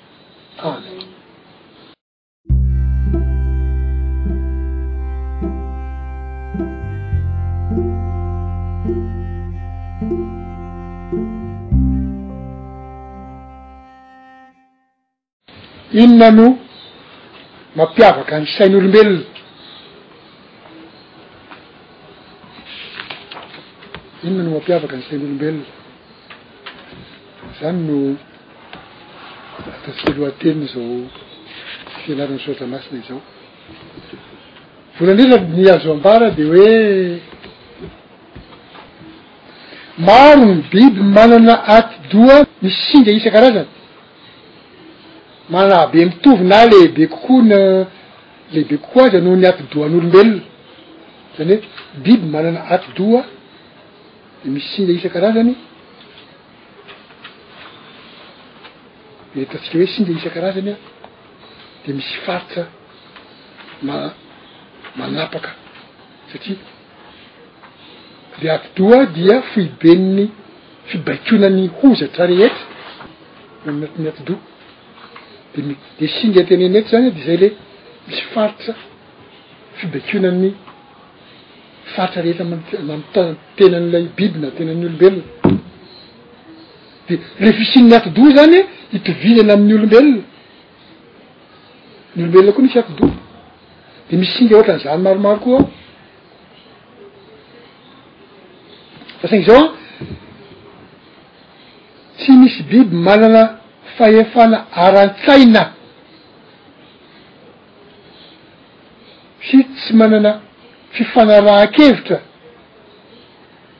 amen 0.72 1.06
inona 15.92 16.30
no 16.30 16.58
mampiavaka 17.76 18.32
any 18.36 18.46
sain'olombelona 18.58 19.22
inona 24.24 24.42
no 24.44 24.50
mampiavaka 24.56 24.94
any 24.96 25.04
sain'olombelona 25.10 25.64
zany 27.58 27.80
no 27.88 27.98
ataotsilohateniny 29.76 30.66
zao 30.74 30.90
fianaran'ny 32.04 32.42
sotra 32.46 32.66
masina 32.72 32.98
izao 33.02 33.20
volandrela 34.98 35.36
ny 35.56 35.66
azo 35.74 35.88
ambara 35.96 36.28
de 36.36 36.44
hoe 36.52 36.74
maro 40.06 40.42
ny 40.54 40.60
biby 40.72 41.02
manana 41.16 41.54
atidoa 41.76 42.36
missinga 42.62 43.10
isa-karazany 43.18 43.79
mana 45.50 45.86
be 45.88 46.04
mitovy 46.04 46.44
na 46.44 46.64
lehibe 46.66 47.06
kokoa 47.06 47.42
na 47.44 47.86
lehibe 48.52 48.76
kokoa 48.78 49.04
aza 49.06 49.20
no 49.20 49.36
ny 49.36 49.46
atodo 49.48 49.84
an'olombelona 49.84 50.42
zany 51.36 51.54
hoe 51.54 51.64
biby 51.98 52.26
manana 52.30 52.64
atodo 52.70 53.18
a 53.18 53.22
de 54.44 54.48
misy 54.54 54.68
singa 54.76 54.92
isan-karazany 54.92 55.54
deetontsika 59.34 59.74
hoe 59.78 59.86
singa 59.94 60.12
isan-karazany 60.16 60.68
a 60.70 60.76
de 61.86 61.92
misy 61.96 62.14
faritra 62.26 62.62
ma- 63.82 64.14
manapaka 64.96 65.50
satria 66.32 66.56
de 68.40 68.46
atodoa 68.56 69.06
dia 69.18 69.42
foibeniny 69.52 70.30
fibaikona 70.88 71.48
ny 71.56 71.64
hozatra 71.82 72.26
rehetra 72.32 72.64
annatiny 73.66 74.08
atido 74.08 74.36
dde 75.56 76.06
singa 76.08 76.44
tena 76.44 76.64
eneto 76.64 76.88
zany 76.88 77.10
de 77.10 77.22
zay 77.26 77.36
le 77.42 77.48
misy 78.08 78.22
faritra 78.34 78.74
fibakonany 79.76 80.50
faritra 81.94 82.20
rehetra 82.22 82.44
a 83.20 83.22
tenan'ilay 83.56 84.04
biby 84.18 84.38
na 84.42 84.48
tenany 84.56 84.84
olombelona 84.86 85.22
de 87.08 87.14
le 87.44 87.48
fisinyny 87.56 87.94
ato-dohai 87.96 88.32
zany 88.38 88.58
hitovizany 88.92 89.50
amin'ny 89.54 89.74
olombelona 89.78 90.14
any 92.14 92.20
olombelona 92.22 92.50
koa 92.56 92.62
misy 92.64 92.76
ato-doha 92.82 93.14
de 94.08 94.14
misy 94.20 94.32
singa 94.36 94.54
ohatran'zany 94.56 95.00
maromaro 95.06 95.38
koa 95.44 95.58
ao 99.22 99.26
fa 99.26 99.26
saigny 99.30 99.46
zao 99.48 99.62
a 99.66 99.68
tsy 102.18 102.30
misy 102.42 102.60
biby 102.70 102.94
manana 103.08 103.44
fahefana 103.96 104.66
aran-tsaina 104.72 105.72
si 109.48 109.58
tsy 109.74 109.92
manana 110.00 110.32
fifanarahakevitra 110.96 112.18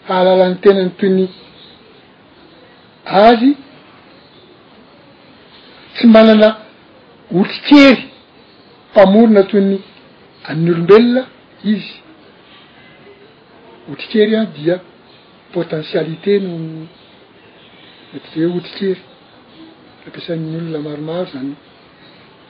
hahalalan'ny 0.09 0.57
tenany 0.65 0.91
toyny 1.01 1.27
azy 3.27 3.51
tsy 5.95 6.07
manana 6.15 6.49
hotrikery 7.35 8.03
mpamorona 8.91 9.43
toyny 9.51 9.77
amin'n'olombelona 10.51 11.23
izy 11.73 11.95
otrikery 13.91 14.35
ay 14.41 14.47
dia 14.55 14.77
potentialité 15.55 16.33
no 16.45 16.51
eta 18.17 18.29
hoe 18.37 18.49
hotrikery 18.57 19.03
ampiasan'n'olona 20.07 20.79
maromaro 20.89 21.25
zany 21.33 21.51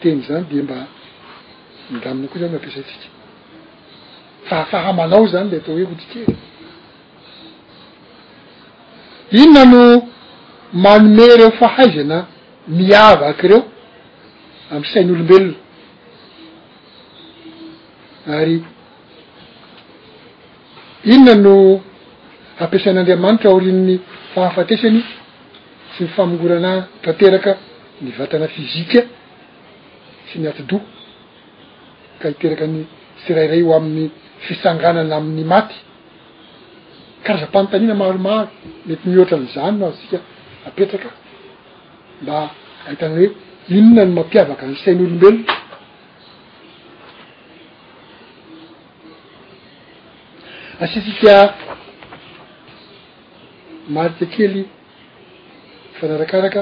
teny 0.03 0.19
zany 0.29 0.45
de 0.51 0.57
mba 0.67 0.79
midamina 1.93 2.27
koa 2.31 2.39
zany 2.43 2.53
mampiasaitsika 2.55 3.09
faafahamanao 4.49 5.25
zany 5.33 5.49
le 5.51 5.57
atao 5.59 5.75
hoe 5.77 5.87
hotikery 5.91 6.27
inona 9.41 9.63
no 9.73 9.83
manomey 10.85 11.33
reo 11.41 11.51
fahaiz 11.61 11.95
ana 12.03 12.19
miavaky 12.77 13.47
reo 13.51 13.61
amy 14.75 14.87
sain'olombelona 14.93 15.55
ary 18.39 18.57
inona 21.15 21.37
no 21.47 21.55
hampiasain'andreamanitra 22.61 23.49
o 23.57 23.59
rinny 23.65 23.95
fahafatesany 24.35 25.01
nyfamingorana 26.01 26.87
tateraka 27.03 27.51
ni 28.03 28.11
vatana 28.19 28.49
fizika 28.57 29.01
sy 30.29 30.35
ny 30.41 30.47
atodok 30.51 30.85
ka 32.21 32.27
hiteraka 32.33 32.65
ny 32.75 32.81
sirairay 33.23 33.63
ho 33.67 33.71
amin'ny 33.79 34.09
fisanganana 34.47 35.15
amin'ny 35.21 35.45
maty 35.53 35.77
karahaza 37.25 37.49
mpanyntanina 37.53 37.95
maaromaro 38.01 38.49
mety 38.87 39.05
mihoatranyizany 39.11 39.75
no 39.79 39.87
azy 39.91 40.01
sika 40.03 40.19
apetraka 40.69 41.09
mba 42.23 42.37
ahitany 42.87 43.15
hoe 43.19 43.29
inona 43.77 44.03
ny 44.07 44.13
mampiavaka 44.19 44.65
ny 44.71 44.77
sain'olombelona 44.83 45.53
asiasika 50.85 51.35
marika 53.95 54.27
kely 54.37 54.63
fanarakaraka 56.01 56.61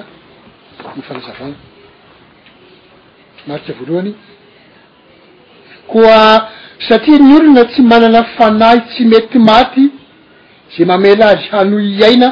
ny 0.97 1.03
fanazavana 1.09 1.57
marike 3.49 3.73
voalohany 3.79 4.13
koa 5.93 6.23
satria 6.89 7.19
ny 7.27 7.31
olona 7.39 7.63
tsy 7.71 7.81
manana 7.93 8.21
fanahy 8.39 8.79
tsy 8.91 9.03
mety 9.13 9.39
maty 9.51 9.83
za 10.77 10.83
mamela 10.91 11.25
azy 11.33 11.47
hano 11.55 11.77
iaina 12.01 12.29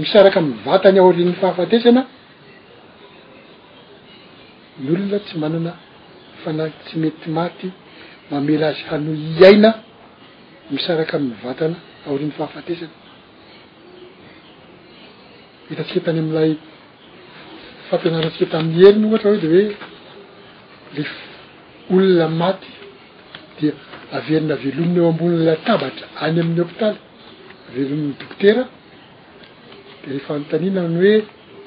misaraky 0.00 0.38
am'y 0.40 0.54
vatany 0.66 0.96
ao 1.02 1.12
rin'ny 1.16 1.34
fahafatesana 1.40 2.02
ny 4.84 4.88
olona 4.94 5.18
tsy 5.26 5.34
manana 5.42 5.72
fanahy 6.42 6.72
tsy 6.86 6.94
mety 7.02 7.28
maty 7.38 7.66
mamela 8.30 8.64
azy 8.72 8.82
hanoy 8.90 9.18
iaina 9.38 9.70
misaraka 10.74 11.14
amiy 11.18 11.36
vatana 11.46 11.76
ao 12.06 12.14
rin'ny 12.18 12.34
fahafatesana 12.38 12.94
hitantsika 15.70 16.00
tany 16.06 16.18
am'lay 16.24 16.50
fampianaratsika 17.90 18.46
tamin'ny 18.54 18.76
heliny 18.84 19.04
ohatra 19.08 19.28
ho 19.32 19.36
de 19.44 19.48
hoe 19.54 19.64
lef 20.96 21.10
olona 21.92 22.26
maty 22.40 22.66
di 23.58 23.66
averina 24.18 24.54
velonina 24.64 25.00
o 25.04 25.08
ambonlatabatra 25.12 26.06
any 26.26 26.36
amin'ny 26.42 26.60
hôpitaly 26.62 26.96
aveloniny 27.68 28.12
dokotera 28.20 28.62
de 30.04 30.10
lefantanina 30.16 30.80
ny 30.88 30.96
hoe 31.00 31.12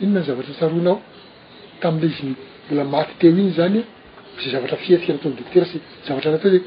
inona 0.04 0.20
ny 0.22 0.26
zavatra 0.28 0.54
tsaron 0.58 0.88
ao 0.92 0.98
tami'le 1.84 2.06
iziny 2.12 2.34
mbola 2.66 2.84
maty 2.94 3.14
teo 3.20 3.32
iny 3.42 3.52
zany 3.58 3.80
zay 4.42 4.50
zavatra 4.56 4.78
fietika 4.84 5.12
nataonydocter 5.16 5.64
s 5.72 5.74
zavatra 6.08 6.28
anatoza 6.32 6.60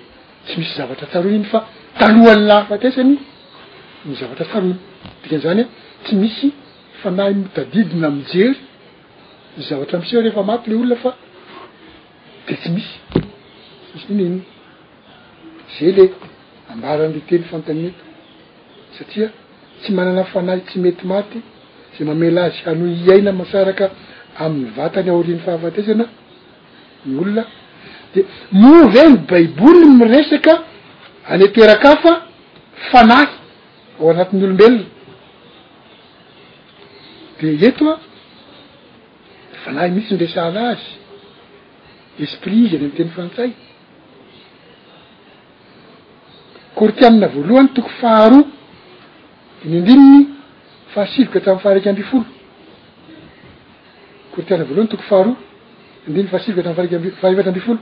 tsy 0.47 0.55
misy 0.59 0.72
zavatra 0.80 1.07
tsarony 1.11 1.37
iny 1.39 1.47
fa 1.53 1.59
talohany 2.01 2.43
lafatesany 2.51 3.14
ny 4.07 4.12
zavatra 4.20 4.45
sarony 4.53 4.74
tikan'zany 5.22 5.62
tsy 6.05 6.14
misy 6.22 6.49
fanahy 7.07 7.35
mitadidina 7.41 8.07
aminjery 8.09 8.57
yzavatra 9.59 9.99
amis 9.99 10.11
rehefa 10.25 10.43
maty 10.51 10.71
le 10.71 10.77
olona 10.77 10.97
fa 11.05 11.11
de 12.49 12.55
tsy 12.61 12.69
misy 12.75 12.97
misy 13.95 14.07
iny 14.13 14.23
inn 14.31 14.39
zay 15.77 15.93
le 15.97 16.05
ambaran'leteny 16.73 17.45
fantaneto 17.51 18.03
satria 18.97 19.29
tsy 19.81 19.91
manana 19.99 20.25
fanahy 20.33 20.61
tsy 20.69 20.77
mety 20.85 21.05
maty 21.13 21.39
za 21.97 22.03
mamelagy 22.11 22.59
hanoy 22.67 22.93
iaina 23.07 23.31
mahasaraka 23.41 23.85
amin'ny 24.45 24.71
vatany 24.77 25.09
aorin'ny 25.13 25.43
fahafatesana 25.47 26.05
nyolona 27.07 27.43
de 28.15 28.21
move 28.63 29.03
ny 29.11 29.15
baiboli 29.29 29.87
miresaka 30.01 30.53
any 31.33 31.47
toerak 31.55 31.85
afa 31.95 32.13
fanahy 32.91 33.29
ao 33.99 34.11
anatin'nyolombelona 34.13 34.96
de 37.41 37.66
eto 37.66 37.89
a 37.91 37.99
fanahy 39.64 39.91
mitsy 39.91 40.14
ndresala 40.14 40.61
azy 40.72 40.87
esprit 42.24 42.59
izy 42.64 42.76
any 42.76 42.84
amn'teny 42.87 43.11
fantsay 43.16 43.51
koritianina 46.78 47.26
voalohany 47.34 47.68
toko 47.76 47.91
faharoa 48.01 48.45
d 49.62 49.68
ny 49.70 49.74
andininy 49.80 50.18
fahasivoka 50.95 51.39
hatramy 51.41 51.61
faharaika 51.64 51.89
ambi 51.93 52.05
folo 52.11 52.26
kortianna 54.34 54.64
voalohany 54.68 54.89
toko 54.95 55.03
faharoa 55.09 55.28
andinny 56.09 56.28
fahasivoka 56.32 56.62
tramy 56.76 56.89
afahahevatra 57.11 57.53
ambfolo 57.57 57.78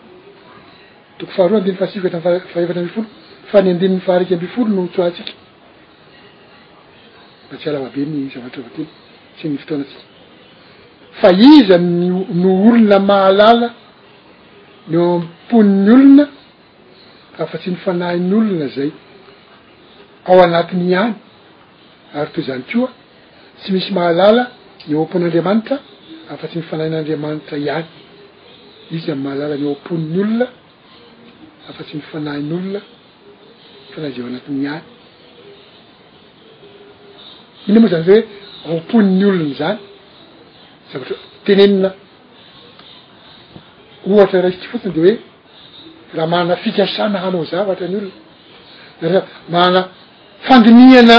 toko 1.18 1.30
faharoandiny 1.36 1.76
fahasivoka 1.80 2.10
tram 2.10 2.22
fahaevatra 2.52 2.80
ambfolo 2.84 3.06
fa 3.50 3.56
ny 3.64 3.68
andininy 3.72 4.00
faharaiky 4.06 4.34
ambifolo 4.36 4.68
no 4.76 4.82
tsoatsika 4.94 5.32
mba 7.46 7.54
tsy 7.58 7.68
alavabe 7.70 8.00
ny 8.12 8.18
zavatra 8.34 8.60
vatolo 8.66 8.90
tsnny 9.34 9.34
fotoana 9.34 9.34
tsika 9.34 9.98
fa 11.20 11.28
iza 11.32 11.78
nony 11.78 12.68
olona 12.68 12.98
mahalala 12.98 13.72
ny 14.88 14.96
o 14.98 15.04
amponin'ny 15.18 15.94
olona 15.94 16.24
afa-tsy 17.42 17.70
nyfanahin'olona 17.70 18.68
zay 18.74 18.90
ao 20.28 20.38
anatin'ny 20.46 20.90
ihany 20.92 21.14
ary 22.18 22.30
toy 22.34 22.44
zany 22.44 22.62
koa 22.72 22.88
tsy 23.58 23.72
misy 23.72 23.92
mahalala 23.94 24.42
ny 24.86 24.94
o 24.94 24.98
ampon'andriamanitra 25.02 25.76
afa 26.32 26.46
tsy 26.48 26.56
mifanahin'andriamanitra 26.58 27.56
ihany 27.58 27.86
izy 28.90 29.10
n' 29.12 29.22
mahalala 29.24 29.56
ny 29.56 29.66
o 29.68 29.72
amponiny 29.76 30.16
olona 30.20 30.46
afa 31.70 31.84
tsy 31.84 31.94
nifanahin'olona 31.96 32.80
fa 33.92 34.00
na 34.00 34.08
izay 34.08 34.22
ao 34.22 34.28
anatin'nyiany 34.30 34.82
ina 37.68 37.80
moa 37.80 37.90
zany 37.92 38.04
zay 38.08 38.20
hoe 38.20 38.43
aoponiny 38.68 39.24
olony 39.30 39.52
zany 39.60 39.78
zavatra 40.92 41.14
tenenina 41.46 41.90
ohatra 44.10 44.38
raisitsy 44.44 44.66
fotsiny 44.72 44.92
de 44.96 45.00
hoe 45.04 45.12
raha 46.16 46.28
manana 46.32 46.54
fikasana 46.64 47.18
hanao 47.24 47.44
zavatra 47.52 47.86
ny 47.92 47.96
olona 49.02 49.20
manana 49.54 49.80
fandiniana 50.46 51.18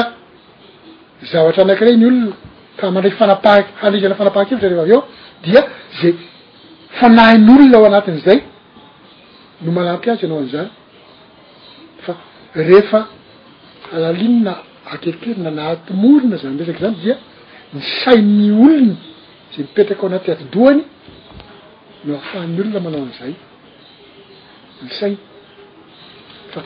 zavatra 1.32 1.62
anakiray 1.66 1.96
ny 2.02 2.06
olona 2.10 2.32
ka 2.80 2.86
mandraiky 2.96 3.18
fanapahak 3.22 3.66
handaisana 3.82 4.16
fanapahakevitra 4.20 4.70
rehfa 4.70 4.84
avy 4.86 4.94
ao 4.96 5.04
dia 5.46 5.62
zay 6.00 6.14
fanahin' 7.00 7.48
olona 7.54 7.76
ao 7.78 7.86
anatin'izay 7.90 8.40
no 9.64 9.70
malampiasy 9.78 10.22
ianao 10.26 10.40
an'izany 10.42 10.70
fa 12.06 12.12
rehefa 12.60 13.00
alalinna 13.96 14.54
akerikerina 14.94 15.50
nahatomorina 15.58 16.36
zany 16.42 16.58
resaky 16.62 16.84
zany 16.86 16.98
dia 17.06 17.18
ny 17.76 17.82
sai'ny 18.06 18.52
olony 18.52 18.96
za 19.52 19.58
mipetraka 19.62 20.02
ao 20.02 20.08
anaty 20.10 20.30
atodoany 20.32 20.82
no 22.06 22.14
afahan'ny 22.22 22.60
olona 22.62 22.80
manao 22.86 23.02
an'izay 23.06 23.34
ny 24.84 24.92
saina 25.00 25.18
fa 26.54 26.62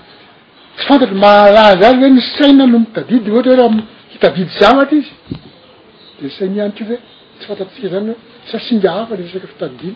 tsy 0.75 0.85
fantatry 0.87 1.17
mahalaza 1.25 1.73
azy 1.89 1.99
hoe 2.03 2.09
ny 2.17 2.21
saina 2.37 2.63
no 2.71 2.77
mitadidy 2.85 3.29
ohatra 3.31 3.55
hr 3.55 3.61
am 3.67 3.77
hitadidy 4.13 4.51
zavatra 4.59 4.95
izy 5.01 5.13
de 5.31 6.25
ny 6.25 6.31
sai'ny 6.37 6.55
iany 6.59 6.73
ky 6.77 6.83
v 6.87 6.91
e 6.93 6.99
tsy 7.39 7.45
fantatrytsika 7.47 7.87
zany 7.93 8.05
hoe 8.11 8.17
sasinga 8.51 8.89
hafa 8.97 9.15
ly 9.15 9.23
resaky 9.25 9.47
fitadily 9.53 9.93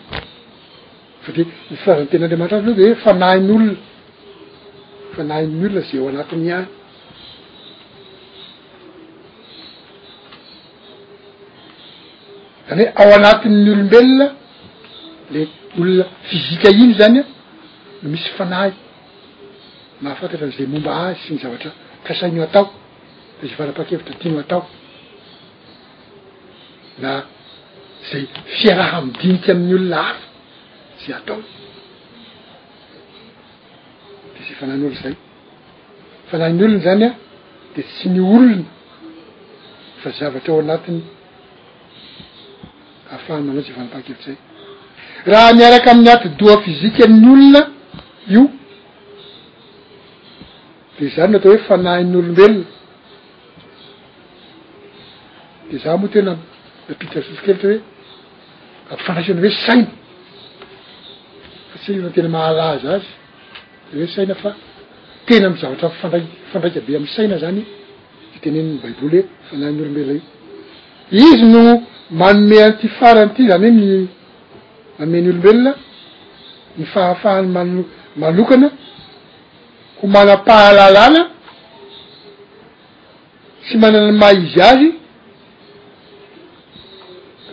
fa 1.24 1.28
de 1.36 1.42
fiazanyteny 1.82 2.24
andriamantra 2.24 2.56
azy 2.58 2.66
laoa 2.68 2.78
de 2.78 2.84
hoe 2.88 2.96
fanahin' 3.04 3.50
olona 3.56 3.74
fanahinny 5.16 5.66
olona 5.66 5.80
zay 5.88 6.00
ho 6.00 6.08
anatiny 6.08 6.50
any 6.58 6.64
zany 12.68 12.80
hoe 12.84 12.92
ao 13.00 13.10
anatin'nyolombelona 13.18 14.26
le 15.32 15.42
olona 15.80 16.04
fizika 16.28 16.68
iny 16.76 16.92
zany 17.00 17.18
a 17.20 17.24
no 18.02 18.06
misy 18.12 18.28
fanay 18.38 18.70
mahafantatra 20.02 20.44
am'izay 20.46 20.66
momba 20.72 20.90
azy 21.06 21.18
sy 21.26 21.32
ny 21.34 21.40
zavatra 21.42 21.70
kasaino 22.06 22.42
atao 22.46 22.66
da 23.40 23.42
zay 23.46 23.50
fanapa-kevitra 23.58 24.14
tiano 24.20 24.38
atao 24.44 24.62
na 27.02 27.10
zay 28.10 28.22
fiaraha 28.58 28.98
midiniky 29.06 29.48
amin'ny 29.52 29.74
olona 29.78 29.98
ara 30.06 30.16
zay 31.02 31.14
ataoy 31.20 31.44
de 34.34 34.40
zay 34.46 34.54
fanahin'olo 34.60 34.96
zay 35.02 35.14
fanahyny 36.30 36.62
olony 36.64 36.80
zany 36.86 37.02
a 37.08 37.10
de 37.76 37.82
tsy 37.82 38.08
ny 38.14 38.20
olona 38.20 38.64
fa 40.00 40.08
zavatra 40.18 40.52
ao 40.52 40.60
anatiny 40.60 41.02
afanina 43.16 43.48
anazy 43.52 43.70
vanapaha-kevitsa 43.76 44.32
raha 45.32 45.48
miaraka 45.58 45.86
amin'ny 45.92 46.12
atydoa 46.18 46.56
fizika'ny 46.64 47.26
olona 47.32 47.60
io 48.36 48.42
de 50.96 51.04
zany 51.14 51.30
na 51.32 51.36
atao 51.40 51.50
hoe 51.52 51.62
fanahin'olombelona 51.68 52.62
de 55.70 55.76
za 55.84 55.90
moa 56.00 56.10
tena 56.14 56.32
miampita 56.86 57.18
sosikevitra 57.28 57.68
hoe 57.70 57.80
ampifandraisa 58.90 59.72
ny 59.78 59.84
hoe 59.86 59.88
saina 61.72 61.72
fatsinatena 61.72 62.30
mahalaza 62.36 62.88
azy 62.96 63.06
de 63.88 63.94
hoe 64.00 64.08
saina 64.16 64.34
fa 64.42 64.50
tena 65.26 65.46
mizavatra 65.52 65.86
ana 66.06 66.18
fandraika 66.50 66.80
be 66.86 66.92
amin'y 66.98 67.12
saina 67.16 67.36
zany 67.44 67.60
fiteneniny 68.32 68.78
baiboly 68.82 69.18
hoe 69.26 69.30
fanahin'n'olombelona 69.48 70.14
io 70.16 70.20
izy 71.34 71.44
no 71.54 71.64
manome 72.10 72.52
an'nyity 72.64 72.88
farany 72.98 73.30
ity 73.32 73.48
zany 73.48 73.50
hoe 73.50 73.62
ny 73.66 74.08
manomeny 74.98 75.28
olombelona 75.30 75.74
ny 76.78 76.84
fahafahany 76.86 77.48
mano- 77.48 77.86
manokana 78.16 78.68
ko 80.00 80.06
mana-pahalalana 80.06 81.20
sy 83.68 83.76
manana 83.78 84.12
maizy 84.12 84.60
azy 84.60 84.88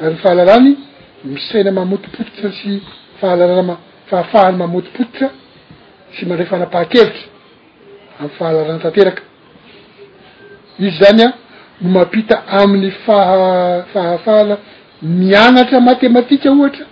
ary 0.01 0.13
ny 0.13 0.17
fahalalany 0.23 0.77
misaina 1.23 1.71
mamotipotitra 1.71 2.51
sy 2.51 2.81
fahalalana 3.19 3.77
fahafahany 4.09 4.55
mamotipotitra 4.57 5.27
sy 6.15 6.25
mandray 6.25 6.47
faanapahakelitra 6.49 7.25
ami'y 8.19 8.35
fahalalana 8.37 8.79
tanteraka 8.79 9.23
izy 10.79 10.91
zany 10.99 11.23
a 11.23 11.40
ny 11.81 11.89
mampita 11.89 12.43
amin'ny 12.47 12.91
faha- 13.05 13.85
fahafala 13.93 14.57
mianatra 15.01 15.79
matematika 15.89 16.47
ohatra 16.53 16.85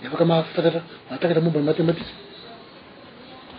e 0.01 0.07
afaka 0.07 0.25
mahafitaatra 0.31 0.79
mahatagatra 1.09 1.41
momba 1.45 1.59
ny 1.59 1.65
matematika 1.71 2.11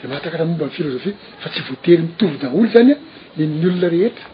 mahatakaraha 0.09 0.45
momba 0.51 0.65
amn'pfilozophia 0.67 1.15
fa 1.43 1.49
tsy 1.51 1.61
voatery 1.69 2.03
mitovy 2.07 2.37
daholo 2.43 2.69
zany 2.75 2.93
a 2.95 2.97
neny 3.39 3.65
olona 3.67 3.89
rehetra 3.95 4.27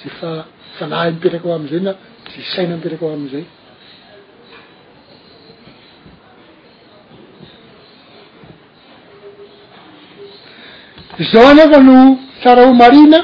za 0.00 0.08
fa 0.18 0.30
fa 0.76 0.84
lahay 0.90 1.10
mipetraka 1.14 1.46
ao 1.48 1.54
am'izay 1.58 1.80
na 1.86 1.92
ze 2.32 2.40
saina 2.52 2.76
mipetraka 2.76 3.04
ao 3.06 3.14
am'izay 3.14 3.44
zao 11.30 11.46
anaofa 11.52 11.80
no 11.88 11.98
sarahomarina 12.42 13.18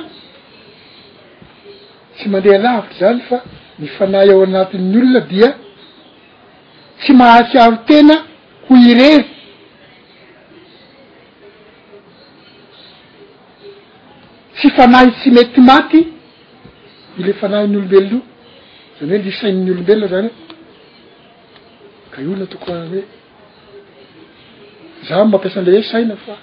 tsy 2.17 2.27
mandeha 2.33 2.59
lavitra 2.65 2.97
zany 3.01 3.21
fa 3.29 3.37
mifanahy 3.79 4.31
ao 4.33 4.43
anatin'ny 4.47 4.97
olona 5.01 5.21
dia 5.33 5.49
tsy 7.01 7.12
mahasiaro 7.21 7.77
tena 7.91 8.15
ho 8.67 8.75
irery 8.91 9.34
tsy 14.57 14.71
fanahy 14.77 15.11
tsy 15.21 15.31
mety 15.37 15.61
maty 15.71 16.01
i 17.19 17.23
le 17.25 17.33
fanahyny 17.41 17.77
olombelona 17.77 18.15
io 18.15 18.23
zany 18.99 19.11
hoe 19.13 19.23
li 19.27 19.33
sain''ny 19.39 19.71
olombelona 19.75 20.07
zany 20.15 20.29
ka 22.11 22.17
i 22.23 22.27
olona 22.27 22.47
tokoany 22.53 22.87
hoe 22.93 23.03
za 25.09 25.25
mampiasan'leyho 25.31 25.83
saina 25.93 26.17
foa 26.25 26.39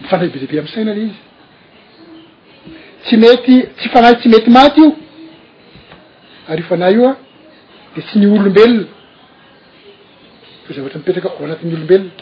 myfanay 0.00 0.28
bezeibe 0.34 0.56
am'ny 0.60 0.72
saina 0.74 0.92
le 0.96 1.02
izy 1.06 1.16
tsy 3.04 3.14
mety 3.24 3.54
tsy 3.76 3.86
fanahy 3.94 4.14
tsy 4.20 4.28
mety 4.32 4.50
maty 4.56 4.80
io 4.84 4.90
ary 6.50 6.62
ofanahy 6.64 6.94
io 6.96 7.04
a 7.10 7.12
de 7.94 8.00
tsy 8.06 8.14
ni 8.20 8.26
olombelona 8.36 8.84
fa 10.64 10.70
zavatra 10.74 10.98
mipetraka 11.00 11.28
ao 11.32 11.44
anatin'ny 11.46 11.74
olombelona 11.78 12.12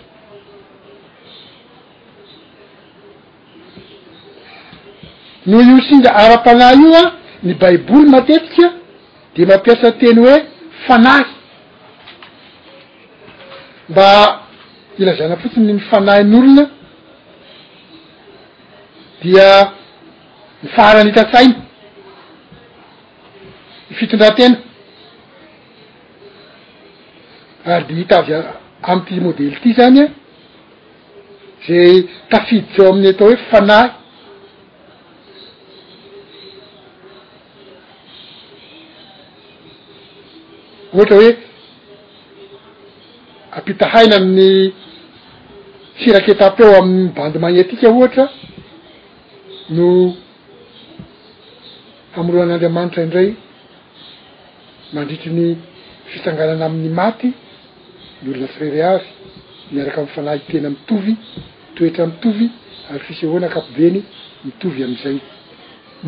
no 5.50 5.60
io 5.62 5.80
singa 5.86 6.10
ara-panay 6.22 6.76
io 6.84 6.94
a 6.98 7.04
ny 7.42 7.54
baibouly 7.60 8.08
matetika 8.14 8.66
de 9.34 9.42
mampiasa 9.50 9.90
teny 10.00 10.18
hoe 10.24 10.34
fanahy 10.86 11.24
mba 13.90 14.08
ilazana 15.00 15.36
fotsiny 15.42 15.72
mifanahyn'olona 15.78 16.64
dia 19.22 19.48
mifarany 20.62 21.08
hitatsaina 21.12 21.58
ny 23.88 23.92
fitondrantena 24.00 24.56
ary 27.72 27.84
de 27.88 27.94
hitavy 28.00 28.32
a 28.34 28.40
amity 28.90 29.16
modely 29.24 29.50
aty 29.56 29.70
zany 29.78 30.00
a 30.04 30.08
zay 31.68 31.92
tafidytsao 32.30 32.86
amin'ny 32.90 33.10
atao 33.12 33.28
hoe 33.28 33.40
fanahy 33.52 33.90
ohatra 40.98 41.16
hoe 41.16 41.36
apita 43.52 43.86
haina 43.92 44.16
amin'ny 44.16 44.72
sirake 46.02 46.30
etapy 46.36 46.62
eo 46.64 46.72
amin'nybande 46.82 47.38
magne 47.44 47.62
tika 47.70 47.86
ohatra 47.94 48.24
no 49.76 49.86
hamoronan'andriamanitra 52.14 53.00
indray 53.06 53.28
mandritryny 54.94 55.46
fisanganana 56.10 56.64
amin'ny 56.70 56.90
maty 57.00 57.28
ny 58.20 58.26
olona 58.30 58.48
frereary 58.56 59.06
miaraka 59.72 59.98
am'y 60.02 60.12
fanahitena 60.16 60.68
mitovy 60.74 61.12
toetra 61.76 62.02
mitovy 62.10 62.46
ary 62.90 63.04
fisehoana 63.08 63.46
ankapodeny 63.48 64.00
mitovy 64.44 64.80
amn'izay 64.86 65.16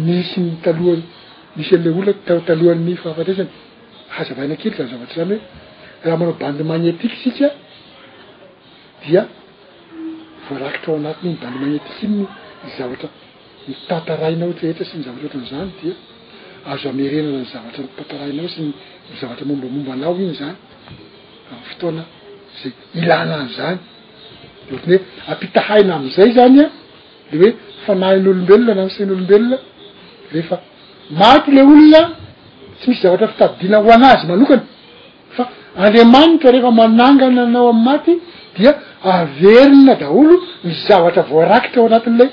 misy 0.06 0.40
mitalohany 0.46 1.04
misy 1.56 1.72
amle 1.76 1.90
olona 1.94 2.12
tatalohan'ny 2.26 2.94
fahafatraisany 3.02 3.52
hazavahinakelyrany 4.16 4.88
zavatra 4.90 5.16
zany 5.18 5.36
hoe 5.36 5.42
raha 6.04 6.16
manao 6.18 6.34
bandi 6.42 6.62
magnetiky 6.70 7.16
sikadia 7.22 9.22
vrakitra 10.46 10.88
ao 10.92 10.96
anatin'in 11.00 11.36
bandi 11.42 11.56
magntik 11.64 11.86
inny 12.04 12.24
zavatra 12.76 13.08
mitatarainao 13.68 14.52
tetra 14.60 14.84
sy 14.90 14.94
nyzavatroatnzany 15.00 15.70
diazo 15.80 16.86
amrena 16.92 17.28
nzavatraitatarainao 17.46 18.48
syny 18.54 18.70
zavatramombamomba 19.20 19.92
lao 20.02 20.14
igny 20.18 20.34
zany 20.42 20.56
afotoanazayilanaazy 21.52 23.58
zany 23.58 23.76
eohaan'ny 23.76 24.78
hoe 24.84 24.96
apita 25.32 25.60
haina 25.68 25.92
ami'izay 25.98 26.30
zany 26.38 26.58
a 26.64 26.66
le 27.30 27.36
oe 27.46 27.50
fanahin'olombelona 27.84 28.72
namisain'olombelona 28.78 29.56
rehefa 30.32 30.56
maty 31.20 31.50
le 31.56 31.62
olona 31.72 32.02
tsy 32.80 32.86
misy 32.90 33.02
zavatra 33.04 33.26
fitadidina 33.32 33.78
hoagnazy 33.86 34.24
manokany 34.30 34.62
fa 35.36 35.42
andriamanika 35.82 36.46
rehefa 36.52 36.70
manangana 36.80 37.42
anao 37.48 37.66
am'ny 37.72 37.84
maty 37.88 38.12
dia 38.56 38.70
averina 39.14 39.94
daholo 40.02 40.34
ny 40.66 40.72
zavatra 40.86 41.22
voarakitra 41.30 41.78
ao 41.80 41.86
anatin'lay 41.90 42.28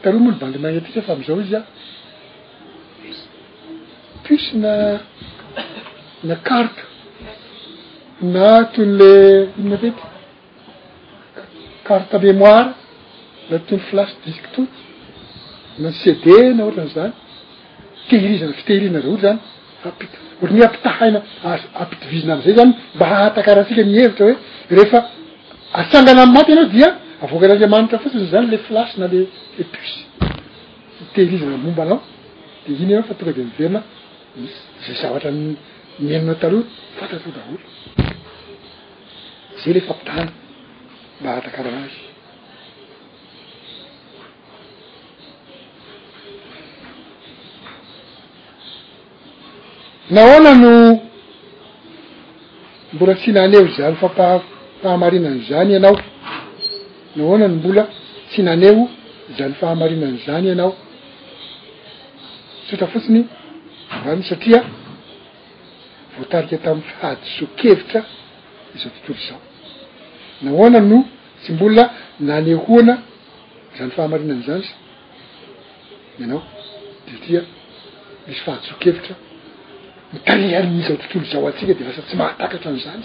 taroa 0.01 0.19
moano 0.23 0.39
bandimagna 0.43 0.77
atika 0.83 0.99
tam'zao 1.09 1.37
izy 1.43 1.55
a 1.59 1.61
pisy 4.23 4.51
na 4.63 4.73
na 6.27 6.35
carte 6.47 6.81
na 8.33 8.45
tole 8.73 9.11
inonatety 9.59 10.01
carte 11.87 12.15
mémoire 12.27 12.71
latony 13.49 13.79
flay 13.89 14.05
disque 14.25 14.49
too 14.55 14.65
nan 15.83 15.93
sedena 16.03 16.61
ohatran'zany 16.65 17.11
tehirizana 18.09 18.53
fitehirizna 18.59 18.99
zaota 19.05 19.21
zany 19.23 19.37
ohatran 20.41 20.59
ampitahainaapitovizina 20.67 22.33
azay 22.39 22.53
zany 22.59 22.71
mba 22.95 23.05
haatakarahatsika 23.13 23.81
mihevitra 23.91 24.25
hoereefaasangana 24.69 26.21
amy 26.25 26.33
maty 26.37 26.49
anao 26.55 26.67
dia 26.75 26.89
avokany 27.25 27.51
andriamanitra 27.55 27.97
fotsiny 28.03 28.25
zany 28.33 28.45
le 28.53 28.57
flasy 28.67 28.93
na 29.01 29.05
lle 29.11 29.21
pus 29.73 29.89
itehirizana 31.01 31.57
mombanao 31.65 31.99
de 32.65 32.69
iny 32.83 32.91
enao 32.95 33.05
fa 33.09 33.13
toga 33.19 33.31
de 33.37 33.41
mverina 33.49 33.79
miszay 34.41 34.95
zavatramieininao 35.01 36.37
taoh 36.43 36.61
fata 36.97 37.15
daolozay 37.37 39.71
le 39.75 39.79
fapitaa 39.89 40.25
mba 41.19 41.29
atakarahanazy 41.39 42.01
nahoana 50.09 50.55
no 50.55 51.01
mbola 52.93 53.13
tsy 53.15 53.31
naneho 53.31 53.67
zany 53.77 53.95
fampaha-fahamarinany 53.95 55.41
zany 55.49 55.71
ianao 55.73 55.97
nahoana 57.15 57.47
no 57.47 57.55
mbola 57.55 57.87
tsy 58.29 58.41
naneho 58.43 58.89
zany 59.37 59.53
fahamarinany 59.53 60.17
zany 60.25 60.47
ianao 60.47 60.75
tsotra 62.67 62.87
fotsiny 62.87 63.25
zany 64.05 64.23
satria 64.23 64.63
voatariky 66.17 66.57
tamin'y 66.57 66.85
fahadisokevitra 66.99 68.01
zao 68.75 68.91
tontolo 68.91 69.19
zao 69.29 69.41
nahoana 70.41 70.79
no 70.79 71.05
tsy 71.41 71.53
mbola 71.53 71.89
nane 72.19 72.53
hoana 72.53 72.93
zany 73.77 73.91
fahamarinan' 73.91 74.43
zany 74.47 74.65
ianao 76.19 76.43
de 77.05 77.11
satria 77.17 77.41
misy 78.27 78.39
fahadisokevitra 78.45 79.15
mitalianny 80.13 80.81
zao 80.85 80.97
tontolo 80.99 81.25
zao 81.31 81.47
atsika 81.49 81.73
de 81.77 81.83
fasa 81.87 82.01
tsy 82.07 82.15
mahatakahatra 82.21 82.69
am'izany 82.71 83.03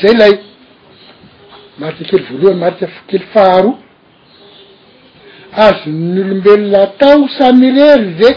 zay 0.00 0.14
lay 0.20 0.32
maritry 1.80 2.04
kely 2.10 2.22
voalohany 2.30 2.60
maritry 2.64 2.88
kely 3.08 3.24
faharoa 3.34 3.72
azo'ny 5.66 6.16
olombelona 6.24 6.78
atao 6.86 7.18
samirery 7.38 8.08
zey 8.20 8.34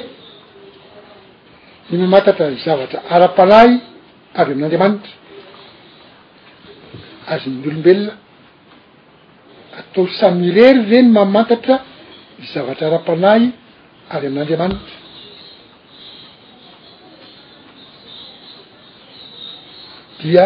ny 1.89 1.95
mamatatra 2.03 2.45
izavatra 2.57 2.99
ara-panay 3.15 3.69
avy 4.39 4.51
amin'anriamanitra 4.53 5.13
azon'ny 7.33 7.63
olombelona 7.69 8.13
atao 9.79 10.03
samirery 10.19 10.81
zey 10.89 11.03
mamantatra 11.17 11.75
i 12.43 12.45
zavatra 12.53 12.83
ara-panay 12.89 13.41
avy 14.15 14.25
amin'andriamanitra 14.29 15.01
ia 20.31 20.45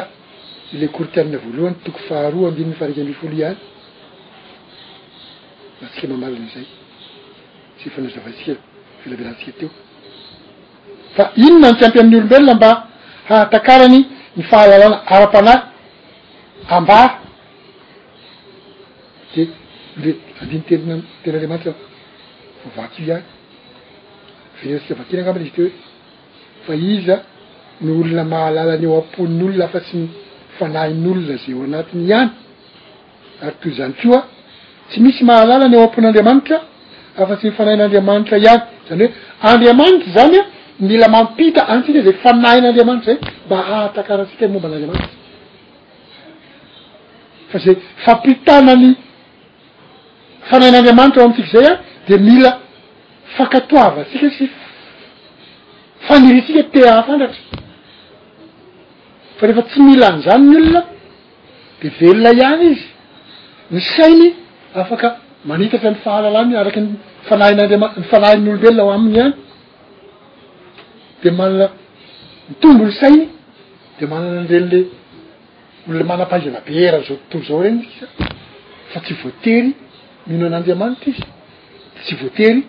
ile 0.76 0.88
koryti 0.96 1.20
anina 1.22 1.38
voalohany 1.46 1.76
toko 1.86 2.00
faharoa 2.10 2.50
andinny 2.50 2.74
fahariky 2.78 3.02
ami 3.04 3.14
folo 3.20 3.36
iany 3.42 3.56
antsika 5.84 6.08
mamarana 6.12 6.48
zay 6.54 6.66
sy 7.80 7.88
fa 7.94 8.00
nah 8.04 8.10
zavansika 8.16 8.52
velabe 9.06 9.24
lantsika 9.28 9.52
teo 9.60 9.70
fa 11.16 11.24
inona 11.44 11.70
no 11.72 11.76
tsy 11.78 11.86
ampy 11.88 12.00
amin'n' 12.04 12.16
olombelona 12.22 12.54
mba 12.58 12.70
hahatakarany 13.30 14.00
ny 14.38 14.44
fahalalana 14.50 14.98
ara-panahy 15.16 15.62
amba 16.76 17.02
de 19.36 19.42
i 19.44 19.50
le 20.04 20.10
andiny 20.42 20.62
teia 20.68 20.80
tena 21.24 21.38
aleamanitra 21.38 21.74
favaky 22.62 23.00
ihany 23.06 23.24
veleratsika 24.60 24.94
vakinanambal 25.00 25.42
izy 25.46 25.56
teo 25.58 25.66
he 25.66 25.72
fa 26.66 26.74
iza 26.94 27.18
ny 27.86 27.92
olona 27.94 28.24
mahalala 28.32 28.74
n'nyeo 28.78 28.96
amponin'olona 29.02 29.64
afa 29.68 29.80
tsy 29.86 29.96
ny 30.02 30.06
fanahin'olona 30.58 31.36
zayo 31.44 31.58
anatiny 31.68 32.04
any 32.20 32.30
arkeo 33.48 33.72
zany 33.78 33.94
keo 34.00 34.14
a 34.20 34.22
tsy 34.90 34.98
misy 35.06 35.22
mahalalany 35.32 35.74
eo 35.78 35.84
ampon'anriamanitra 35.88 36.58
afa 37.22 37.34
tsy 37.38 37.44
nyfanahin'andriamanitra 37.50 38.36
ihany 38.46 38.62
zany 38.90 39.06
hoe 39.42 39.50
andriamanitra 39.54 40.10
zanya 40.18 40.42
mila 40.88 41.08
mampita 41.16 41.62
antsika 41.74 42.00
za 42.08 42.12
fanahin'andriamanitrazay 42.24 43.18
mahatakarahatsika 43.52 44.44
momban'adramana 44.54 45.06
fapitanany 48.06 48.88
fanahin'andriamanitra 50.50 51.20
o 51.24 51.26
amitsikzay 51.28 51.66
a 51.72 51.74
de 52.10 52.16
mila 52.28 52.52
fakaoavasikasy 53.38 54.46
fanirysika 56.08 56.62
teafandratra 56.76 57.66
fa 59.40 59.44
rehefa 59.48 59.64
tsy 59.70 59.80
milany 59.88 60.20
zany 60.26 60.44
ny 60.52 60.56
olona 60.60 60.82
de 61.82 61.88
velona 62.00 62.32
iany 62.40 62.62
izy 62.72 62.86
ny 63.74 63.80
sainy 63.96 64.28
afaka 64.82 65.08
manitatra 65.50 65.90
ny 65.94 65.98
fahalalany 66.06 66.54
araky 66.62 66.80
nfanahnaaman- 67.24 67.94
ny 68.02 68.06
fanahain'olombelona 68.12 68.82
ho 68.86 68.90
aminy 68.98 69.20
hany 69.24 69.34
de 71.24 71.30
manana 71.40 71.68
ny 72.50 72.56
tombo 72.62 72.84
nny 72.86 72.94
sainy 73.02 73.26
de 74.00 74.04
manana 74.12 74.40
nrenyle 74.46 74.80
olona 75.88 76.04
manam-pahaizana 76.12 76.60
be 76.66 76.74
erazao 76.90 77.18
tonto 77.30 77.48
zao 77.50 77.60
regny 77.66 77.82
fa 78.92 78.98
tsy 79.04 79.14
voatery 79.22 79.70
miino 80.28 80.44
an'andriamanitra 80.50 81.10
izy 81.12 81.24
tsy 82.06 82.14
voatery 82.22 82.60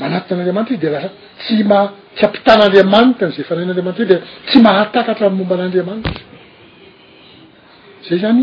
manatiny 0.00 0.32
an'andriamanitra 0.38 0.74
izy 0.76 0.82
de 0.82 0.88
lasa 0.94 1.08
tsy 1.42 1.56
ma 1.70 1.78
tsy 2.14 2.22
ampitan'andriamanitra 2.26 3.24
an' 3.26 3.32
izay 3.34 3.44
fanain'andriamanitra 3.48 4.04
zy 4.04 4.08
de 4.12 4.16
tsy 4.48 4.56
mahatatahatra 4.66 5.26
momba 5.38 5.54
an'andriamanitra 5.56 6.12
zay 8.06 8.18
zany 8.24 8.42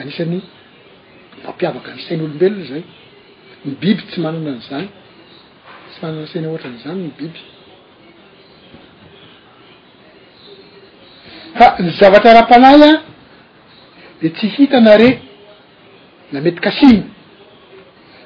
anisan'ny 0.00 0.40
mampiavaka 1.44 1.90
ny 1.96 2.02
sain'olombelona 2.08 2.64
zay 2.70 2.82
ny 3.64 3.72
biby 3.82 4.02
tsy 4.08 4.18
manana 4.24 4.50
n'izany 4.56 4.86
tsy 5.90 5.98
manana 6.02 6.20
ny 6.24 6.28
saina 6.32 6.46
ohatran'izany 6.52 6.98
ny 7.06 7.10
biby 7.20 7.40
fa 11.58 11.66
ny 11.84 11.88
zavatra 12.00 12.30
raha-panay 12.36 12.76
a 12.88 12.92
de 14.20 14.28
tsy 14.36 14.46
hitanare 14.56 15.10
na 16.32 16.38
mety 16.44 16.60
kasiny 16.66 16.98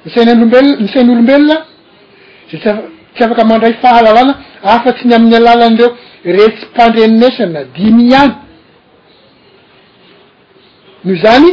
ny 0.03 0.09
sain'olombelona 0.15 0.73
ny 0.81 0.87
sain'olombelona 0.93 1.55
za 1.57 2.57
tsy 2.57 2.57
fa 2.65 2.71
tsy 3.17 3.23
afaka 3.23 3.43
mandray 3.43 3.73
fahalalana 3.81 4.37
afa 4.63 4.93
tsy 4.93 5.07
ny 5.07 5.13
amin'ny 5.15 5.35
alalanyireo 5.35 5.89
reetsympandrenesana 6.35 7.61
dimy 7.75 8.03
ihany 8.11 8.33
noho 11.05 11.15
zany 11.23 11.49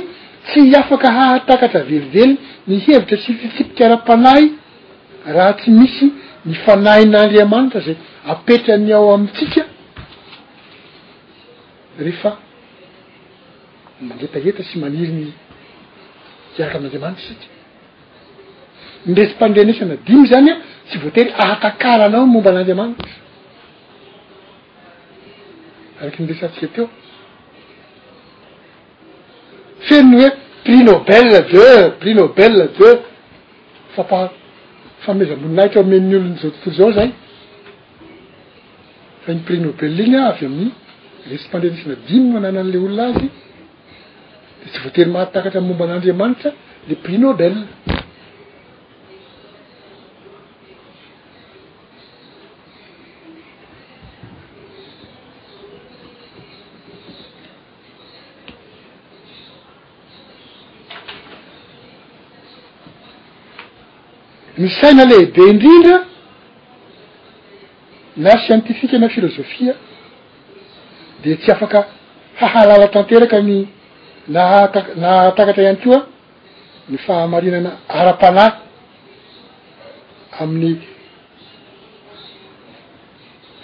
tsy 0.46 0.60
afaka 0.82 1.08
hahatakatra 1.18 1.80
velivelo 1.90 2.36
ny 2.68 2.74
hevitra 2.84 3.16
sy 3.24 3.32
fitipikara-panahy 3.40 4.46
raha 5.34 5.52
tsy 5.60 5.70
misy 5.80 6.06
ny 6.46 6.54
fanahin'andriamanitra 6.64 7.80
zay 7.86 7.96
apetrany 8.32 8.92
ao 8.96 9.14
amitsika 9.16 9.62
rehefa 12.04 12.30
mangetageta 14.08 14.62
sy 14.68 14.74
maniry 14.82 15.12
ny 15.18 15.26
kiaraka 16.54 16.76
amin'andriamanitra 16.78 17.24
ski 17.28 17.46
nyretsy 19.06 19.34
mpandrenesana 19.36 19.94
dimy 20.08 20.26
zany 20.32 20.50
a 20.52 20.56
tsy 20.88 20.98
voatery 20.98 21.30
ahatakala 21.38 22.04
anao 22.04 22.26
momba 22.26 22.50
an'andriamanitra 22.50 23.10
araky 26.00 26.18
nilesantsika 26.22 26.66
teo 26.74 26.86
feniny 29.86 30.16
hoe 30.20 30.30
prix 30.64 30.80
nobell 30.88 31.30
deu 31.52 31.92
prix 32.00 32.14
nobelle 32.20 32.64
deu 32.78 32.92
fampa- 33.96 34.32
famezamboninay 35.06 35.66
atreo 35.66 35.82
amein'n' 35.86 36.16
olon'zao 36.18 36.50
tontolo 36.52 36.74
zao 36.78 36.90
zay 36.98 37.10
fa 39.22 39.28
iny 39.32 39.40
prix 39.48 39.58
nobelle 39.66 40.00
igny 40.06 40.16
avy 40.28 40.44
amin'ny 40.50 40.70
resympandre 41.30 41.68
nisy 41.72 41.88
na 41.90 41.96
dimyn 42.06 42.32
manana 42.34 42.60
an'le 42.60 42.78
olona 42.84 43.04
azy 43.10 43.28
de 44.60 44.64
tsy 44.70 44.78
voatery 44.84 45.10
mahattakatra 45.14 45.60
'n 45.60 45.66
momban'andriamanitra 45.68 46.50
le 46.88 46.94
prix 47.04 47.18
nobel 47.18 47.54
ny 64.58 64.68
saina 64.80 65.04
lehibe 65.04 65.42
indrindra 65.52 65.96
na 68.24 68.32
sientifique 68.46 68.92
na 69.02 69.08
pfilosophia 69.08 69.72
de 71.24 71.30
tsy 71.40 71.50
afaka 71.54 71.78
hahalala 72.40 72.86
tanteraka 72.96 73.38
ny 73.48 73.56
nahaa 74.28 74.70
naatakatra 75.04 75.62
ihany 75.64 75.78
keo 75.82 75.94
a 75.98 76.06
ny 76.90 76.98
fahamarinana 77.06 77.70
ara-panay 77.98 78.52
amin'ny 80.42 80.78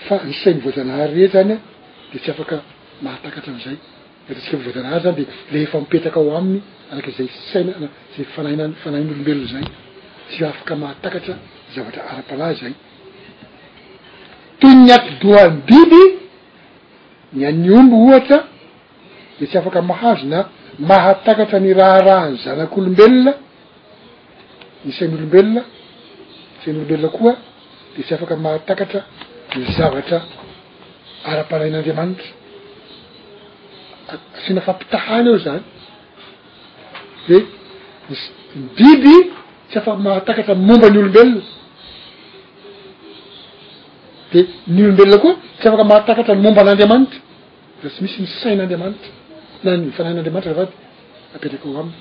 fa- 0.09 0.23
ny 0.27 0.33
sain'ny 0.43 0.61
voajanahary 0.65 1.15
rey 1.19 1.29
zany 1.35 1.53
a 1.55 1.59
de 2.13 2.19
tsy 2.23 2.31
afaka 2.35 2.57
mahatakatra 3.05 3.49
am'izay 3.53 3.77
etantsika 4.31 4.55
vao 4.57 4.67
voajanahary 4.69 5.03
zany 5.05 5.15
de 5.21 5.25
le 5.53 5.59
efa 5.67 5.77
mipetraka 5.83 6.19
ao 6.21 6.31
aminy 6.39 6.61
arak' 6.93 7.11
zay 7.19 7.29
saina 7.53 7.73
zay 8.17 8.25
fanahina 8.35 8.65
fanahin'olombelony 8.85 9.47
zay 9.55 9.65
tsy 10.31 10.45
afaka 10.45 10.77
mahatakatra 10.77 11.35
zavatra 11.75 12.03
arapala 12.11 12.55
zay 12.55 12.75
toyny 14.61 14.85
ny 14.87 14.91
aty 14.97 15.11
dohamydiby 15.21 16.05
ny 17.35 17.41
aniombo 17.51 17.97
ohatra 18.07 18.39
de 19.41 19.45
tsy 19.47 19.57
afaka 19.59 19.81
mahazo 19.91 20.25
na 20.33 20.41
mahatakatra 20.91 21.59
ny 21.65 21.71
raharahany 21.81 22.35
zanak'olombelona 22.45 23.33
nysain'olombelona 24.85 25.63
nsain'olombelona 26.59 27.09
koa 27.19 27.35
de 27.97 28.01
tsy 28.05 28.13
afaka 28.19 28.35
mahatakatra 28.45 29.01
ny 29.59 29.65
zavatra 29.79 30.19
arapalain'andriamanitra 31.31 32.31
asina 34.39 34.61
fampitahany 34.69 35.27
eo 35.33 35.39
zany 35.47 35.63
de 37.29 37.37
nsmbiby 38.11 39.15
tsy 39.71 39.77
afak 39.79 39.99
mahatakatra 40.07 40.55
ny 40.55 40.67
momba 40.69 40.89
ny 40.91 40.99
olombelona 40.99 41.41
de 44.33 44.41
ny 44.75 44.81
olombelona 44.83 45.19
koa 45.23 45.35
tsy 45.59 45.67
afaka 45.69 45.85
mahatakatra 45.91 46.35
ny 46.35 46.43
momba 46.45 46.61
an'andriamanitra 46.63 47.19
za 47.83 47.89
tsy 47.93 48.01
misy 48.03 48.17
ny 48.23 48.29
sain'andriamanitra 48.43 49.11
na 49.65 49.71
ny 49.81 49.91
fanahain'andriamanitra 49.97 50.53
zavady 50.55 50.75
apetraka 51.35 51.67
ao 51.69 51.77
aminy 51.83 51.99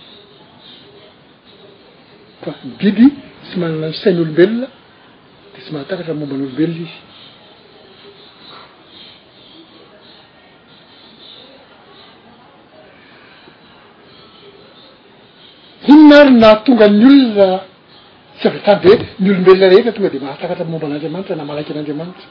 ka 2.44 2.50
mididy 2.70 3.06
sy 3.48 3.56
manana 3.62 3.88
ny 3.92 3.96
sainy 4.02 4.20
olombelona 4.24 4.68
de 5.54 5.60
tsy 5.64 5.72
mahatakatra 5.76 6.12
ny 6.14 6.20
momba 6.22 6.36
nyolombelona 6.36 6.78
izy 6.86 6.96
inona 15.94 16.20
ary 16.22 16.32
na 16.42 16.50
tonga 16.66 16.88
ny 16.90 17.06
olona 17.10 17.48
sy 18.40 18.46
avytanbey 18.52 18.96
ny 19.22 19.30
olombelona 19.30 19.70
rehetra 19.74 19.94
tonga 19.96 20.10
de 20.16 20.20
mahatakatra 20.26 20.64
momba 20.72 20.86
an'andriamanitra 20.88 21.36
na 21.40 21.46
malaiky 21.52 21.72
an'andriamanitra 21.74 22.26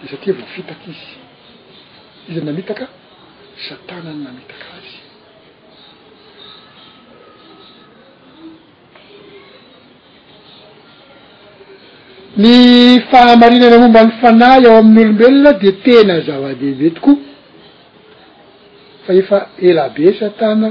de 0.00 0.06
satia 0.12 0.32
vao 0.36 0.46
mifitaka 0.50 0.86
izy 0.94 1.16
izy 2.28 2.40
namitaka 2.48 2.84
satana 3.68 4.10
n 4.12 4.18
namitaka 4.26 4.66
azy 4.78 4.94
ny 12.40 13.04
fahamarinana 13.10 13.76
momba 13.84 14.00
ny 14.06 14.12
fanay 14.22 14.62
ao 14.68 14.76
amin'ny 14.80 15.12
olombelona 15.12 15.52
de 15.62 15.70
tena 15.84 16.14
zava-beibe 16.26 16.88
tokoa 16.96 17.16
fa 19.06 19.12
efa 19.20 19.38
elabe 19.68 20.06
satana 20.24 20.68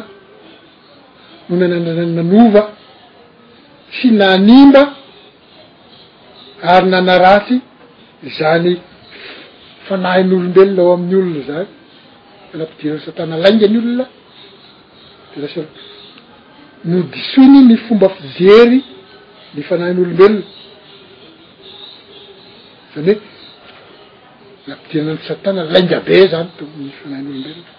no 1.50 1.58
nanana- 1.58 2.06
nanova 2.06 2.74
tsy 3.90 4.10
nanimba 4.12 4.84
ary 6.62 6.88
nanaraty 6.90 7.62
zany 8.38 8.82
fanahin'olombelona 9.88 10.82
o 10.84 10.94
amin'n' 10.94 11.20
olona 11.22 11.42
zany 11.50 11.70
anampidirany 12.54 13.00
satana 13.06 13.36
lainga 13.44 13.68
ny 13.72 13.78
olona 13.82 14.06
derasa 15.36 15.62
no 16.90 16.98
disoiny 17.14 17.60
ny 17.70 17.76
fomba 17.86 18.08
fizery 18.16 18.80
ny 19.54 19.62
fanahin'olombelona 19.70 20.44
zany 22.94 23.14
hoe 23.22 23.24
nampidirana 24.68 25.12
ny 25.18 25.22
satana 25.30 25.62
lainga 25.74 25.98
be 26.08 26.16
zany 26.32 26.50
tony 26.58 26.90
fanahin'olombelona 27.00 27.74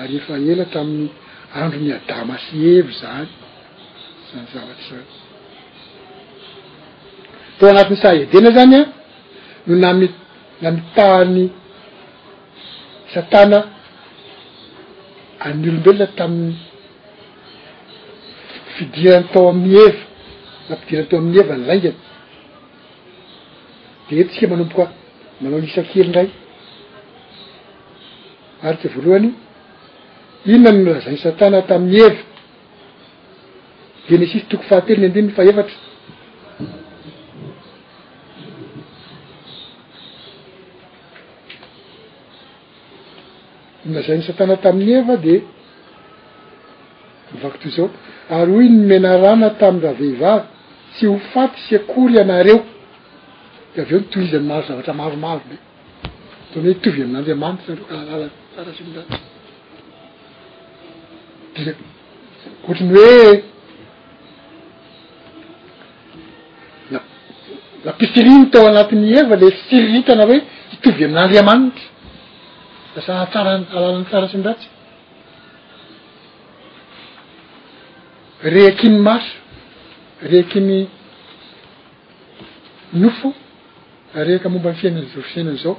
ary 0.00 0.16
efa 0.18 0.32
ela 0.52 0.64
tamin'ny 0.74 1.08
andro 1.54 1.78
niadama 1.78 2.36
sy 2.44 2.56
evy 2.76 2.92
zany 3.00 3.28
zany 4.30 4.46
zavatry 4.52 4.90
zany 4.90 5.08
tao 7.58 7.68
anatiny 7.68 7.96
saedena 8.02 8.50
zany 8.56 8.74
a 8.80 8.84
no 9.66 9.74
nami 9.82 10.06
namitaany 10.62 11.44
satana 13.12 13.58
any 15.46 15.66
olombelona 15.68 16.06
tamin'ny 16.18 16.54
fidirany 18.74 19.26
tao 19.32 19.48
amin'ny 19.50 19.74
eva 19.84 19.94
na 20.68 20.74
pidirany 20.80 21.06
tao 21.10 21.18
amin'ny 21.20 21.36
heva 21.40 21.52
any 21.56 21.66
laingany 21.68 21.98
de 24.08 24.12
etitsika 24.20 24.46
manombokoa 24.50 24.88
manao 25.40 25.58
isa 25.68 25.82
kely 25.90 26.08
ndray 26.08 26.28
ariky 28.66 28.88
voalohany 28.94 29.30
inona 30.48 30.72
no 30.72 30.78
milazain'ny 30.80 31.18
satana 31.22 31.60
tamin'ny 31.70 31.98
eva 32.08 32.24
venesisy 34.08 34.46
toko 34.50 34.64
fahateliny 34.70 35.06
andininy 35.08 35.30
faevatra 35.38 35.78
milazain'ny 43.88 44.22
satana 44.28 44.54
tamin'ny 44.64 44.92
eva 45.00 45.14
de 45.24 45.34
mivakotoy 47.32 47.72
zao 47.76 47.86
ary 48.36 48.50
hoy 48.54 48.66
ny 48.74 48.82
menarana 48.90 49.48
tamin'ny 49.60 49.86
raha 49.88 49.96
vehivavy 50.02 50.46
sy 50.96 51.04
hofaty 51.12 51.58
sy 51.66 51.72
akory 51.80 52.12
ianareo 52.20 52.58
de 53.74 53.78
avy 53.82 53.90
eo 53.94 54.00
mito 54.02 54.18
izany 54.24 54.44
maro 54.50 54.64
zavatra 54.70 54.92
maromaro 55.00 55.42
de 55.50 55.56
htony 56.46 56.66
hoe 56.68 56.76
tovy 56.84 57.00
amin'andriamanitry 57.04 57.72
are 57.74 57.84
kaalala 57.90 58.26
arasay 58.60 59.28
dia 61.54 61.74
ohatrany 62.64 62.94
hoe 62.94 63.36
a 63.36 63.40
la 67.84 67.92
pisiriny 67.98 68.44
tao 68.52 68.66
anatin'ny 68.72 69.10
eva 69.20 69.36
le 69.42 69.46
siriritana 69.66 70.24
hoe 70.28 70.38
itovy 70.74 71.04
amina 71.04 71.20
alyamanitry 71.26 71.86
asaatara 72.98 73.52
alalany 73.74 74.04
tsara 74.08 74.26
sy 74.28 74.38
ndratsy 74.38 74.68
reaky 78.54 78.86
iny 78.88 78.98
maso 79.06 79.32
reaky 80.30 80.56
inny 80.60 80.78
nofo 83.02 83.28
rehaky 84.26 84.48
momba 84.52 84.70
ny 84.72 84.76
fiainan'zao 84.80 85.14
fisainan' 85.28 85.60
zao 85.64 85.74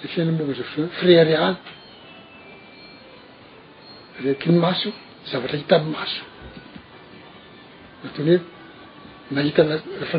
le 0.00 0.06
fiainanmbombazaofifena 0.12 0.88
fres 0.98 1.16
aréaly 1.22 1.54
rtiny 4.22 4.58
maso 4.58 4.90
zavatra 5.32 5.56
hita 5.58 5.76
ay 5.76 5.82
maso 5.92 6.22
atony 8.04 8.30
hoe 8.30 8.40
nahita 9.30 9.62
rehefa 9.98 10.18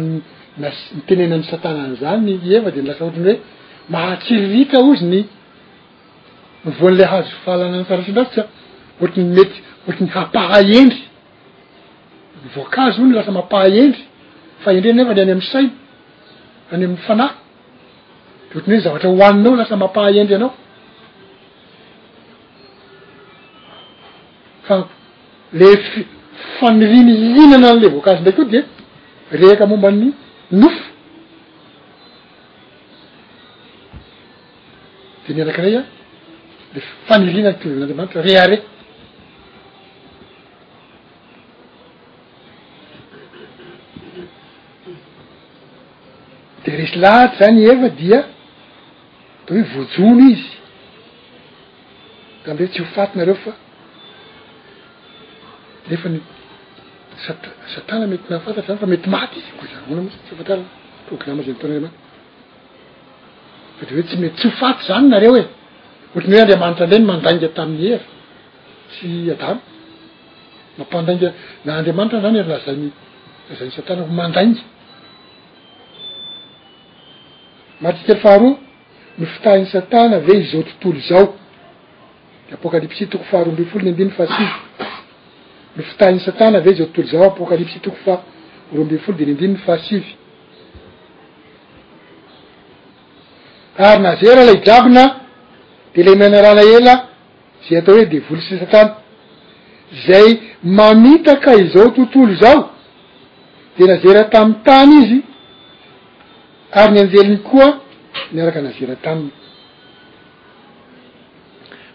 niteneny 0.96 1.34
amy 1.36 1.44
satana 1.52 1.80
any 1.86 1.96
zany 2.02 2.30
ieva 2.50 2.72
de 2.72 2.82
nlasa 2.82 3.04
oatriny 3.06 3.30
hoe 3.34 3.40
mahatsiriritra 3.94 4.80
ozy 4.92 5.06
ny 5.14 5.20
mivoan'le 6.66 7.04
ahazo 7.08 7.32
fahalana 7.46 7.78
nysarasindrasita 7.82 8.44
ohatrny 9.00 9.24
mety 9.38 9.56
ohatrin'ny 9.88 10.12
hapaha 10.18 10.58
endry 10.80 11.04
nyvoankazo 12.44 12.98
o 13.02 13.06
ny 13.08 13.14
lasa 13.18 13.32
mampaha 13.40 13.68
endry 13.84 14.04
fa 14.64 14.70
endren 14.78 14.96
nefa 15.00 15.14
ny 15.18 15.22
any 15.24 15.32
am'y 15.36 15.48
sainy 15.54 15.72
any 16.74 16.84
am'y 16.88 16.98
fanahy 17.08 17.34
de 18.50 18.54
ohtrinyhoe 18.58 18.84
zavatra 18.88 19.10
hoaninao 19.20 19.56
lasa 19.62 19.74
mampahaendry 19.84 20.34
ianao 20.36 20.54
fa 24.68 24.88
le 25.54 25.78
fi 25.92 26.06
fanirini 26.60 27.14
hinana 27.38 27.74
n'le 27.76 27.88
voakazy 27.94 28.20
ndraiky 28.22 28.42
o 28.42 28.46
de 28.52 28.62
rehaka 29.32 29.66
mombany 29.66 30.14
nofo 30.52 30.90
de 35.28 35.34
nianakiray 35.34 35.76
a 35.78 35.82
le 36.74 36.82
fanirinak 37.08 37.60
tovn'andeamanitra 37.62 38.22
re 38.22 38.34
harea 38.38 38.64
de 46.64 46.72
resy 46.78 46.96
lahatra 46.98 47.38
zany 47.46 47.60
eva 47.72 47.90
dia 48.02 48.20
de 49.46 49.52
hoe 49.54 49.64
voajono 49.74 50.24
izy 50.34 50.54
ta 52.44 52.52
amle 52.52 52.68
tsy 52.68 52.82
hofatinareo 52.84 53.36
fa 53.44 53.52
nefa 55.90 56.10
ny 56.10 56.20
atana 57.78 58.08
mety 58.10 58.26
naatarnyfa 58.30 58.86
mety 58.94 59.08
matymzton 59.16 59.60
de 59.88 59.94
hoe 63.94 64.06
tsy 64.06 64.18
mety 64.24 64.36
tsy 64.38 64.48
faty 64.60 64.82
zany 64.88 65.08
nareo 65.14 65.36
e 65.38 65.44
ohatriny 66.12 66.38
hoe 66.38 66.42
anriamanitra 66.42 66.86
nrey 66.88 67.00
ny 67.02 67.06
mandainga 67.12 67.50
tamin'ny 67.58 67.86
eva 67.92 68.04
tsy 68.94 69.08
adam 69.36 69.58
mampandaia 70.78 71.30
na 71.66 71.72
anramanitra 71.80 72.20
zany 72.26 72.40
azan'ny 73.52 73.72
satanamandainga 73.78 74.62
makely 77.84 78.16
faharoa 78.24 78.56
nifitahiny 79.20 79.68
satana 79.76 80.16
ave 80.22 80.32
izao 80.44 80.64
tontolo 80.70 81.02
zao 81.10 81.26
de 82.48 82.52
apokalipsy 82.58 83.04
toko 83.12 83.24
faharoambifolony 83.32 83.90
ambiny 83.92 84.12
fasi 84.18 84.46
lofitahiny 85.78 86.20
satana 86.20 86.58
aveo 86.58 86.74
zao 86.74 86.86
tontolo 86.90 87.08
zao 87.14 87.26
apokalypsy 87.32 87.80
toko 87.80 87.98
fa 88.06 88.24
roambiny 88.76 89.00
folo 89.02 89.18
dinindinyny 89.18 89.58
faasivy 89.58 90.16
ary 93.78 94.02
nazera 94.04 94.44
lay 94.46 94.60
jabona 94.66 95.04
de 95.96 96.04
la 96.04 96.16
miana 96.16 96.42
rana 96.42 96.62
ela 96.78 96.94
zay 97.68 97.78
atao 97.80 97.96
hoe 97.96 98.06
devolo 98.06 98.42
syny 98.48 98.60
satana 98.60 98.96
zay 100.08 100.30
mamitaka 100.64 101.52
izao 101.64 101.90
tontolo 101.90 102.36
zao 102.42 102.70
de 103.78 103.84
nazera 103.86 104.24
tami'y 104.34 104.58
tany 104.64 104.96
izy 105.02 105.20
ary 106.72 106.92
nyanjeliny 106.94 107.38
koa 107.50 107.68
miaraka 108.34 108.62
nazera 108.62 108.96
taminy 108.96 109.32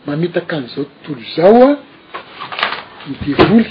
mamitaka 0.07 0.57
an'izao 0.57 0.85
tontolo 1.05 1.25
zao 1.37 1.57
a 1.73 1.90
midivoly 3.09 3.67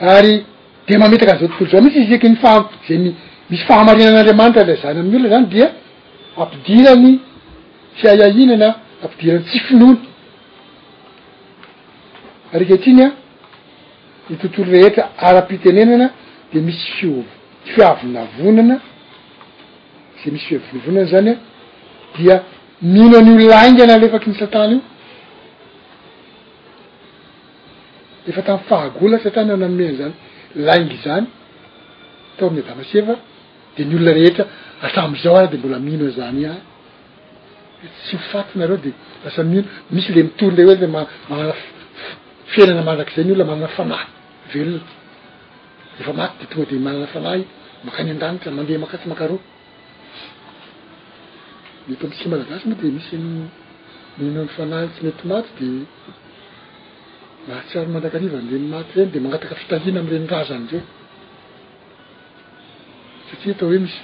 ary 0.00 0.44
de 0.88 0.96
mametaka 0.98 1.32
an'izao 1.32 1.48
tontolo 1.48 1.70
zao 1.72 1.80
misy 1.84 1.98
i 2.00 2.14
eky 2.16 2.28
ny 2.32 2.36
fa 2.44 2.52
zay 2.86 2.98
misy 3.50 3.64
fahamarinan'andriamanitra 3.68 4.62
lazany 4.70 4.98
amin'n'olona 5.02 5.30
zany 5.34 5.46
dia 5.54 5.66
ampidirany 6.42 7.08
fiayahinana 7.98 8.68
ampidirany 9.04 9.42
tsy 9.48 9.58
finony 9.66 9.96
arekehitriny 12.54 13.02
a 13.06 13.08
ny 14.28 14.34
tontolo 14.42 14.68
rehetra 14.76 15.04
ara-pitenenana 15.26 16.06
de 16.52 16.58
misy 16.66 16.86
fio- 16.96 17.26
fiavonavonana 17.72 18.76
zay 20.20 20.30
misy 20.34 20.46
fiavonavonana 20.68 21.06
zany 21.14 21.30
a 21.32 21.36
dia 22.16 22.44
mino 22.82 23.16
an'olaingy 23.18 23.82
analefaky 23.82 24.30
ny 24.30 24.36
satany 24.38 24.76
io 28.26 28.30
efa 28.30 28.42
tamy 28.48 28.62
fahagola 28.68 29.18
satany 29.24 29.48
namena 29.62 29.92
zany 30.00 30.14
laingy 30.66 30.98
zany 31.04 31.26
atao 32.34 32.46
aminny 32.48 32.62
adamaseva 32.66 33.14
de 33.76 33.82
ny 33.84 33.94
olona 33.98 34.12
rehetra 34.18 34.44
atamzao 34.86 35.36
ay 35.40 35.48
de 35.52 35.56
mbola 35.60 35.78
minozany 35.88 36.42
atsy 36.50 38.12
ifatynareo 38.16 38.76
deasa 38.84 39.42
mino 39.52 39.62
misy 39.94 40.08
le 40.14 40.20
mitoryndreomanna 40.26 41.06
fanana 42.52 42.82
mandrakyzay 42.88 43.24
olna 43.34 43.44
manana 43.50 43.68
fanahyfay 43.76 44.64
dtonga 45.98 46.26
de 46.70 46.76
manana 46.86 47.06
fanah 47.14 47.34
makanyandanitra 47.86 48.50
mandeha 48.58 48.78
makatsy 48.84 49.08
makar 49.12 49.30
eto 51.92 52.04
mitsika 52.08 52.28
malagasy 52.30 52.64
moa 52.68 52.76
de 52.80 52.86
he 52.86 52.92
misy 52.96 53.14
n 53.20 53.24
miinon'ny 54.18 54.48
fanahy 54.56 54.86
tsy 54.92 55.00
mety 55.06 55.24
maty 55.32 55.68
de 55.72 55.72
mahatsary 57.52 57.88
mandrakarivanreny 57.94 58.66
maty 58.72 58.92
reny 58.96 59.10
de 59.14 59.18
manataka 59.24 59.54
fitahina 59.60 59.98
amreni 60.00 60.26
raha 60.32 60.44
zany 60.50 60.64
zeo 60.70 60.82
satia 63.28 63.50
atao 63.54 63.66
hoe 63.70 63.80
misy 63.84 63.98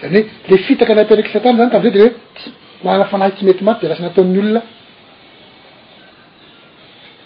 zany 0.02 0.14
hoe 0.14 0.22
le 0.50 0.56
fitaka 0.68 0.94
naperaky 1.00 1.30
s 1.30 1.36
a-tany 1.40 1.58
zany 1.60 1.72
tam'zay 1.74 1.94
dehoe 1.98 2.12
ty 2.40 2.44
mana 2.86 3.04
fanahy 3.12 3.32
tsy 3.36 3.44
mety 3.48 3.64
maty 3.68 3.82
de 3.84 3.88
lasa 3.92 4.04
nataon'n' 4.08 4.40
olona 4.42 4.62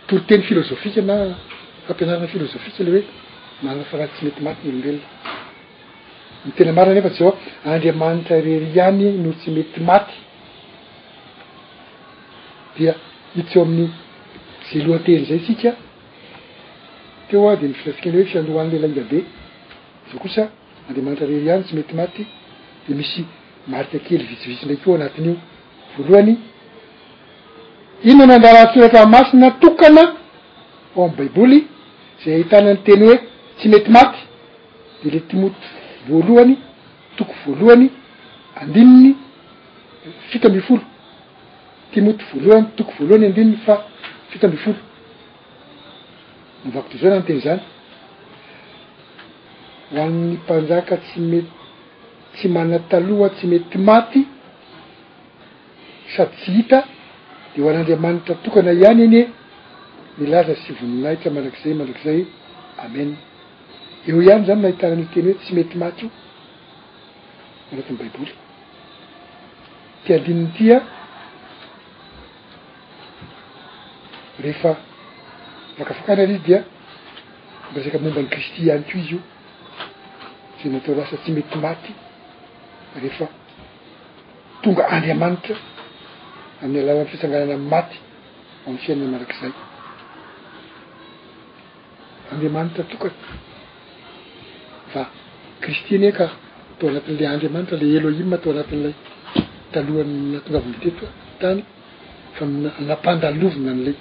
toriteny 0.10 0.42
filôohika 0.48 1.02
na 1.10 1.16
ampianaranafilooi 1.90 2.52
leyhoe 2.86 3.04
maafarah 3.64 4.10
tsy 4.14 4.22
mety 4.28 4.42
maty 4.48 4.64
nolobelona 4.68 5.10
n 6.48 6.50
tenamarna 6.58 6.94
nefa 6.98 7.12
tsy 7.16 7.22
a 7.66 7.68
andriamanitra 7.74 8.36
rery 8.48 8.70
any 8.88 9.04
nolo 9.22 9.34
tsy 9.40 9.50
mety 9.58 9.80
maty 9.92 10.16
dia 12.78 12.96
hidtsyeo 13.36 13.64
amin'ny 13.64 13.90
zeloateny 14.72 15.26
zay 15.26 15.40
sika 15.48 15.74
teoa 17.30 17.56
de 17.56 17.68
mifilasikana 17.68 18.16
hoe 18.18 18.26
fiandohany 18.32 18.72
le 18.72 18.88
laiabe 18.88 19.20
zao 20.10 20.20
kosa 20.20 20.50
andeamanitra 20.90 21.28
rery 21.28 21.52
any 21.52 21.64
tsy 21.64 21.76
mety 21.76 21.96
maty 21.96 22.26
de 22.88 22.96
misy 22.96 23.26
marika 23.68 24.00
kely 24.00 24.24
vitsivitsy 24.24 24.66
ndraiky 24.66 24.90
eo 24.90 24.96
anatin'io 24.96 25.36
voalohany 25.98 26.38
inona 28.06 28.34
n 28.38 28.46
andaratoratra 28.46 29.06
masina 29.06 29.52
tokana 29.52 30.02
o 30.96 31.04
am'y 31.04 31.16
baiboly 31.18 31.68
zay 32.24 32.34
ahitanany 32.34 32.78
teny 32.84 33.06
hoe 33.08 33.20
tsy 33.58 33.70
mety 33.70 33.92
maty 33.92 34.20
de 35.04 35.10
le 35.10 35.20
timoto 35.20 35.60
voalohany 36.10 36.56
toko 37.18 37.34
voalohany 37.46 37.90
andininy 38.56 39.16
fita 40.30 40.50
mifolo 40.50 40.82
ty 41.94 42.02
moto 42.02 42.24
voalohany 42.34 42.68
toko 42.76 42.92
voalohany 43.00 43.26
andininy 43.28 43.58
fa 43.66 43.76
fito 44.30 44.46
ambifolo 44.48 44.78
movakoty 46.64 46.98
zao 47.02 47.10
na 47.14 47.18
noteny 47.20 47.40
zany 47.46 47.62
ho 49.94 50.00
an'ny 50.06 50.30
mpanjaka 50.38 50.98
tsy 50.98 51.20
met 51.20 51.46
tsy 52.34 52.48
mana 52.48 52.80
taloha 52.90 53.30
tsy 53.36 53.48
mety 53.48 53.78
maty 53.78 54.20
sady 56.16 56.32
tsy 56.38 56.52
hita 56.58 56.80
de 57.56 57.62
ho 57.62 57.70
an'andriamanitra 57.70 58.36
tokana 58.44 58.72
ihany 58.74 59.02
eny 59.08 59.18
e 59.20 59.28
milaza 60.22 60.56
sy 60.64 60.72
voninahitra 60.78 61.32
mandrak'izay 61.32 61.74
mandrak'izay 61.80 62.20
amen 62.86 63.10
eo 64.08 64.22
ihany 64.22 64.46
zany 64.46 64.62
nahitanan'teny 64.62 65.28
hoe 65.28 65.40
tsy 65.42 65.52
mety 65.56 65.78
maty 65.84 66.06
io 66.06 66.12
anatin'ny 67.72 67.98
baibouly 68.00 68.34
ty 70.04 70.10
andininy 70.16 70.48
itya 70.52 70.80
rehefa 74.44 74.72
vakafakana 75.80 76.22
aridia 76.26 76.60
mbresaka 77.72 77.98
momba 78.04 78.22
n'ny 78.22 78.30
kristie 78.34 78.64
iany 78.66 78.84
koa 78.88 79.00
izy 79.02 79.14
io 79.16 79.22
fa 80.60 80.68
natao 80.76 80.94
rasa 81.00 81.16
tsy 81.22 81.32
mety 81.38 81.58
maty 81.66 81.92
rehefa 83.04 83.26
tonga 84.64 84.84
andriamanitra 84.96 85.56
amin'ny 86.64 86.80
alalan'n 86.84 87.08
fisanganana 87.14 87.54
am'n 87.60 87.70
maty 87.76 87.98
ami'y 88.68 88.82
fiainana 88.84 89.12
marak'zay 89.16 89.54
andriamanitra 92.34 92.84
tokany 92.92 93.16
fa 94.94 95.02
kristinye 95.64 96.10
ka 96.18 96.26
atao 96.72 96.88
anatin'ila 96.92 97.28
andriamanitra 97.36 97.76
le 97.82 97.88
elo 97.98 98.08
aime 98.10 98.34
atao 98.36 98.52
anatin'lay 98.56 98.94
talohannatonga 99.74 100.58
avy 100.62 100.70
miteto 100.74 101.06
tany 101.42 101.60
fa 102.36 102.44
milapandalovina 102.80 103.72
am'lay 103.78 103.98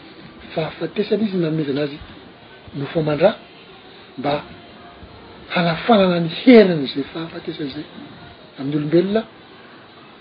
fahafatesan'izy 0.55 1.37
na 1.43 1.51
nomezanazy 1.51 1.97
nofa 2.79 3.01
mandraa 3.09 3.35
mba 4.21 4.33
hanafanana 5.55 6.17
ny 6.27 6.31
henan'izay 6.43 7.05
fahafatesan'izay 7.13 7.87
amin'ny 8.61 8.77
olombelona 8.81 9.21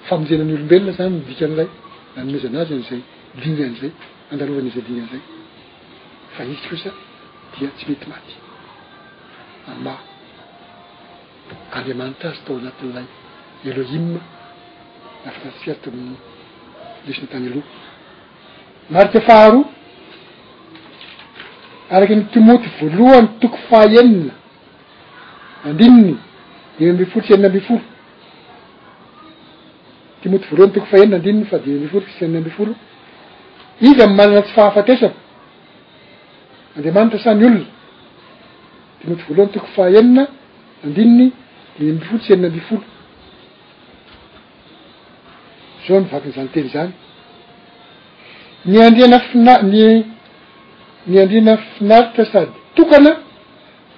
famonjenany 0.07 0.51
olombelona 0.57 0.91
zany 0.97 1.14
midika 1.19 1.43
an'ilay 1.47 1.69
nanomezanazy 2.15 2.72
an'izay 2.77 3.01
dingaan'izay 3.43 3.91
andalovan'izay 4.31 4.84
dingan'izay 4.88 5.22
fa 6.35 6.41
izy 6.53 6.64
kosa 6.72 6.89
dia 7.56 7.69
tsy 7.76 7.84
mety 7.91 8.06
maty 8.11 8.34
ama 9.72 9.93
andriamanitra 11.76 12.26
azy 12.31 12.38
atao 12.41 12.56
anatin'lay 12.61 13.06
eloime 13.72 14.19
nafatasirte 15.26 15.85
amin'ny 15.91 16.15
lesina 17.06 17.27
tany 17.34 17.45
alo 17.49 17.61
marike 18.93 19.19
faharoa 19.30 19.78
araky 21.95 22.16
ny 22.20 22.24
timoty 22.34 22.68
voalohany 22.80 23.28
toko 23.41 23.57
fahaenina 23.70 24.34
andininy 25.68 26.16
dimy 26.78 26.90
ambifolo 26.94 27.24
sy 27.26 27.34
enina 27.34 27.48
ambifolo 27.49 27.82
timoty 30.22 30.45
volohany 30.49 30.72
toko 30.76 30.86
fahaenina 30.91 31.16
andininy 31.18 31.45
fa 31.52 31.57
diny 31.66 31.80
ambi 31.80 31.90
folo 31.91 31.95
sy 32.18 32.24
eniny 32.26 32.38
ambifolo 32.40 32.74
izy 33.88 34.02
ami'y 34.03 34.16
manana 34.18 34.41
tsy 34.45 34.52
fahafatesako 34.56 35.18
andriamanitra 36.76 37.20
sany 37.24 37.44
olona 37.48 37.66
timoty 38.99 39.24
voalohany 39.30 39.52
toko 39.56 39.68
fahaenina 39.76 40.24
andininy 40.86 41.26
diny 41.78 41.91
ambifolo 42.02 42.22
sy 42.26 42.30
enina 42.34 42.48
ambifolo 42.49 42.78
zao 45.86 45.99
mivakin'izany 46.03 46.49
tely 46.53 46.68
zany 46.76 46.91
ny 48.70 48.78
andriana 48.88 49.18
fina- 49.28 49.61
ny 49.72 49.86
ny 51.10 51.18
andrinan 51.22 51.57
finaritra 51.77 52.26
sady 52.31 52.52
tokana 52.76 53.11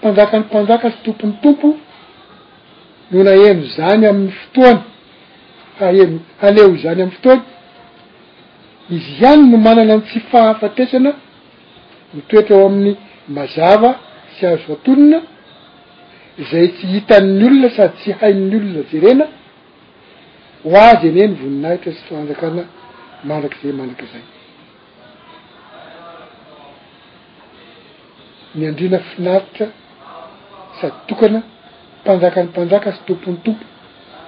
panjakany 0.01 0.43
mpanjaka 0.47 0.87
sy 0.91 0.99
tompony 1.03 1.33
tompo 1.43 1.67
no 3.11 3.19
naeno 3.27 3.63
zany 3.75 4.03
amin'ny 4.11 4.33
fotoany 4.41 4.79
haheno 5.83 6.17
haleo 6.41 6.67
izany 6.77 6.99
amin'ny 7.01 7.15
fotoany 7.17 7.41
izy 8.95 9.11
ihany 9.19 9.41
no 9.51 9.57
manana 9.67 9.93
n 9.97 10.01
tsy 10.07 10.19
fahafatesana 10.31 11.11
nitoetra 12.13 12.55
eo 12.59 12.65
amin'ny 12.69 12.93
mazava 13.35 13.89
sy 14.35 14.41
azo 14.49 14.61
fatonina 14.69 15.17
zay 16.49 16.65
tsy 16.75 16.85
hitan'ny 16.93 17.43
olona 17.47 17.69
sady 17.77 17.93
tsy 17.99 18.09
hain'ny 18.19 18.55
olona 18.59 18.81
jerena 18.91 19.25
ho 20.69 20.75
azy 20.89 21.07
eny 21.11 21.19
eny 21.25 21.33
voninahitra 21.41 21.91
sy 21.97 22.03
fanjakana 22.09 22.61
mandrak'izay 23.27 23.73
mandraka 23.79 24.05
zany 24.13 24.30
ny 28.55 28.67
andrina 28.69 28.99
finatitra 28.99 29.65
sady 30.81 30.93
tokana 31.07 31.41
panjakan'ny 32.05 32.49
mpanjaka 32.49 32.91
sy 32.91 32.99
tompony 33.07 33.37
tompo 33.45 33.65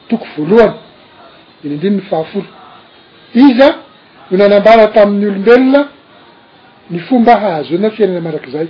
toko 0.10 0.26
voalohany 0.38 0.74
iny 1.64 1.76
andininy 1.76 2.02
fahafolo 2.10 2.46
iza 3.34 3.68
no 4.32 4.38
nanambara 4.38 4.86
tamin'nyolombelona 4.94 5.82
ny 6.92 6.98
fomba 7.08 7.34
hahazo 7.42 7.72
oana 7.76 7.90
fiainana 7.96 8.22
marak'izay 8.28 8.68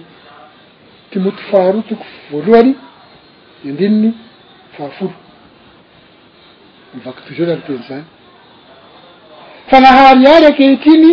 timoto 1.12 1.38
faharoa 1.50 1.84
toko 1.90 2.06
voalohany 2.32 2.72
inyandininy 3.64 4.10
fahafolo 4.78 5.14
mivako 6.94 7.22
toz 7.28 7.40
eo 7.40 7.46
zano 7.50 7.62
teny 7.68 7.82
zany 7.90 8.04
fa 9.70 9.78
nahariary 9.86 10.46
akehitriny 10.52 11.12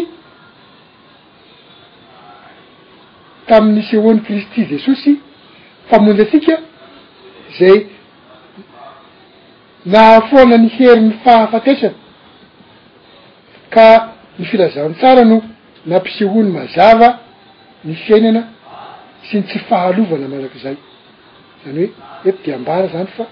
tamin'ny 3.48 3.82
sehouny 3.90 4.20
kristy 4.26 4.60
jesosy 4.72 5.12
mpamonjy 5.86 6.22
atsika 6.22 6.54
zay 7.58 7.78
nahafoanany 9.86 10.68
herin'ny 10.78 11.12
fahafatesana 11.24 11.92
ka 13.70 13.86
ny 14.38 14.44
filazaon 14.44 14.94
tsara 14.94 15.24
no 15.24 15.42
nampisehoany 15.86 16.50
mazava 16.58 17.08
ny 17.84 17.94
fiainana 18.04 18.42
sy 19.28 19.36
ny 19.38 19.44
tsy 19.48 19.58
fahalovana 19.70 20.28
malakzay 20.28 20.76
zany 21.64 21.78
hoe 21.78 21.88
eto 22.30 22.38
de 22.44 22.52
ambara 22.54 22.86
zany 22.94 23.06
fa 23.16 23.24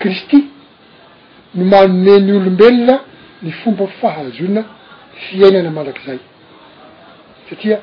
kristy 0.00 0.44
no 1.54 1.64
manome 1.72 2.14
ny 2.26 2.32
olombelona 2.38 2.96
ny 3.42 3.50
fomba 3.60 3.86
fahaazona 4.00 4.62
fiainana 5.26 5.70
malakzay 5.70 6.18
satria 7.48 7.78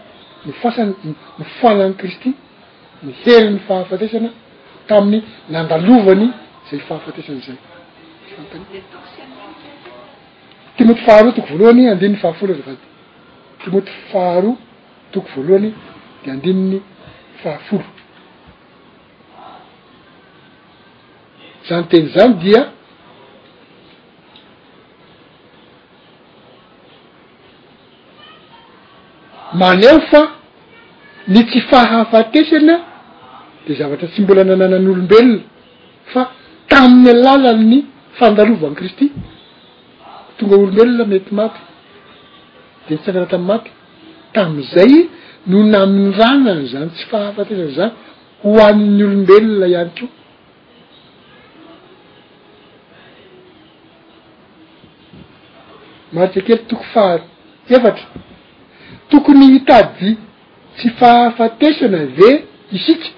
nofasany 0.46 0.94
no 1.38 1.46
fanany 1.60 1.94
kristy 2.02 2.32
ny 3.04 3.12
hery 3.26 3.48
ny 3.54 3.60
fahafatesana 3.68 4.30
tamin'ny 4.90 5.22
nandalovany 5.50 6.30
zayfahafatesany 6.72 7.42
zanyant 7.48 7.60
timoty 10.78 11.04
faharo 11.04 11.32
toko 11.32 11.36
voalohany 11.48 11.86
andinin'ny 11.98 12.18
fahafolozafaty 12.24 12.86
timoty 13.64 13.92
faharoa 14.12 14.58
toko 15.14 15.28
voalohany 15.36 15.70
de 16.24 16.30
andininy 16.36 16.78
fahafolo 17.44 17.88
zany 21.68 21.86
teny 21.92 22.06
izany 22.10 22.34
dia 22.44 22.62
maneo 29.62 29.98
fa 30.12 30.22
ny 31.34 31.40
tsy 31.50 31.60
fahafatesana 31.70 32.76
de 33.66 33.72
zavatra 33.80 34.08
tsy 34.12 34.20
mbola 34.22 34.44
nanana 34.50 34.78
n'olombelona 34.80 35.40
fa 36.14 36.22
tamin'ny 36.72 37.10
alàlany 37.16 37.78
fandalovany 38.20 38.76
kristy 38.80 39.06
tonga 40.38 40.56
olombelona 40.62 41.04
mety 41.14 41.32
maty 41.40 41.60
de 42.86 42.92
nytsangarata 42.96 43.36
amn 43.40 43.48
maty 43.54 43.72
tamn'izay 44.36 44.94
no 45.52 45.58
nami'n 45.74 46.10
ranany 46.20 46.64
zany 46.74 46.90
tsy 46.96 47.06
fahafatesany 47.12 47.72
zany 47.80 47.94
hoannn'ny 48.44 49.02
olombelona 49.10 49.66
ihany 49.74 49.92
ko 49.98 50.06
maritsakely 56.16 56.58
tokoy 56.70 56.90
faha 56.94 57.14
efatra 57.78 58.08
tokony 59.12 59.44
hitady 59.56 60.10
tsy 60.76 60.88
fahafatesana 61.00 62.02
ve 62.18 62.30
isiky 62.78 63.12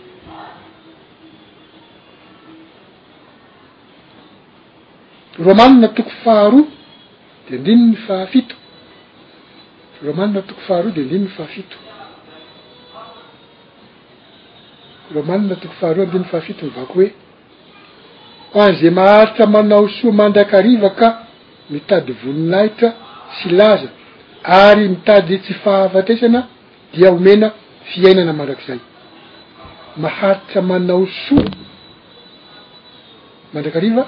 romanina 5.40 5.88
toko 5.90 6.10
faharoa 6.24 6.64
de 7.50 7.56
andiny 7.56 7.82
ny 7.88 7.96
fahafito 8.08 8.56
romanina 10.06 10.42
toko 10.42 10.62
faharoa 10.68 10.92
de 10.96 11.02
andiny 11.02 11.20
ny 11.22 11.28
fahafito 11.30 11.78
romanine 15.16 15.56
toko 15.56 15.74
faharoa 15.80 16.04
andinny 16.06 16.26
fahafito 16.26 16.66
ny 16.66 16.70
vako 16.76 16.94
hoe 16.94 17.12
hoan'ze 18.54 18.90
maharitra 18.90 19.46
manao 19.48 19.88
soa 19.90 20.12
mandrakariva 20.12 20.90
ka 20.90 21.08
mitady 21.70 22.12
voninahitra 22.24 22.88
sy 23.42 23.50
laza 23.50 23.88
ary 24.44 24.88
mitady 24.90 25.40
tsy 25.40 25.54
fahafatesana 25.64 26.40
dia 26.94 27.10
homena 27.12 27.48
fiainana 27.92 28.34
mandrak'izay 28.34 28.80
maharitra 29.98 30.62
manao 30.62 31.08
soa 31.28 31.46
mandrakariva 33.54 34.04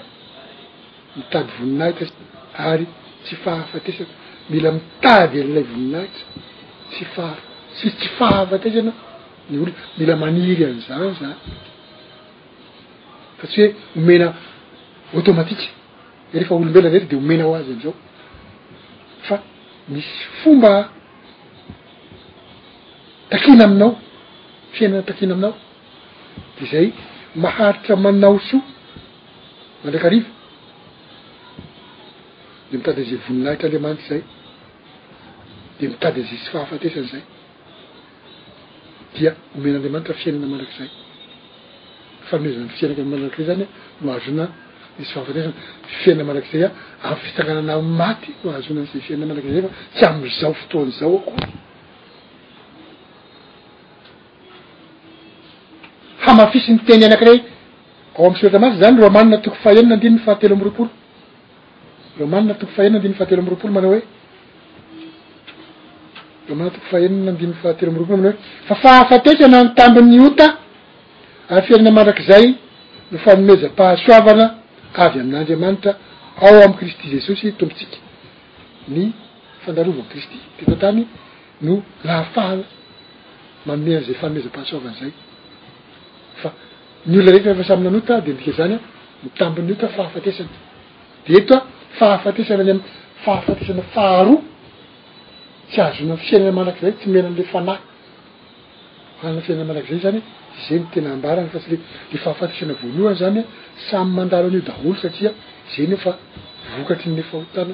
mitady 1.17 1.47
voninahitra 1.59 2.07
ary 2.57 2.85
tsy 3.23 3.35
fahaafatesana 3.43 4.05
mila 4.49 4.71
mitady 4.71 5.35
an'ilay 5.41 5.65
voninahitra 5.69 6.23
tsy 6.95 7.03
faha 7.15 7.35
sisy 7.77 7.95
tsy 7.99 8.07
fahahafatesana 8.17 8.91
ny 9.49 9.57
olon 9.61 9.75
mila 9.97 10.15
maniry 10.21 10.63
an''izany 10.65 11.11
zany 11.19 11.35
fa 13.37 13.45
tsy 13.47 13.55
hoe 13.61 13.67
homena 13.95 14.27
automatike 15.17 15.65
rehefa 16.33 16.53
olombeloa 16.55 16.91
retry 16.93 17.07
de 17.11 17.15
homena 17.21 17.43
aho 17.45 17.53
azy 17.59 17.71
am'izao 17.71 17.93
fa 19.27 19.35
misy 19.93 20.13
fomba 20.41 20.71
takina 23.31 23.63
aminao 23.67 23.91
fiainana 24.75 25.03
takina 25.09 25.33
aminao 25.35 25.55
de 26.57 26.63
zay 26.71 26.87
maharitra 27.43 27.95
manao 28.05 28.37
so 28.49 28.57
andraika 29.83 30.07
arivy 30.11 30.34
de 32.71 32.77
mitady 32.77 33.01
aza 33.03 33.15
vonilahitra 33.27 33.67
anriamanitra 33.67 34.05
zay 34.09 34.21
de 35.79 35.85
mitady 35.91 36.21
za 36.29 36.35
sy 36.41 36.47
fahafatesan' 36.53 37.07
zay 37.11 37.23
dia 39.15 39.31
homenaandriamanitra 39.53 40.13
fiainana 40.21 40.47
manrak'zay 40.53 40.89
famoezan'ny 42.29 42.69
fiainaka 42.77 43.03
manakay 43.13 43.43
zany 43.49 43.65
loazona 44.05 44.45
nisy 44.97 45.11
fahafatesana 45.15 45.53
fiainana 46.01 46.27
manrakizay 46.29 46.63
a 46.67 47.07
amy 47.09 47.19
fisananana 47.25 47.75
maty 47.99 48.29
noazona 48.45 48.81
nza 48.85 48.97
fiainana 49.07 49.27
manakzay 49.31 49.59
a 49.63 49.65
fa 49.75 49.77
tsy 49.95 50.03
am'zao 50.09 50.53
fotoan' 50.61 50.91
zao 50.99 51.15
akoa 51.19 51.37
hamahfisyny 56.25 56.77
teny 56.87 57.03
anakirey 57.09 57.39
ao 58.19 58.27
my 58.31 58.35
syoetra 58.39 58.59
masy 58.63 58.75
zany 58.83 58.97
rô 59.03 59.07
manina 59.17 59.37
toko 59.45 59.57
fahenina 59.63 59.95
ndinny 59.99 60.19
fahatelo 60.25 60.53
amboroporo 60.57 60.91
rômanina 62.19 62.53
toko 62.55 62.71
fahenina 62.73 62.97
andiny 63.01 63.13
fahatelo 63.17 63.41
amroapolo 63.41 63.73
manao 63.77 63.91
hoe 63.93 64.01
romana 66.49 66.69
toko 66.75 66.85
fahenina 66.91 67.29
andiny 67.33 67.53
fahatelo 67.61 67.89
amroapolo 67.91 68.17
manao 68.21 68.33
oe 68.33 68.37
fa 68.67 68.75
fahafatesana 68.83 69.57
ny 69.63 69.69
tambin'ny 69.79 70.19
ota 70.27 70.47
ay 71.49 71.59
fiainina 71.67 71.91
mandrak'zay 71.97 72.45
no 73.11 73.17
fanomeza-pahasoavana 73.25 74.45
avy 75.03 75.17
amin'andriamanitrao 75.21 76.55
ami'y 76.65 76.77
kristy 76.79 77.05
jesosy 77.15 77.45
tombotsika 77.59 77.97
ny 78.93 79.01
fandalova 79.65 80.03
kristy 80.11 80.37
tetatany 80.57 81.01
noahfaoafaezahan 81.65 84.39
ola 87.17 87.29
eheaotaany 87.37 88.75
nytambi'ny 89.25 89.71
otafahafatesany 89.77 90.51
de 91.27 91.31
etoa 91.41 91.59
fahafatesanany 91.99 92.69
amy 92.73 92.81
fahafatesana 93.25 93.81
faharoa 93.95 94.39
tsy 95.69 95.77
ahazona 95.83 96.13
fiainana 96.25 96.53
manakzay 96.59 96.93
tsy 96.99 97.07
maina 97.13 97.27
an'le 97.31 97.43
fanahy 97.53 97.81
aanafiainanamanakzay 99.23 99.99
zany 100.05 100.19
zatenaabaranyfa 100.67 101.59
syle 101.65 101.75
fahafatesanavoaloany 102.23 103.17
zany 103.23 103.39
samy 103.87 104.11
mandaloan'io 104.19 104.61
daolo 104.69 104.95
satria 105.03 105.31
zay 105.73 105.85
nefavokatryn'le 105.91 107.23
fahotana 107.31 107.73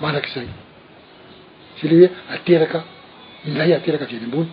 manakzay 0.04 0.48
le 1.84 1.96
hoe 2.06 2.10
ateraka 2.34 2.84
ninay 3.46 3.72
ateraka 3.76 4.04
avy 4.04 4.16
any 4.16 4.24
ambony 4.28 4.48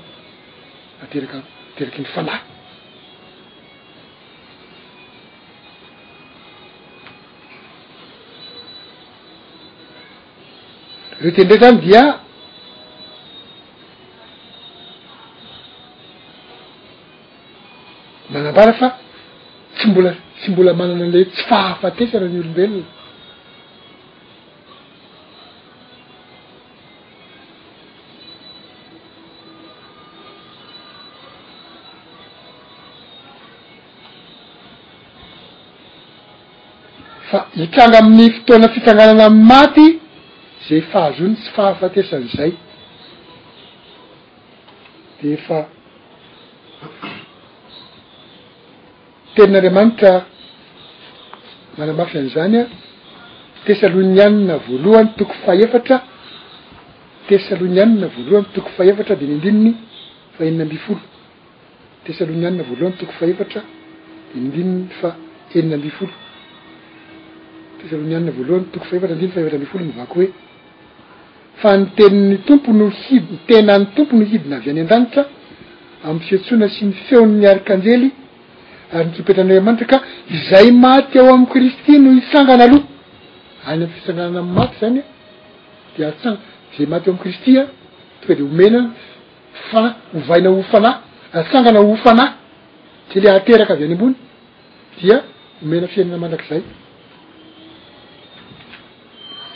ateraka 1.03 1.37
teraky 1.75 2.01
ny 2.01 2.07
falay 2.07 2.39
reo 11.21 11.31
tendrey 11.37 11.59
zany 11.63 11.77
dia 11.85 12.01
manambara 18.31 18.73
fa 18.73 18.87
tsy 19.75 19.87
mbola 19.89 20.11
tsy 20.39 20.51
mbola 20.51 20.73
manana 20.73 21.05
aleh 21.05 21.25
tsy 21.33 21.41
fahafatesana 21.49 22.27
ny 22.31 22.39
olombelona 22.39 23.00
mitranga 37.55 37.97
amin'ny 37.99 38.29
fotoana 38.31 38.69
fifanganana 38.69 39.25
ami'ny 39.25 39.43
maty 39.45 39.99
zay 40.69 40.81
fahazony 40.91 41.35
tsy 41.35 41.49
fahafatesan'izay 41.55 42.51
de 45.21 45.27
efa 45.37 45.59
tenin'andriamanitra 49.35 50.13
manamafy 51.77 52.17
an'izany 52.21 52.55
a 52.61 52.65
tessalonianina 53.65 54.55
voalohany 54.67 55.09
toko 55.17 55.33
fahefatra 55.45 55.97
tessalonianina 57.27 58.07
voalohany 58.15 58.47
toko 58.55 58.69
fahefatra 58.77 59.15
de 59.21 59.25
nindininy 59.31 59.71
fa 60.35 60.41
eniny 60.49 60.61
ambyfolo 60.63 61.03
tessalonianina 62.05 62.63
voalohany 62.69 62.95
toko 63.01 63.13
faefatra 63.19 63.61
de 64.31 64.37
nindininy 64.43 64.83
fa 64.99 65.09
enin'ny 65.53 65.75
ambyfolo 65.79 66.13
hnanna 67.89 68.31
valanytoo 68.39 68.81
fetraalako 68.89 70.15
hoe 70.17 70.27
fa 71.61 71.69
nteny 71.77 72.39
tomnohin 72.47 73.23
tenany 73.47 73.85
tompo 73.95 74.13
no 74.19 74.25
hidina 74.31 74.55
avy 74.59 74.69
any 74.71 74.81
andanitra 74.85 75.23
amyfitsoina 76.07 76.67
sy 76.75 76.81
ny 76.87 76.93
feonny 77.07 77.43
arikanjely 77.51 78.09
arynkipetranaamanitraka 78.97 79.97
izay 80.37 80.67
maty 80.83 81.15
ao 81.21 81.29
amn'ykristy 81.35 81.93
no 82.03 82.09
isangana 82.21 82.63
aloha 82.67 82.87
anyafisanganna 83.71 84.39
ammaty 84.45 84.75
zany 84.81 84.99
de 85.97 86.01
asazay 86.11 86.85
maty 86.93 87.05
oam'y 87.09 87.21
kristya 87.23 87.61
t 88.21 88.35
de 88.35 88.43
omenaf 88.49 88.99
ovaina 90.17 90.49
hofana 90.57 90.91
asangana 91.39 91.79
hofana 91.89 92.25
de 93.11 93.17
le 93.23 93.29
ateraka 93.37 93.71
avy 93.75 93.83
any 93.87 93.95
ambony 93.97 94.15
dia 94.99 95.17
homena 95.61 95.87
fiainana 95.93 96.19
malakzay 96.25 96.63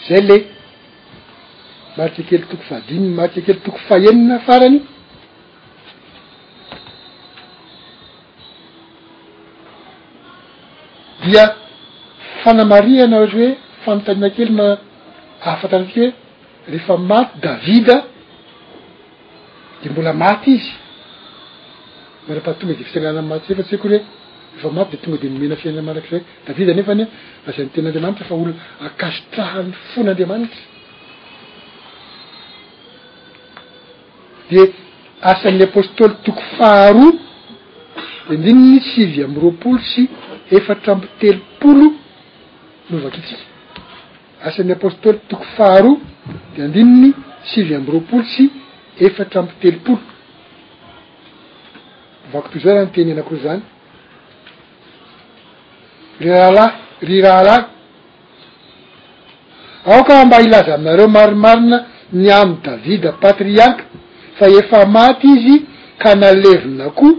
zay 0.08 0.22
le 0.22 0.38
maty 1.98 2.24
kely 2.24 2.44
toko 2.50 2.64
fadininy 2.70 3.10
maty 3.18 3.42
kely 3.46 3.60
toko 3.66 3.78
faenina 3.88 4.38
farany 4.48 4.80
dia 11.28 11.46
fanamariana 12.44 13.18
hatry 13.22 13.36
hoe 13.48 13.50
famontania 13.84 14.30
kely 14.38 14.52
na 14.60 14.68
ahafantaratika 15.46 15.96
hoe 16.00 16.08
rehefa 16.72 16.96
maty 17.12 17.34
davida 17.44 17.96
de 19.82 19.88
mbola 19.90 20.14
maty 20.24 20.50
izy 20.58 20.72
mara-patoba 22.28 22.72
de 22.78 22.84
fisainana 22.88 23.20
am 23.22 23.28
maty 23.34 23.48
zayfa 23.48 23.64
tsy 23.68 23.76
ay 23.76 23.82
koary 23.84 23.98
hoe 24.00 24.06
va 24.64 24.70
maky 24.72 24.92
de 24.92 24.98
tonga 25.02 25.18
de 25.22 25.28
nomena 25.34 25.56
fiainamarak'zay 25.62 26.22
davi 26.48 26.64
zanyefany 26.70 27.04
asan'nyten'andriamanitra 27.50 28.26
fa 28.30 28.36
olo 28.42 28.54
akasitrahan'ny 28.88 29.74
fon'andriamanitra 29.92 30.62
de 34.52 34.62
asan'ny 35.32 35.62
apostoly 35.64 36.14
toko 36.24 36.42
faro 36.58 37.08
de 38.28 38.36
andininy 38.36 38.80
sivy 38.94 39.22
am 39.26 39.34
roapolo 39.42 39.80
sy 39.94 40.04
efatra 40.58 40.90
ampitelopolo 40.94 41.88
novakitsika 42.90 43.44
asan'ny 44.48 44.72
apostoly 44.78 45.18
toko 45.32 45.46
fahro 45.58 45.94
de 46.56 46.62
andininy 46.68 47.10
sivy 47.52 47.74
amroapolo 47.80 48.24
sy 48.34 48.44
efatra 49.08 49.38
ampitelopolo 49.44 50.00
vako 52.32 52.48
toy 52.52 52.62
zao 52.62 52.74
raha 52.76 52.86
ny 52.86 52.92
teny 52.96 53.12
anakoro 53.12 53.40
zany 53.46 53.62
rrahalah 56.20 56.72
ry 57.02 57.22
rahalahy 57.22 57.64
aoka 59.86 60.26
mba 60.26 60.42
ilaza 60.42 60.76
aminareo 60.76 61.08
marimarina 61.08 61.86
ny 62.14 62.32
amy 62.32 62.58
davida 62.64 63.12
patriarka 63.12 63.84
fa 64.40 64.50
efa 64.50 64.86
maty 64.86 65.28
izy 65.28 65.66
ka 65.98 66.16
nalevina 66.16 66.86
akoa 66.86 67.14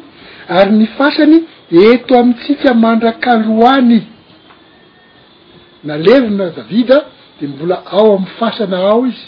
ary 0.49 0.71
ny 0.71 0.87
fasany 0.99 1.45
eto 1.71 2.19
amintsika 2.19 2.75
mandrakaloany 2.75 4.03
nalevina 5.85 6.51
davida 6.51 7.07
de 7.41 7.47
mbola 7.47 7.85
ao 7.87 8.15
am'ny 8.15 8.27
fasana 8.39 8.77
ao 8.77 9.07
izy 9.07 9.27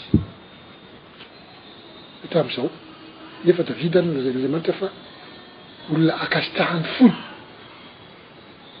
etram'zao 2.25 2.69
nefa 3.45 3.61
davida 3.69 3.99
nzanyandzay 4.01 4.47
mantra 4.55 4.73
fa 4.79 4.87
olona 5.91 6.13
akazitrahany 6.25 6.85
foly 6.97 7.13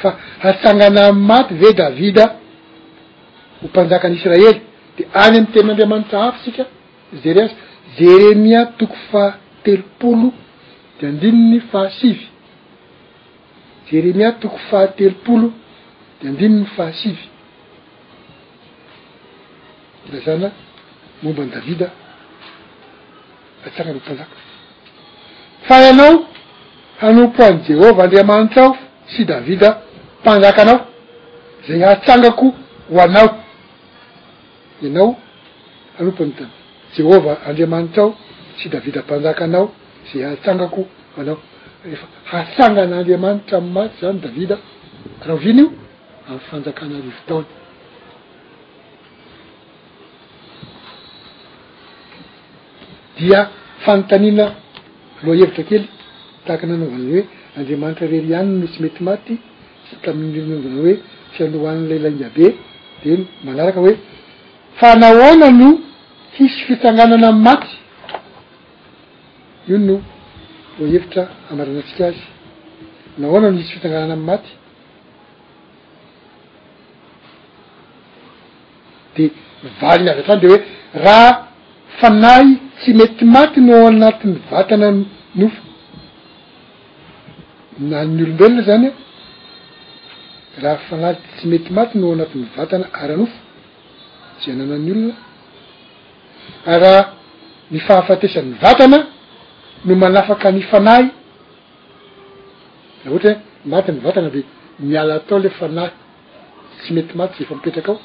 fa 0.01 0.11
hatsangana 0.43 1.03
amy 1.11 1.23
maty 1.31 1.55
ve 1.63 1.71
davida 1.81 2.25
ho 3.61 3.67
mpanjaka 3.71 4.05
anyisraely 4.09 4.53
de 4.97 5.03
any 5.25 5.37
am'y 5.39 5.47
tenin'andriamanitsa 5.55 6.17
hafysika 6.25 6.63
zereazy 7.23 7.55
jeremia 7.99 8.61
toko 8.79 8.97
fahatelopolo 9.11 10.33
de 10.99 11.05
andininy 11.11 11.61
fahasivy 11.73 12.27
jeremia 13.91 14.31
toko 14.43 14.59
fahatelopolo 14.71 15.49
de 16.21 16.25
andini 16.31 16.57
ny 16.61 16.67
fahasivy 16.77 17.23
ilazana 20.09 20.49
mombany 21.23 21.51
davida 21.57 21.87
atsanganyhompanjaka 23.67 24.37
fa 25.69 25.79
ianao 25.83 26.25
hanompo 27.01 27.43
any 27.45 27.61
jehova 27.69 28.03
andriamanitsa 28.05 28.61
ao 28.65 28.77
sy 29.15 29.25
davida 29.25 29.83
mpanjakanao 30.23 30.81
zay 31.69 31.81
hatsangako 31.89 32.45
ho 32.91 33.01
anao 33.05 33.41
ianao 34.83 35.17
hanompo 35.99 36.23
anyd 36.25 36.49
jehova 36.97 37.37
andriamanitra 37.49 38.03
ao 38.03 38.15
sy 38.63 38.69
davida 38.69 39.01
mpanjakanao 39.01 39.73
zay 40.13 40.23
hatsangako 40.31 40.85
hanao 41.17 41.39
rehefa 41.85 42.07
hatsangan'andriamanitra 42.31 43.59
am'y 43.59 43.71
maty 43.77 43.95
zany 44.01 44.21
davida 44.21 44.57
raha 45.27 45.35
oviny 45.35 45.61
io 45.61 45.71
amy 46.29 46.41
fanjakana 46.51 46.95
rivi 46.97 47.23
taony 47.27 47.47
dia 53.19 53.49
fanontanina 53.79 54.66
loa 55.25 55.35
hevitra 55.41 55.63
kely 55.71 55.85
taaka 56.47 56.65
nanaovanany 56.71 57.11
hoe 57.15 57.23
andriamanitra 57.59 58.07
rery 58.13 58.29
ihany 58.33 58.51
no 58.63 58.67
tsy 58.73 58.79
mety 58.85 59.01
maty 59.09 59.35
sy 59.89 59.95
tamin'nynirin'novana 60.05 60.79
hoe 60.83 60.93
fy 61.37 61.41
anohoan'n'lalainga 61.47 62.29
be 62.37 62.47
de 63.03 63.13
manaraka 63.47 63.79
hoe 63.85 63.95
fa 64.79 64.89
nahoana 65.05 65.49
no 65.61 65.71
hisy 66.37 66.59
fitsanganana 66.69 67.27
ami'y 67.33 67.45
maty 67.49 67.71
ioy 69.69 69.81
no 69.89 69.97
loa 70.79 70.89
hevitra 70.95 71.23
amaranantsika 71.53 72.03
azy 72.11 72.21
naoana 73.21 73.47
no 73.53 73.59
hisy 73.61 73.73
fitsanganana 73.77 74.15
am'y 74.19 74.27
maty 74.33 74.51
de 79.15 79.25
mivaliny 79.63 80.09
azy 80.11 80.21
atrany 80.23 80.41
de 80.45 80.49
hoe 80.53 80.59
raha 81.07 81.31
fanahy 82.01 82.49
tsy 82.81 82.91
mety 83.01 83.25
maty 83.37 83.61
no 83.69 83.75
anatin'ny 83.91 84.39
vatana 84.53 84.89
nofo 85.41 85.63
nan'ny 87.91 88.21
olombelona 88.25 88.63
zany 88.69 88.87
a 90.55 90.59
raha 90.65 90.79
fanahy 90.89 91.17
tsy 91.37 91.45
mety 91.53 91.71
maty 91.79 91.95
no 92.01 92.07
anatin'ny 92.15 92.47
vatana 92.57 92.87
aranofo 93.03 93.37
tsy 94.39 94.47
ananan'ny 94.55 94.91
olona 94.97 95.15
raha 96.85 97.03
ny 97.73 97.79
fahafatesan'ny 97.87 98.55
vatana 98.65 98.99
no 99.87 99.93
manafaka 100.03 100.49
ny 100.57 100.61
fanahy 100.73 101.07
aha 103.05 103.09
ohatry 103.13 103.33
he 103.33 103.39
maty 103.75 103.89
ny 103.95 103.99
vatana 104.07 104.29
de 104.35 104.41
miala 104.89 105.13
atao 105.19 105.39
ile 105.41 105.49
fanahy 105.61 105.91
tsy 106.81 106.89
mety 106.97 107.13
maty 107.21 107.33
za 107.37 107.43
efa 107.45 107.55
mipetraka 107.59 107.91
ao 107.95 108.01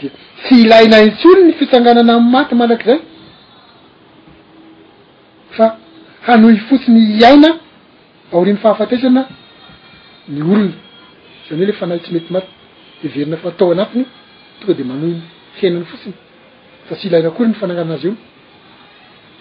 de 0.00 0.10
tsy 0.44 0.54
ilaina 0.62 1.00
itsony 1.08 1.40
ny 1.46 1.52
fisanganana 1.58 2.12
amy 2.16 2.30
maty 2.34 2.54
manrak'zay 2.54 2.98
fa 5.56 5.66
hanohy 6.26 6.58
fotsiny 6.68 7.00
iaina 7.20 7.48
aoriny 8.32 8.58
fahafateisana 8.62 9.22
ny 10.28 10.40
orona 10.42 10.72
zany 11.46 11.60
ho 11.62 11.66
le 11.68 11.72
fa 11.78 11.86
nahy 11.86 12.00
tsy 12.00 12.10
mety 12.14 12.30
maty 12.32 12.48
everina 13.04 13.36
faatao 13.42 13.70
anampiny 13.74 14.04
tonga 14.60 14.74
de 14.78 14.84
manohyny 14.90 15.20
henany 15.60 15.84
fotsiny 15.90 16.16
fa 16.86 16.94
tsy 16.96 17.06
ilaina 17.08 17.28
akory 17.28 17.48
ny 17.48 17.54
fanangananazy 17.60 18.06
io 18.08 18.14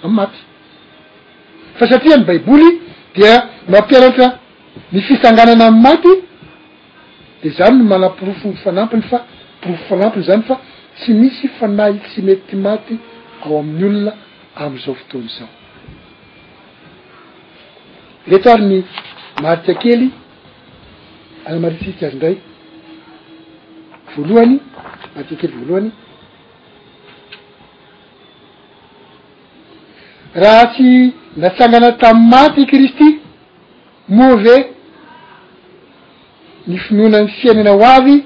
am'y 0.04 0.14
maty 0.20 0.40
fa 1.78 1.86
satria 1.90 2.18
ny 2.18 2.24
baiboly 2.30 2.70
dia 3.16 3.34
mampianatra 3.72 4.28
ny 4.94 5.00
fisanganana 5.08 5.66
amy 5.72 5.82
maty 5.88 6.14
de 7.42 7.50
zany 7.58 7.76
ny 7.80 7.84
malaporofoo 7.94 8.54
fanampiny 8.64 9.02
fa 9.12 9.18
profo 9.62 9.84
falampony 9.88 10.24
zany 10.26 10.42
fa 10.44 10.60
tsy 10.98 11.14
misy 11.14 11.48
fanahy 11.60 12.00
tsy 12.00 12.22
mety 12.22 12.56
maty 12.56 12.98
ao 13.44 13.60
amin'ny 13.60 13.84
olona 13.88 14.14
am'izao 14.56 14.96
fotony 14.96 15.30
zao 15.38 15.50
reto 18.28 18.50
ary 18.52 18.64
ny 18.66 18.84
maritiakely 19.44 20.10
anamarisikiazy 21.46 22.16
ndray 22.18 22.38
voalohany 24.16 24.58
maritiakely 25.16 25.54
voalohany 25.58 25.92
raha 30.42 30.66
tsy 30.74 31.14
natsangana 31.38 31.92
tam'y 32.02 32.30
maty 32.34 32.66
kristy 32.66 33.10
movas 34.10 34.66
ny 36.68 36.78
finoanany 36.78 37.28
fiainana 37.28 37.72
ho 37.74 37.84
avy 37.96 38.18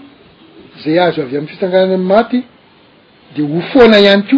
zay 0.85 0.99
azo 0.99 1.21
avy 1.21 1.37
ami'y 1.37 1.47
fisanganna 1.47 1.93
am 1.95 2.01
maty 2.03 2.43
de 3.35 3.41
ofoana 3.41 3.99
iany 3.99 4.23
ko 4.29 4.37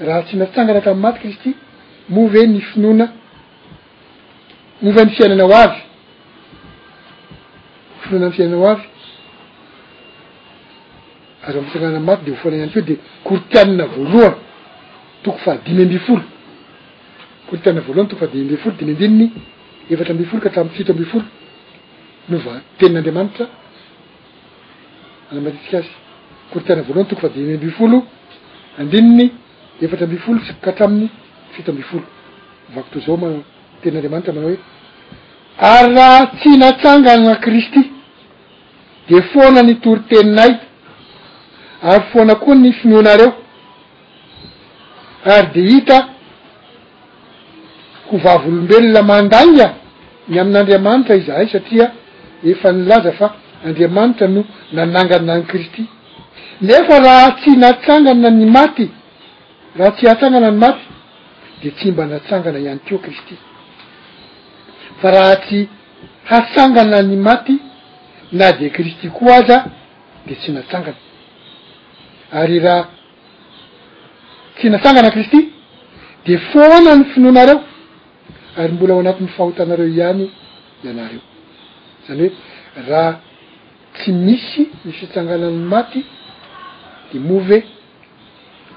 raha 0.00 0.22
tsy 0.22 0.36
na 0.36 0.46
tsangana 0.46 0.78
atam'y 0.78 1.00
maty 1.00 1.18
kristy 1.20 1.56
move 2.08 2.42
ny 2.46 2.60
finona 2.60 3.06
movany 4.82 5.10
fiainana 5.12 5.44
oavy 5.46 5.78
finona 8.02 8.26
ay 8.26 8.32
fiainana 8.32 8.56
ho 8.56 8.66
avy 8.72 8.86
azo 11.44 11.58
am 11.58 11.64
fisanganana 11.66 11.98
a 11.98 12.00
maty 12.00 12.22
de 12.26 12.30
ofoana 12.32 12.56
ihanykeo 12.56 12.82
de 12.82 12.94
kortianna 13.24 13.84
voalohany 13.86 14.34
toko 15.22 15.38
fadimy 15.44 15.82
ambifolo 15.84 16.24
kortianna 17.48 17.80
volohany 17.80 18.08
tokofadimy 18.08 18.42
ambifolo 18.46 18.74
dimy 18.78 18.92
ambininy 18.94 19.26
efatra 19.90 20.12
ambifolo 20.14 20.42
kahatram 20.42 20.68
fito 20.76 20.92
ambifolo 20.92 21.24
nova 22.28 22.52
tenin'andriamanitra 22.78 23.46
a 25.36 25.40
matitika 25.44 25.78
azy 25.78 25.88
kortiana 26.52 26.82
voalohany 26.82 27.08
toko 27.10 27.20
fa 27.24 27.28
deny 27.34 27.54
ambifolo 27.56 27.98
andininy 28.80 29.24
efatra 29.84 30.04
ambifolo 30.06 30.38
skahtramin'ny 30.48 31.08
fito 31.52 31.70
ambifolo 31.72 32.02
vako 32.74 32.88
to 32.92 32.98
zao 33.06 33.16
mten'andriamanitra 33.78 34.32
manao 34.36 34.48
hoe 34.50 34.58
ary 35.72 35.94
raha 35.94 36.26
tsi 36.36 36.48
hnatsangana 36.54 37.36
kristy 37.44 37.80
de 39.08 39.22
foana 39.32 39.62
ny 39.62 39.74
toriteninay 39.80 40.52
ary 41.90 42.02
foana 42.12 42.34
koa 42.34 42.54
ny 42.54 42.72
finoanareo 42.72 43.30
ary 45.34 45.46
de 45.54 45.60
hita 45.70 45.98
hovavolombelona 48.10 49.02
mandaa 49.02 49.46
ny 49.46 49.60
amin'n'andriamanitra 50.40 51.14
izahay 51.16 51.48
satria 51.52 51.92
efa 52.50 52.72
nilaza 52.72 53.12
fa 53.12 53.26
andriamanitra 53.66 54.28
no 54.28 54.42
nanangana 54.72 55.36
ny 55.38 55.44
kristy 55.50 55.82
nefa 56.68 56.96
raha 57.04 57.28
tsy 57.38 57.50
natsangana 57.64 58.28
ny 58.30 58.46
maty 58.56 58.86
raha 59.78 59.90
tsy 59.96 60.04
hatsangana 60.08 60.50
ny 60.50 60.56
maty 60.64 60.80
de 61.62 61.70
tsy 61.76 61.90
mba 61.92 62.04
natsangana 62.12 62.58
ihany 62.58 62.80
keo 62.86 62.98
kristy 62.98 63.36
fa 65.00 65.08
raha 65.14 65.36
tsy 65.44 65.68
haatsangana 66.30 66.98
ny 67.08 67.16
maty 67.28 67.56
na 68.38 68.50
de 68.58 68.66
kristy 68.76 69.06
koa 69.16 69.34
aza 69.38 69.58
de 70.26 70.34
tsy 70.40 70.50
natsangana 70.52 70.96
ary 72.40 72.58
raha 72.66 72.82
tsy 74.56 74.66
natsangana 74.70 75.10
kristy 75.10 75.40
de 76.26 76.34
foana 76.50 76.96
ny 76.98 77.04
finoanareo 77.12 77.60
ary 78.60 78.72
mbola 78.72 78.94
o 78.94 79.00
anatin'ny 79.00 79.30
fahotanareo 79.36 79.86
ihany 79.86 80.24
ianareo 80.84 81.22
zany 82.06 82.26
hoe 82.28 82.32
raha 82.90 83.12
tsy 83.98 84.12
misy 84.12 84.68
ny 84.84 84.92
fitsanganany 84.92 85.56
maty 85.68 86.04
de 87.12 87.18
move 87.18 87.60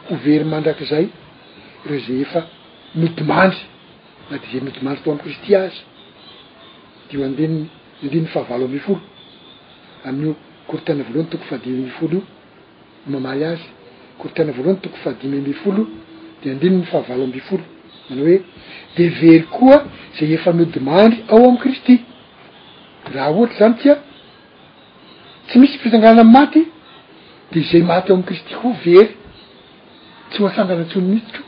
ko 0.08 0.16
very 0.24 0.44
mandrak'zay 0.44 1.10
re 1.88 2.00
zay 2.08 2.22
efa 2.22 2.42
modimandry 2.96 3.62
na 4.30 4.38
de 4.38 4.46
za 4.52 4.64
modimandry 4.64 5.02
tao 5.04 5.12
am' 5.14 5.20
kristy 5.24 5.54
azy 5.56 5.76
de 7.12 7.18
o 7.18 7.24
andin 7.24 7.56
andinyny 8.04 8.28
fahavalo 8.34 8.66
ambfolo 8.66 9.02
amin'io 10.08 10.36
kortena 10.68 11.04
voalohany 11.04 11.30
toko 11.32 11.46
fahadimy 11.50 11.82
ambfolo 11.86 12.18
io 12.20 13.08
mamaly 13.14 13.44
azy 13.54 13.62
kortena 14.22 14.52
voalohany 14.52 14.82
tokoy 14.84 15.00
fadimy 15.06 15.38
ambfolo 15.48 15.82
de 16.44 16.52
andiny 16.52 16.76
ny 16.78 16.84
fahavalo 16.92 17.24
ambyfolo 17.30 17.64
manao 18.10 18.26
hoe 18.28 18.38
de 18.98 19.10
very 19.22 19.44
koa 19.56 19.78
zay 20.20 20.34
efa 20.34 20.52
modimandry 20.54 21.24
ao 21.30 21.50
am' 21.50 21.58
kristy 21.58 21.96
raha 23.14 23.32
ohatry 23.32 23.58
zany 23.60 23.76
tsia 23.80 23.96
tsy 25.48 25.60
misy 25.60 25.78
fisangana 25.82 26.22
am 26.26 26.32
maty 26.34 26.64
de 27.52 27.60
izay 27.62 27.82
maty 27.90 28.10
eo 28.10 28.16
am'y 28.18 28.26
kristy 28.30 28.54
ko 28.60 28.74
very 28.86 29.14
tsy 30.30 30.40
ho 30.42 30.46
asangana 30.50 30.84
atsony 30.88 31.08
mitsytro 31.16 31.44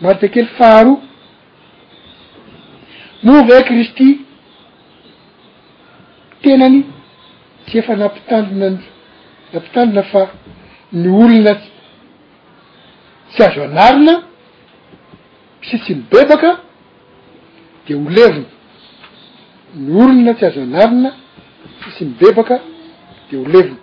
marote 0.00 0.26
kely 0.36 0.48
fahroa 0.56 1.00
movae 3.28 3.60
kristy 3.70 4.08
tenany 6.42 6.78
tsy 7.66 7.78
efa 7.82 7.94
nampitandonan 8.02 8.76
nampitandina 9.52 10.02
fa 10.12 10.20
ny 11.02 11.08
olona 11.22 11.52
tsy 13.30 13.40
azo 13.46 13.62
anarina 13.68 14.14
si 15.66 15.74
tsy 15.78 15.94
mibebaka 16.00 16.50
de 17.86 17.94
holevina 17.94 18.53
ny 19.76 20.00
olona 20.04 20.34
tsy 20.34 20.44
azo 20.46 20.60
an'arina 20.62 21.10
ssy 21.86 22.04
mibebaka 22.06 22.56
de 23.30 23.36
olevina 23.36 23.78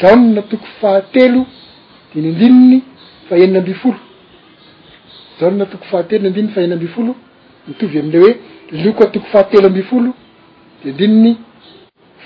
zao 0.00 0.16
ny 0.16 0.34
natoko 0.34 0.64
fahatelo 0.80 1.44
diny 2.14 2.26
andinony 2.28 2.82
faenina 3.28 3.58
ambifolo 3.58 3.98
zan 5.38 5.54
natoko 5.58 5.84
fahatelonandiny 5.90 6.48
fa 6.54 6.60
ennambfolo 6.62 7.12
mitovy 7.68 7.98
am'le 8.02 8.18
hoe 8.24 8.32
loka 8.84 9.06
toko 9.06 9.26
fahatelo 9.32 9.66
ambifolo 9.68 10.10
de 10.82 10.90
andinny 10.90 11.36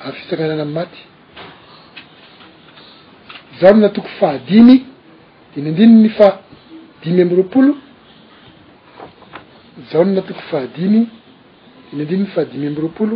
amn'ny 0.03 0.15
fisanganana 0.19 0.63
am'y 0.67 0.75
maty 0.79 0.99
zaho 3.59 3.73
ny 3.75 3.81
natoko 3.85 4.09
fahadimy 4.19 4.75
dinyiandriny 5.53 5.95
ny 6.03 6.09
fa 6.17 6.27
dimy 7.01 7.19
amby 7.23 7.35
roapolo 7.39 7.73
zaho 9.89 10.03
ny 10.07 10.13
natoko 10.17 10.41
fahadimy 10.51 11.01
diny 11.89 12.01
indrinyny 12.03 12.27
fa 12.33 12.41
dimy 12.51 12.65
amby 12.69 12.81
roapolo 12.85 13.15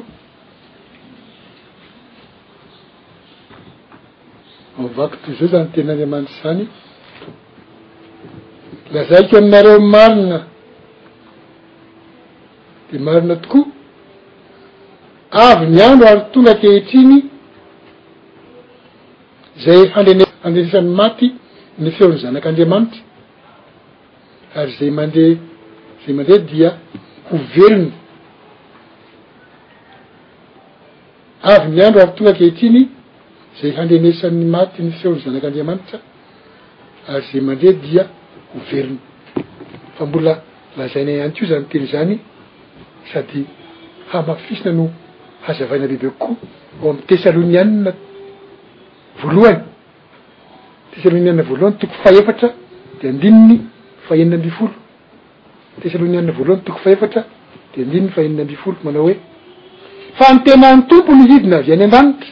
avako 4.81 5.15
touze 5.23 5.45
zany 5.51 5.67
tenyandriamanitra 5.75 6.37
zany 6.43 6.65
la 8.93 9.03
zaiko 9.05 9.37
aminareo 9.37 9.79
marina 9.79 10.41
de 12.91 12.97
marina 13.05 13.35
tokoa 13.41 13.65
avy 15.31 15.65
ny 15.71 15.81
andro 15.81 16.07
aro 16.07 16.21
tongake 16.33 16.67
hitriny 16.75 17.23
zay 19.65 19.81
hadene- 19.95 20.33
handenesan'ny 20.43 20.95
maty 21.01 21.27
ny 21.79 21.89
feo 21.91 22.07
n'ny 22.07 22.19
zanak'andriamanitra 22.23 22.99
ary 24.59 24.71
zay 24.79 24.91
mande 24.97 25.23
zay 26.03 26.13
mandrea 26.15 26.39
dia 26.51 26.69
ho 27.27 27.35
veriny 27.55 27.91
avyny 31.53 31.79
andro 31.85 31.99
arotongake 32.01 32.43
hitriiny 32.45 32.81
zay 33.59 33.71
handenesan'ny 33.77 34.45
maty 34.55 34.83
ny 34.83 34.91
feon'ny 34.99 35.21
zanak'andriamanitra 35.25 35.97
ary 37.13 37.23
zay 37.31 37.41
mandre 37.41 37.71
dia 37.85 38.03
verfa 38.55 40.05
mbola 40.05 40.41
lazaina 40.77 41.23
anyko 41.23 41.45
zany 41.45 41.65
teny 41.69 41.85
zany 41.87 42.19
sady 43.13 43.45
hamafisina 44.11 44.71
no 44.71 44.89
hazavaina 45.47 45.87
bebe 45.87 46.09
kokoa 46.19 46.35
o 46.83 46.87
ami'ny 46.89 47.03
tessalonianina 47.07 47.93
voalohany 49.21 49.59
tesalonianna 50.93 51.43
voalohany 51.43 51.77
toko 51.79 51.93
faefatra 52.03 52.49
de 53.01 53.09
andinny 53.09 53.55
faenina 54.07 54.35
ambifolotesalonianna 54.37 56.31
voalohany 56.37 56.63
toko 56.63 56.79
faefatra 56.79 57.21
de 57.75 57.83
andinny 57.83 58.09
faenina 58.09 58.41
ambi 58.43 58.55
folo 58.55 58.77
manao 58.83 59.03
hoe 59.03 59.15
fa 60.17 60.33
ny 60.33 60.43
tena 60.43 60.75
ny 60.75 60.83
tompo 60.87 61.11
no 61.15 61.23
hidina 61.25 61.57
avy 61.57 61.73
any 61.73 61.83
an-danitra 61.83 62.27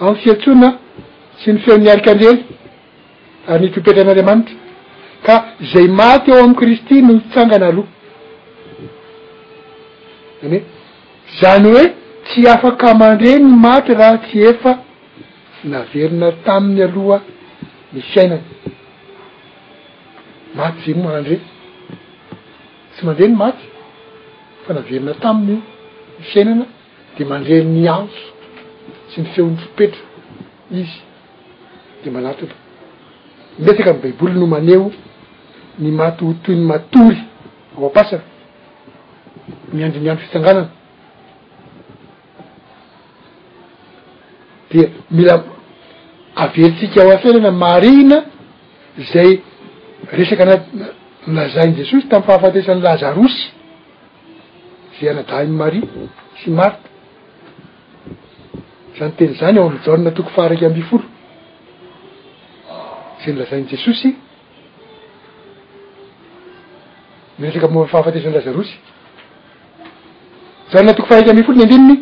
a'ny 0.00 0.16
fiatsoaina 0.16 0.78
sy 1.42 1.52
ny 1.52 1.58
feon'niarik'andrely 1.60 2.38
ary 3.48 3.62
nitopetran'anriamanitra 3.64 4.66
ka 5.26 5.34
zay 5.72 5.86
maty 6.00 6.30
eo 6.30 6.42
amn'y 6.42 6.56
kristy 6.58 6.96
no 7.02 7.12
hitsangana 7.18 7.66
aloha 7.72 7.88
zany 10.42 10.54
hoe 10.54 10.60
zany 11.40 11.66
hoe 11.72 11.86
tsy 12.26 12.42
afaka 12.54 12.94
mandre 13.00 13.30
ny 13.38 13.50
maty 13.64 13.92
raha 14.00 14.18
tsy 14.24 14.38
efa 14.50 14.72
naverina 15.70 16.28
taminy 16.44 16.82
aloha 16.82 17.18
ny 17.92 18.00
fainany 18.12 18.44
maty 20.58 20.78
zay 20.84 20.94
momandre 21.00 21.36
tsy 22.92 23.02
mandre 23.06 23.26
ny 23.28 23.34
maty 23.42 23.64
fa 24.66 24.70
naverina 24.74 25.12
taminyio 25.24 25.58
mifainana 26.18 26.66
de 27.16 27.22
mandre 27.30 27.54
nyanso 27.64 28.24
sy 29.10 29.18
ny 29.20 29.26
feon'nyropetra 29.34 30.02
izy 30.78 30.96
de 32.04 32.08
manaty 32.14 32.44
mesaka 33.58 33.90
amin'y 33.90 34.02
baibouly 34.02 34.34
no 34.38 34.46
maneo 34.46 34.92
ny 35.78 35.90
matohitoyny 35.98 36.64
matory 36.70 37.18
ao 37.76 37.86
ampasana 37.86 38.22
miandromiandro 39.76 40.24
fitsanganana 40.24 40.66
di 44.70 44.80
mila 45.16 45.34
averytsika 46.44 46.98
ao 47.02 47.10
aferana 47.16 47.50
mariina 47.64 48.18
zay 49.12 49.30
resaky 50.18 50.42
anat 50.46 50.62
nlazainy 51.32 51.74
jesosy 51.80 52.06
tamn'ny 52.10 52.26
fahafatesan'ny 52.28 52.82
lazarousy 52.88 53.44
zay 54.98 55.08
anada 55.12 55.34
iny 55.44 55.54
maria 55.62 55.84
sy 56.40 56.48
marta 56.58 56.88
zany 58.98 59.12
teny 59.18 59.32
zany 59.40 59.56
ao 59.60 59.66
am'y 59.70 59.80
jaounna 59.84 60.10
toko 60.16 60.30
faraky 60.36 60.64
amby 60.66 60.82
folo 60.90 61.06
zay 63.22 63.30
ny 63.32 63.38
lazain' 63.40 63.68
jesosy 63.72 64.10
ny 67.40 67.44
resaka 67.46 67.68
mova 67.68 67.86
fahafatesan-razarosy 67.86 68.76
jahonna 70.72 70.92
toko 70.94 71.08
fa 71.08 71.14
raiky 71.14 71.30
ambifolo 71.30 71.56
ny 71.56 71.62
andininy 71.64 71.96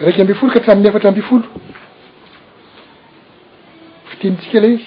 raiky 0.00 0.20
ambifolo 0.22 0.52
ka 0.52 0.58
atramin'ny 0.58 0.88
efatra 0.88 1.08
ambifolo 1.10 1.44
fitinitsika 4.10 4.58
ilay 4.58 4.72
izy 4.74 4.86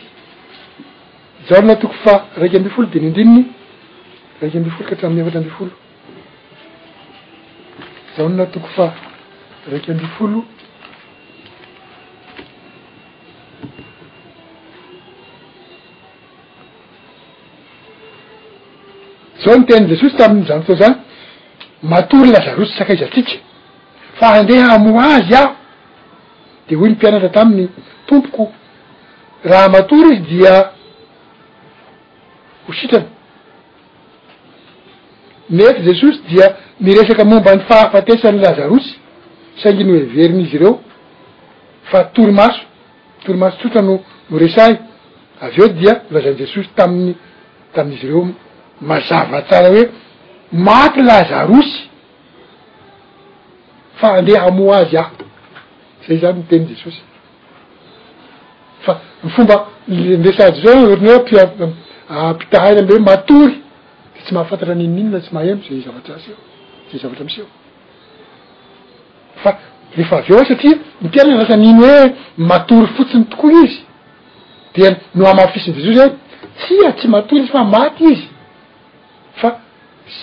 jahonna 1.49 1.75
toko 1.75 1.93
fa 2.03 2.15
raiky 2.37 2.57
ambifolo 2.57 2.87
di 2.87 2.99
ny 2.99 3.07
indininy 3.07 3.43
raiky 4.41 4.57
ambifolo 4.57 4.89
ka 4.89 4.95
htramin'ny 4.95 5.21
efatra 5.21 5.39
ambi 5.39 5.51
folo 5.57 5.71
jahonna 8.17 8.45
toko 8.47 8.67
fa 8.75 8.93
raiky 9.71 9.91
ambi 9.91 10.07
folo 10.17 10.43
ao 19.49 19.59
ny 19.59 19.65
tena 19.65 19.87
jesosy 19.87 20.15
tamin'ny 20.15 20.45
zany 20.47 20.55
foto 20.63 20.75
zany 20.81 20.95
matory 21.83 22.31
lazarosy 22.35 22.73
sakaizatsika 22.77 23.33
fa 24.19 24.27
andeha 24.41 24.67
amo 24.75 24.91
azy 25.15 25.33
aho 25.39 25.53
de 26.67 26.75
hoy 26.75 26.89
mimpianatra 26.89 27.29
tamin'ny 27.37 27.69
tompoko 28.07 28.43
raha 29.49 29.69
matory 29.75 30.09
izy 30.15 30.21
dia 30.31 30.55
hositrany 32.67 33.07
mety 35.49 35.81
jesosy 35.87 36.19
dia 36.29 36.47
miresaka 36.79 37.23
momba 37.25 37.51
n'ny 37.55 37.61
fahafatesany 37.69 38.37
lazarosy 38.45 38.93
saingino 39.61 39.91
everin'izy 40.03 40.57
reo 40.57 40.73
fa 41.83 42.03
tory 42.03 42.31
maso 42.31 42.61
torymaso 43.23 43.57
tsotrano 43.59 43.93
noresay 44.29 44.73
avy 45.45 45.61
eo 45.61 45.67
dia 45.79 45.93
lazan'i 46.11 46.37
jesosy 46.41 46.69
taminy 46.75 47.13
tamin'izy 47.75 48.07
reo 48.07 48.25
mazavatsara 48.81 49.69
hoe 49.69 49.85
maty 50.51 51.01
lazarousy 51.01 51.77
fa 53.99 54.07
andeha 54.17 54.47
amo 54.47 54.71
azy 54.73 54.97
ah 54.97 55.09
zay 56.07 56.17
zany 56.17 56.35
miteny 56.37 56.67
jesosy 56.69 57.01
fa 58.85 58.99
fomba 59.35 59.55
ndesad 59.87 60.55
za 60.63 60.71
oriny 60.87 61.09
hoe 61.09 61.21
mpiampitahaily 61.23 62.79
ame 62.81 62.99
matory 63.11 63.55
de 64.15 64.19
tsy 64.23 64.33
mahafantatra 64.33 64.75
ninonino 64.75 65.11
la 65.11 65.19
tsy 65.21 65.31
mahaeno 65.33 65.61
zay 65.69 65.81
zavatraso 65.85 66.31
zay 66.91 66.99
zavatra 67.01 67.25
miseo 67.25 67.47
fa 69.43 69.51
rehefa 69.97 70.17
avy 70.17 70.33
eo 70.33 70.45
satria 70.45 70.75
mitelaa 71.01 71.37
rasa 71.41 71.57
n'iny 71.57 71.81
hoe 71.87 72.05
matory 72.37 72.87
fotsiny 72.95 73.23
tokoa 73.33 73.51
izy 73.65 73.79
de 74.75 74.95
no 75.15 75.23
amafisin' 75.27 75.73
jesosy 75.75 75.93
za 75.99 76.05
tsy 76.61 76.75
a 76.87 76.91
tsy 76.97 77.07
matory 77.07 77.41
izy 77.41 77.51
fa 77.51 77.63
maty 77.63 78.03
izy 78.13 78.36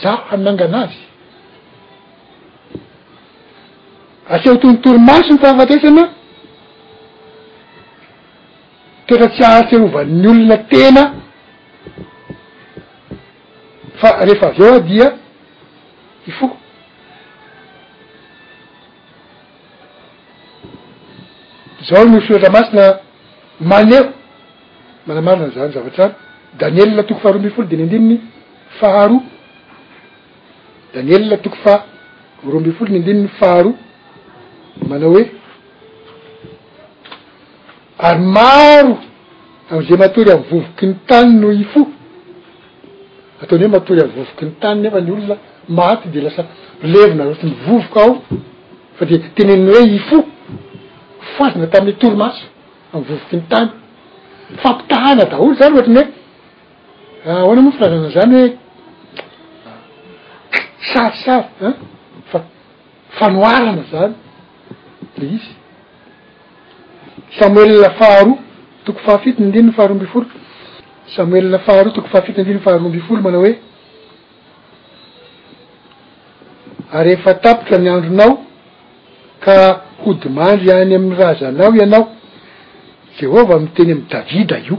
za 0.02 0.24
amanganazy 0.30 1.02
asia 4.28 4.50
ho 4.52 4.56
tonotoromaso 4.56 5.30
ny 5.32 5.38
fahafatesana 5.38 6.04
toetratsy 9.06 9.42
ahtserovan'ny 9.48 10.26
olona 10.34 10.56
tena 10.72 11.02
fa 14.00 14.08
rehefa 14.26 14.46
avy 14.52 14.62
eo 14.66 14.74
adia 14.80 15.06
i 16.28 16.30
foo 16.38 16.50
zao 21.88 22.04
noosoratra 22.10 22.50
masina 22.58 22.84
maneo 23.70 24.04
manamarina 25.06 25.46
nzany 25.48 25.72
zavatra 25.76 26.04
zany 26.04 26.14
daniel 26.60 26.88
naatoko 26.96 27.20
faharoambifolo 27.20 27.66
diny 27.70 27.82
andininy 27.86 28.16
faharoa 28.80 29.33
daniella 30.94 31.36
toko 31.44 31.56
fa 31.64 31.74
roambi 32.52 32.70
folonyndininy 32.78 33.28
fahro 33.40 33.70
manao 34.90 35.10
hoe 35.14 35.24
ary 38.08 38.22
maro 38.36 38.94
amzay 39.70 39.96
matory 40.04 40.30
amvovoky 40.36 40.84
ny 40.90 40.94
tany 41.10 41.30
no 41.40 41.48
ifo 41.62 41.82
ataony 43.42 43.62
hoe 43.64 43.72
matory 43.76 44.00
amvovoky 44.06 44.42
ny 44.46 44.52
tanynefa 44.62 45.00
ny 45.04 45.10
olona 45.16 45.36
maty 45.78 46.06
de 46.14 46.20
lasa 46.26 46.42
levina 46.92 47.24
roty 47.24 47.44
nivovoka 47.46 48.00
ao 48.04 48.12
fa 48.96 49.02
de 49.08 49.16
teneiny 49.36 49.70
hoe 49.74 49.84
ifo 49.98 50.18
foazina 51.34 51.66
tami'y 51.72 51.94
torimaso 52.00 52.44
am 52.92 53.00
vovoky 53.08 53.36
ny 53.38 53.42
tany 53.52 53.70
fampitahana 54.62 55.24
daolo 55.32 55.54
zany 55.60 55.72
ohatrany 55.74 56.00
hoe 56.02 56.06
ah 57.28 57.44
oana 57.48 57.60
moa 57.62 57.72
filazanany 57.74 58.10
zany 58.18 58.34
hoe 58.40 58.52
saysay 60.92 61.42
fa 62.30 62.42
fanoarana 63.18 63.84
zany 63.90 64.14
de 65.18 65.26
izy 65.26 65.50
samoelafaharoa 67.38 68.38
toko 68.84 68.98
fahafitony 68.98 69.46
andinyny 69.46 69.72
faharoambifolo 69.72 70.26
samoellafaharoa 71.16 71.92
toko 71.92 72.08
fahafitony 72.08 72.40
andinyny 72.40 72.62
faharoambifolo 72.66 73.22
manao 73.22 73.40
hoe 73.40 73.58
aryefa 76.92 77.34
tapotra 77.34 77.78
ny 77.78 77.88
andronao 77.90 78.38
ka 79.40 79.80
hodimandry 80.04 80.72
any 80.72 80.94
am'y 80.94 81.16
razanao 81.16 81.72
ianao 81.76 82.08
jehovah 83.20 83.60
mi 83.60 83.66
teny 83.68 83.92
am'ny 83.92 84.06
davida 84.12 84.56
io 84.68 84.78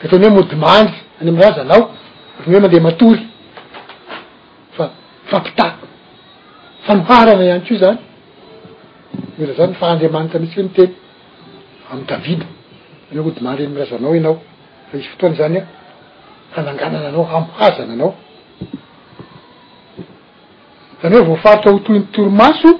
te 0.00 0.06
atony 0.06 0.24
hoe 0.24 0.34
modimandry 0.36 0.98
any 1.20 1.28
am'y 1.30 1.42
razanao 1.42 1.82
faatronyhoe 2.36 2.60
mandeha 2.62 2.82
matory 2.82 3.35
fampita 5.28 5.66
fanoharana 6.86 7.44
iany 7.44 7.62
ko 7.66 7.74
zany 7.76 7.98
iraha 9.42 9.56
zany 9.60 9.72
fahandriamanitsa 9.80 10.38
mihitsy 10.38 10.60
hoe 10.60 10.68
ni 10.68 10.76
teny 10.76 10.88
am'y 11.90 12.06
davida 12.10 12.46
zanao 13.10 13.24
hodimaren 13.28 13.70
mirazanao 13.74 14.12
anao 14.20 14.36
fa 14.88 14.94
izy 14.98 15.06
fotoany 15.12 15.36
zany 15.40 15.58
a 15.58 15.64
hananganana 16.56 17.08
anao 17.10 17.24
hamohazana 17.32 17.92
anao 17.96 18.10
zany 21.02 21.14
hoe 21.16 21.24
vao 21.30 21.36
fata 21.44 21.66
hotoynytoro 21.74 22.30
maso 22.42 22.70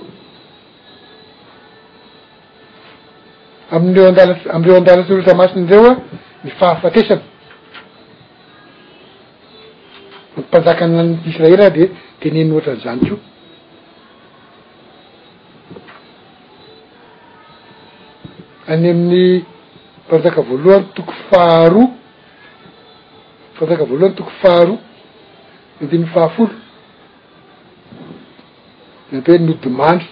amreo 3.76 4.06
andal 4.10 4.30
am'reo 4.56 4.74
an-dala 4.78 5.02
tsorotamasonindreo 5.06 5.86
a 5.90 6.02
ny 6.44 6.50
fahafatesana 6.60 7.22
mpanjakananisraely 10.40 11.64
ah 11.66 11.70
de 11.78 11.84
enininoohatran'izany 12.28 13.00
keo 13.06 13.18
any 18.72 18.86
amin'ny 18.94 19.24
mpanjaka 20.06 20.40
voalohany 20.48 20.84
toko 20.96 21.12
faharoa 21.30 21.88
mpanjaka 23.54 23.84
voalohany 23.90 24.14
toko 24.18 24.32
faharoa 24.42 24.80
andimy 25.80 26.06
fahafolo 26.14 26.54
denate 29.10 29.28
hoe 29.30 29.38
nodimandy 29.48 30.04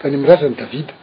tany 0.00 0.14
am'y 0.16 0.28
razan'ny 0.30 0.56
davida 0.60 0.94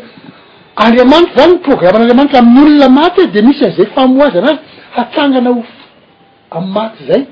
anramanitra 0.84 1.42
zany 1.44 1.54
nprogrammenanriamanitra 1.62 2.38
aminny 2.42 2.62
olona 2.62 2.88
maty 2.98 3.20
de 3.34 3.40
misy 3.46 3.62
azay 3.68 3.88
famoaza 3.96 4.36
ana 4.42 4.48
azy 4.54 4.60
hatangana 4.96 5.50
ofo 5.54 5.82
amy 6.56 6.68
maty 6.76 7.00
zay 7.08 7.22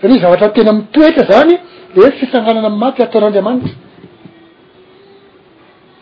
zany 0.00 0.12
hoe 0.16 0.22
zavatra 0.24 0.48
tena 0.56 0.72
mitoetra 0.78 1.24
zany 1.32 1.52
de 1.94 1.98
oe 2.04 2.10
fitanganana 2.18 2.68
amy 2.70 2.78
maty 2.84 2.98
ataon'anramanitra 3.06 3.83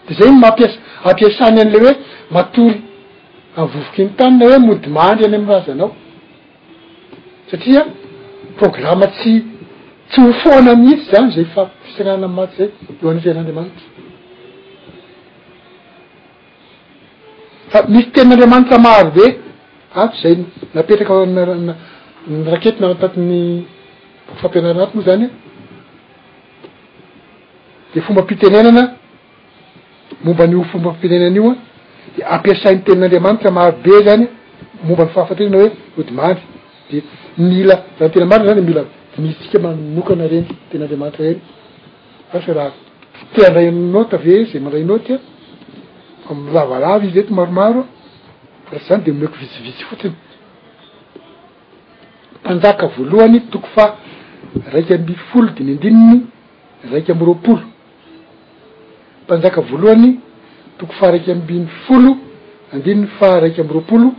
de 0.08 0.14
zay 0.14 0.30
ny 0.30 0.40
mampiasa- 0.40 0.80
ampiasany 1.04 1.60
an'ley 1.62 1.80
hoe 1.86 1.94
matory 2.30 2.80
any 3.56 3.66
vovoky 3.72 4.02
iny 4.02 4.10
tany 4.18 4.34
le 4.40 4.46
hoe 4.50 4.58
modi 4.66 4.88
mandry 4.98 5.24
any 5.26 5.36
am'y 5.36 5.48
rahazanao 5.52 5.90
satria 7.50 7.82
programma 8.58 9.06
tsy 9.14 9.32
tsy 10.10 10.18
hofoana 10.26 10.74
mihintsy 10.80 11.06
zany 11.12 11.30
zay 11.36 11.44
fa 11.54 11.62
fisagnana 11.84 12.24
ami 12.26 12.34
maty 12.36 12.56
zay 12.58 12.68
eo 13.02 13.08
an'nyfin'andriamanitra 13.10 13.84
fa 17.72 17.78
misy 17.94 18.08
tenin'andriamanitra 18.14 18.76
maro 18.86 19.10
de 19.18 19.26
ato 20.00 20.14
zay 20.22 20.34
napetraka 20.74 21.12
any 21.22 21.72
rakety 22.52 22.78
na 22.82 22.86
natatinny 22.88 23.40
boko 24.26 24.34
fampianara 24.42 24.74
anaty 24.78 24.94
moa 24.96 25.04
zany 25.08 25.26
de 27.94 28.00
fomba 28.00 28.22
mpitenenana 28.22 28.82
momba 30.24 30.46
ny 30.46 30.54
o 30.56 30.62
fomba 30.64 30.92
pirenan'ioa 31.00 31.54
de 32.16 32.22
ampiasain'ny 32.24 32.82
ten'andriamanitra 32.84 33.50
maobe 33.50 33.94
zany 34.06 34.24
momba 34.86 35.04
ny 35.04 35.08
fahafaterina 35.14 35.56
hoeanilayenamarnymilaka 37.36 38.88
maenyteandray 39.18 41.30
nota 43.70 44.16
ave 44.16 44.44
za 44.46 44.60
mandranotfamilavaava 44.60 47.04
izy 47.06 47.18
eto 47.20 47.34
maromaro 47.34 47.80
frasyzanyde 48.68 49.10
eko 49.26 49.36
visivisy 49.42 49.82
fotiny 49.90 50.14
panjaka 52.44 52.84
voalohany 52.96 53.38
toko 53.50 53.68
fa 53.74 53.84
raiky 54.72 54.92
amfolo 54.94 55.48
dinindininy 55.56 56.18
raiky 56.92 57.10
amroapolo 57.12 57.62
panjaka 59.26 59.60
voalohany 59.60 60.18
toko 60.78 60.92
faraiky 60.94 61.30
ambiy 61.32 61.66
folo 61.86 62.16
andininy 62.72 63.06
fa 63.18 63.40
raik 63.40 63.58
amb 63.58 63.70
ropolo 63.70 64.14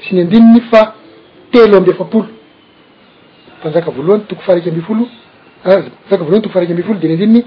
sy 0.00 0.14
ny 0.14 0.20
andininy 0.20 0.60
fa 0.70 0.94
telo 1.52 1.76
ambyefapolo 1.78 2.28
anaka 3.64 3.90
voloany 3.90 4.22
toko 4.28 4.42
faamooloeayarosakameolo 4.46 7.44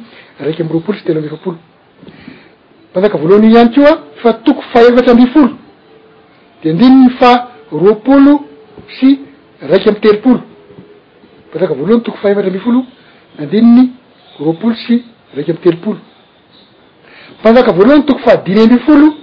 anakavoloany 2.96 3.70
toko 12.04 12.14
fahevatamb 12.22 12.60
folo 12.60 12.82
andinny 13.40 13.84
roapolo 14.40 14.76
sy 14.88 15.04
raiky 15.34 15.52
amb 15.52 15.62
telopolo 15.62 16.00
panjaka 17.44 17.72
voalohany 17.74 18.04
toko 18.06 18.20
fa 18.20 18.38
dimy 18.38 18.60
ambi 18.62 18.78
folo 18.80 19.14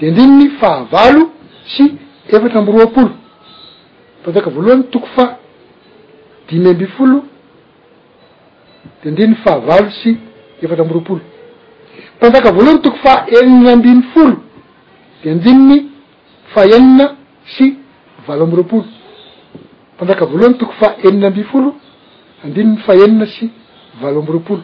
de 0.00 0.08
andinny 0.10 0.48
faavalo 0.60 1.30
sy 1.74 1.84
efatra 2.28 2.60
amboroapolo 2.60 3.10
panjaka 4.24 4.50
voalohany 4.50 4.82
toko 4.90 5.06
fa 5.16 5.38
dimy 6.48 6.68
ambifolo 6.68 7.22
de 9.04 9.08
andinny 9.08 9.34
faavalo 9.44 9.90
sy 10.02 10.10
efatra 10.62 10.84
amboropolo 10.84 11.20
anaka 12.22 12.50
voalohany 12.52 12.80
toko 12.82 12.94
fa 13.02 13.26
eniny 13.38 13.66
ambifolo 13.68 14.36
de 15.24 15.30
andinny 15.30 15.90
faenina 16.54 17.14
sy 17.54 17.76
valo 18.26 18.44
ambi 18.46 18.56
ropolo 18.62 18.72
anaka 20.00 20.24
voalohany 20.26 20.56
toko 20.56 20.72
fa 20.80 20.96
eninyambfolo 21.04 21.74
andinny 22.44 22.76
faenina 22.86 23.26
sy 23.26 23.50
valo 24.00 24.20
amboroapolo 24.20 24.62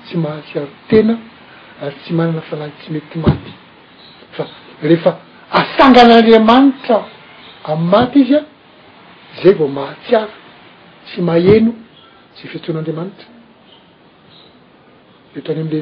tsy 0.06 0.18
mahatsiaro 0.18 0.68
tena 0.90 1.18
ary 1.82 1.96
tsy 2.02 2.14
manana 2.14 2.42
fanahy 2.50 2.72
tsy 2.80 2.92
mety 2.94 3.18
maty 3.26 3.54
fa 4.36 4.44
rehefa 4.82 5.12
asangan'andriamanitra 5.60 6.98
am'y 7.72 7.90
maty 7.92 8.20
izy 8.24 8.36
a 8.40 8.42
zay 9.42 9.54
vao 9.60 9.68
mahatsiaro 9.80 10.34
tsy 11.08 11.20
maheno 11.28 11.72
tsy 12.36 12.44
fiatsoan'andriamanitra 12.52 13.28
e 15.38 15.42
tany 15.46 15.60
am'le 15.64 15.80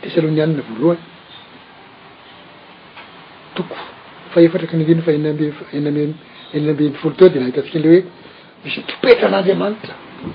tesalonianina 0.00 0.62
voalohany 0.66 1.02
toko 3.54 3.76
fa 4.32 4.38
efatra 4.46 4.66
kndinfa 4.70 5.10
eeny 5.14 5.26
ambe 5.32 5.46
olotdeahieoemisy 6.56 8.80
topetran'andriamanitra 8.90 9.92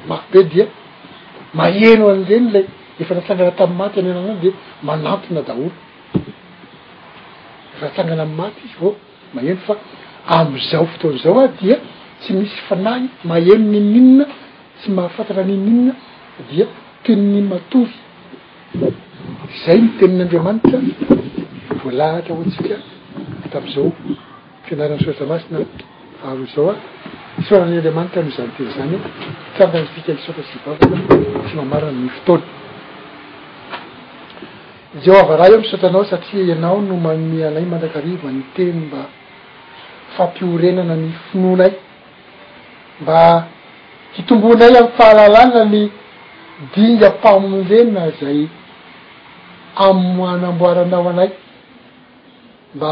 maobe 0.10 0.40
dia 0.52 0.66
maheno 1.60 2.04
anzeny 2.16 2.46
le 2.56 2.62
efa 3.02 3.12
natsangana 3.18 3.52
tay 3.60 3.70
maty 3.82 3.98
deaaaaaa 4.06 5.12
am'zao 10.40 10.86
foto 10.92 11.08
zao 11.24 11.38
a 11.44 11.46
dia 11.60 11.76
tsy 12.22 12.30
misy 12.40 12.58
fanahy 12.70 13.04
maheno 13.32 13.66
nninna 13.74 14.24
tsy 14.80 14.88
mahafatatra 14.98 15.44
nninnadia 15.50 16.68
tennymatorzay 17.06 19.80
nteninn'andriamanitraaatraotsika 19.90 22.76
tam'izao 23.52 23.92
mfianaran'nyotramasina 24.64 25.58
aryzaoaanamanir 26.32 27.86
amantnaankrtsyaazo 27.92 30.40
ava 35.22 35.34
raha 35.40 35.50
io 35.52 35.58
amsotranao 35.62 36.04
satria 36.12 36.44
ianao 36.52 36.78
no 36.90 36.96
mane 37.06 37.44
anay 37.50 37.66
mandrakariva 37.72 38.30
ny 38.38 38.42
teny 38.56 38.78
mba 38.88 39.02
fampiorenana 40.18 40.96
ny 41.02 41.10
finonay 41.32 41.72
mba 43.02 43.22
hitonbonaay 44.16 44.74
amy 44.80 44.88
fahalalana 44.98 45.62
ny 45.74 45.82
dinga 46.76 47.10
mpaminonzeny 47.18 47.92
na 47.98 48.04
zay 48.20 48.40
amamy 49.88 50.46
amboaranao 50.50 51.10
anay 51.14 51.30
mba 52.76 52.92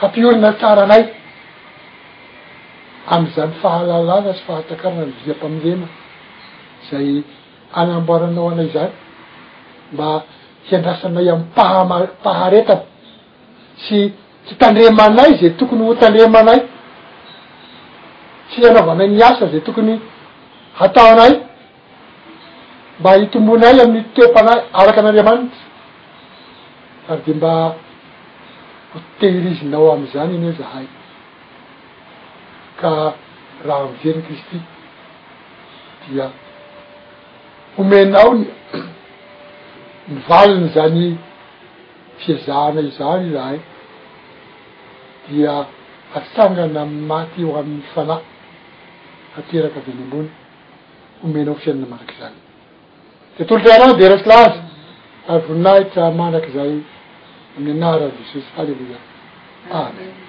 hampiorina 0.00 0.50
tsaranay 0.58 1.02
am'zany 3.16 3.52
fahalalana 3.62 4.30
sy 4.36 4.42
fahatakarana 4.48 5.04
ny 5.06 5.12
via 5.24 5.34
mpamilena 5.40 5.86
zay 6.90 7.08
anamboaranao 7.80 8.46
anay 8.52 8.68
zany 8.74 8.92
mba 9.94 10.08
hiandrasanay 10.68 11.26
am'y 11.34 11.46
pahama- 11.56 12.10
mpaharetana 12.20 12.84
tsy 13.82 13.98
tsy 14.44 14.54
tandremanay 14.60 15.30
za 15.40 15.48
tokony 15.58 15.82
ho 15.88 15.94
tandremanay 16.02 16.60
tsy 18.48 18.56
hianaovanay 18.62 19.08
niasa 19.08 19.44
za 19.52 19.58
tokony 19.66 19.94
hataonay 20.80 21.32
mba 23.00 23.10
hitombonaay 23.20 23.78
amin'ny 23.84 24.06
topanay 24.16 24.60
araky 24.78 24.98
an'andriamanitry 25.00 25.60
fary 27.06 27.22
de 27.26 27.32
mba 27.40 27.54
hotehirizinao 28.94 29.86
am'izany 29.96 30.32
iny 30.36 30.46
oe 30.50 30.56
zahay 30.60 30.86
ka 32.80 32.90
raha 33.66 33.84
amveri 33.86 34.20
kristy 34.26 34.58
dia 36.04 36.26
homenaony 37.76 38.42
mivaliny 40.16 40.68
zany 40.76 41.06
fiezaana 42.20 42.80
izany 42.92 43.24
i 43.30 43.34
zahay 43.38 43.58
dia 45.28 45.54
asangana 46.22 46.82
maty 47.12 47.42
o 47.50 47.58
amn'y 47.62 47.82
fana 47.94 48.16
ateraky 49.40 49.78
avy 49.82 49.92
ny 49.98 50.02
ambony 50.10 50.28
homenao 51.22 51.56
fianina 51.64 51.86
mandraky 51.92 52.14
zany 52.22 52.38
te 53.34 53.40
tolotreanao 53.48 53.98
de 54.02 54.06
rasy 54.14 54.26
laazy 54.34 54.60
a 55.28 55.44
voninahitra 55.46 56.02
manraky 56.20 56.50
zay 56.58 56.72
أمناربش 57.58 58.36
هل 58.56 58.66
بدا 58.66 58.98
ام 59.78 60.23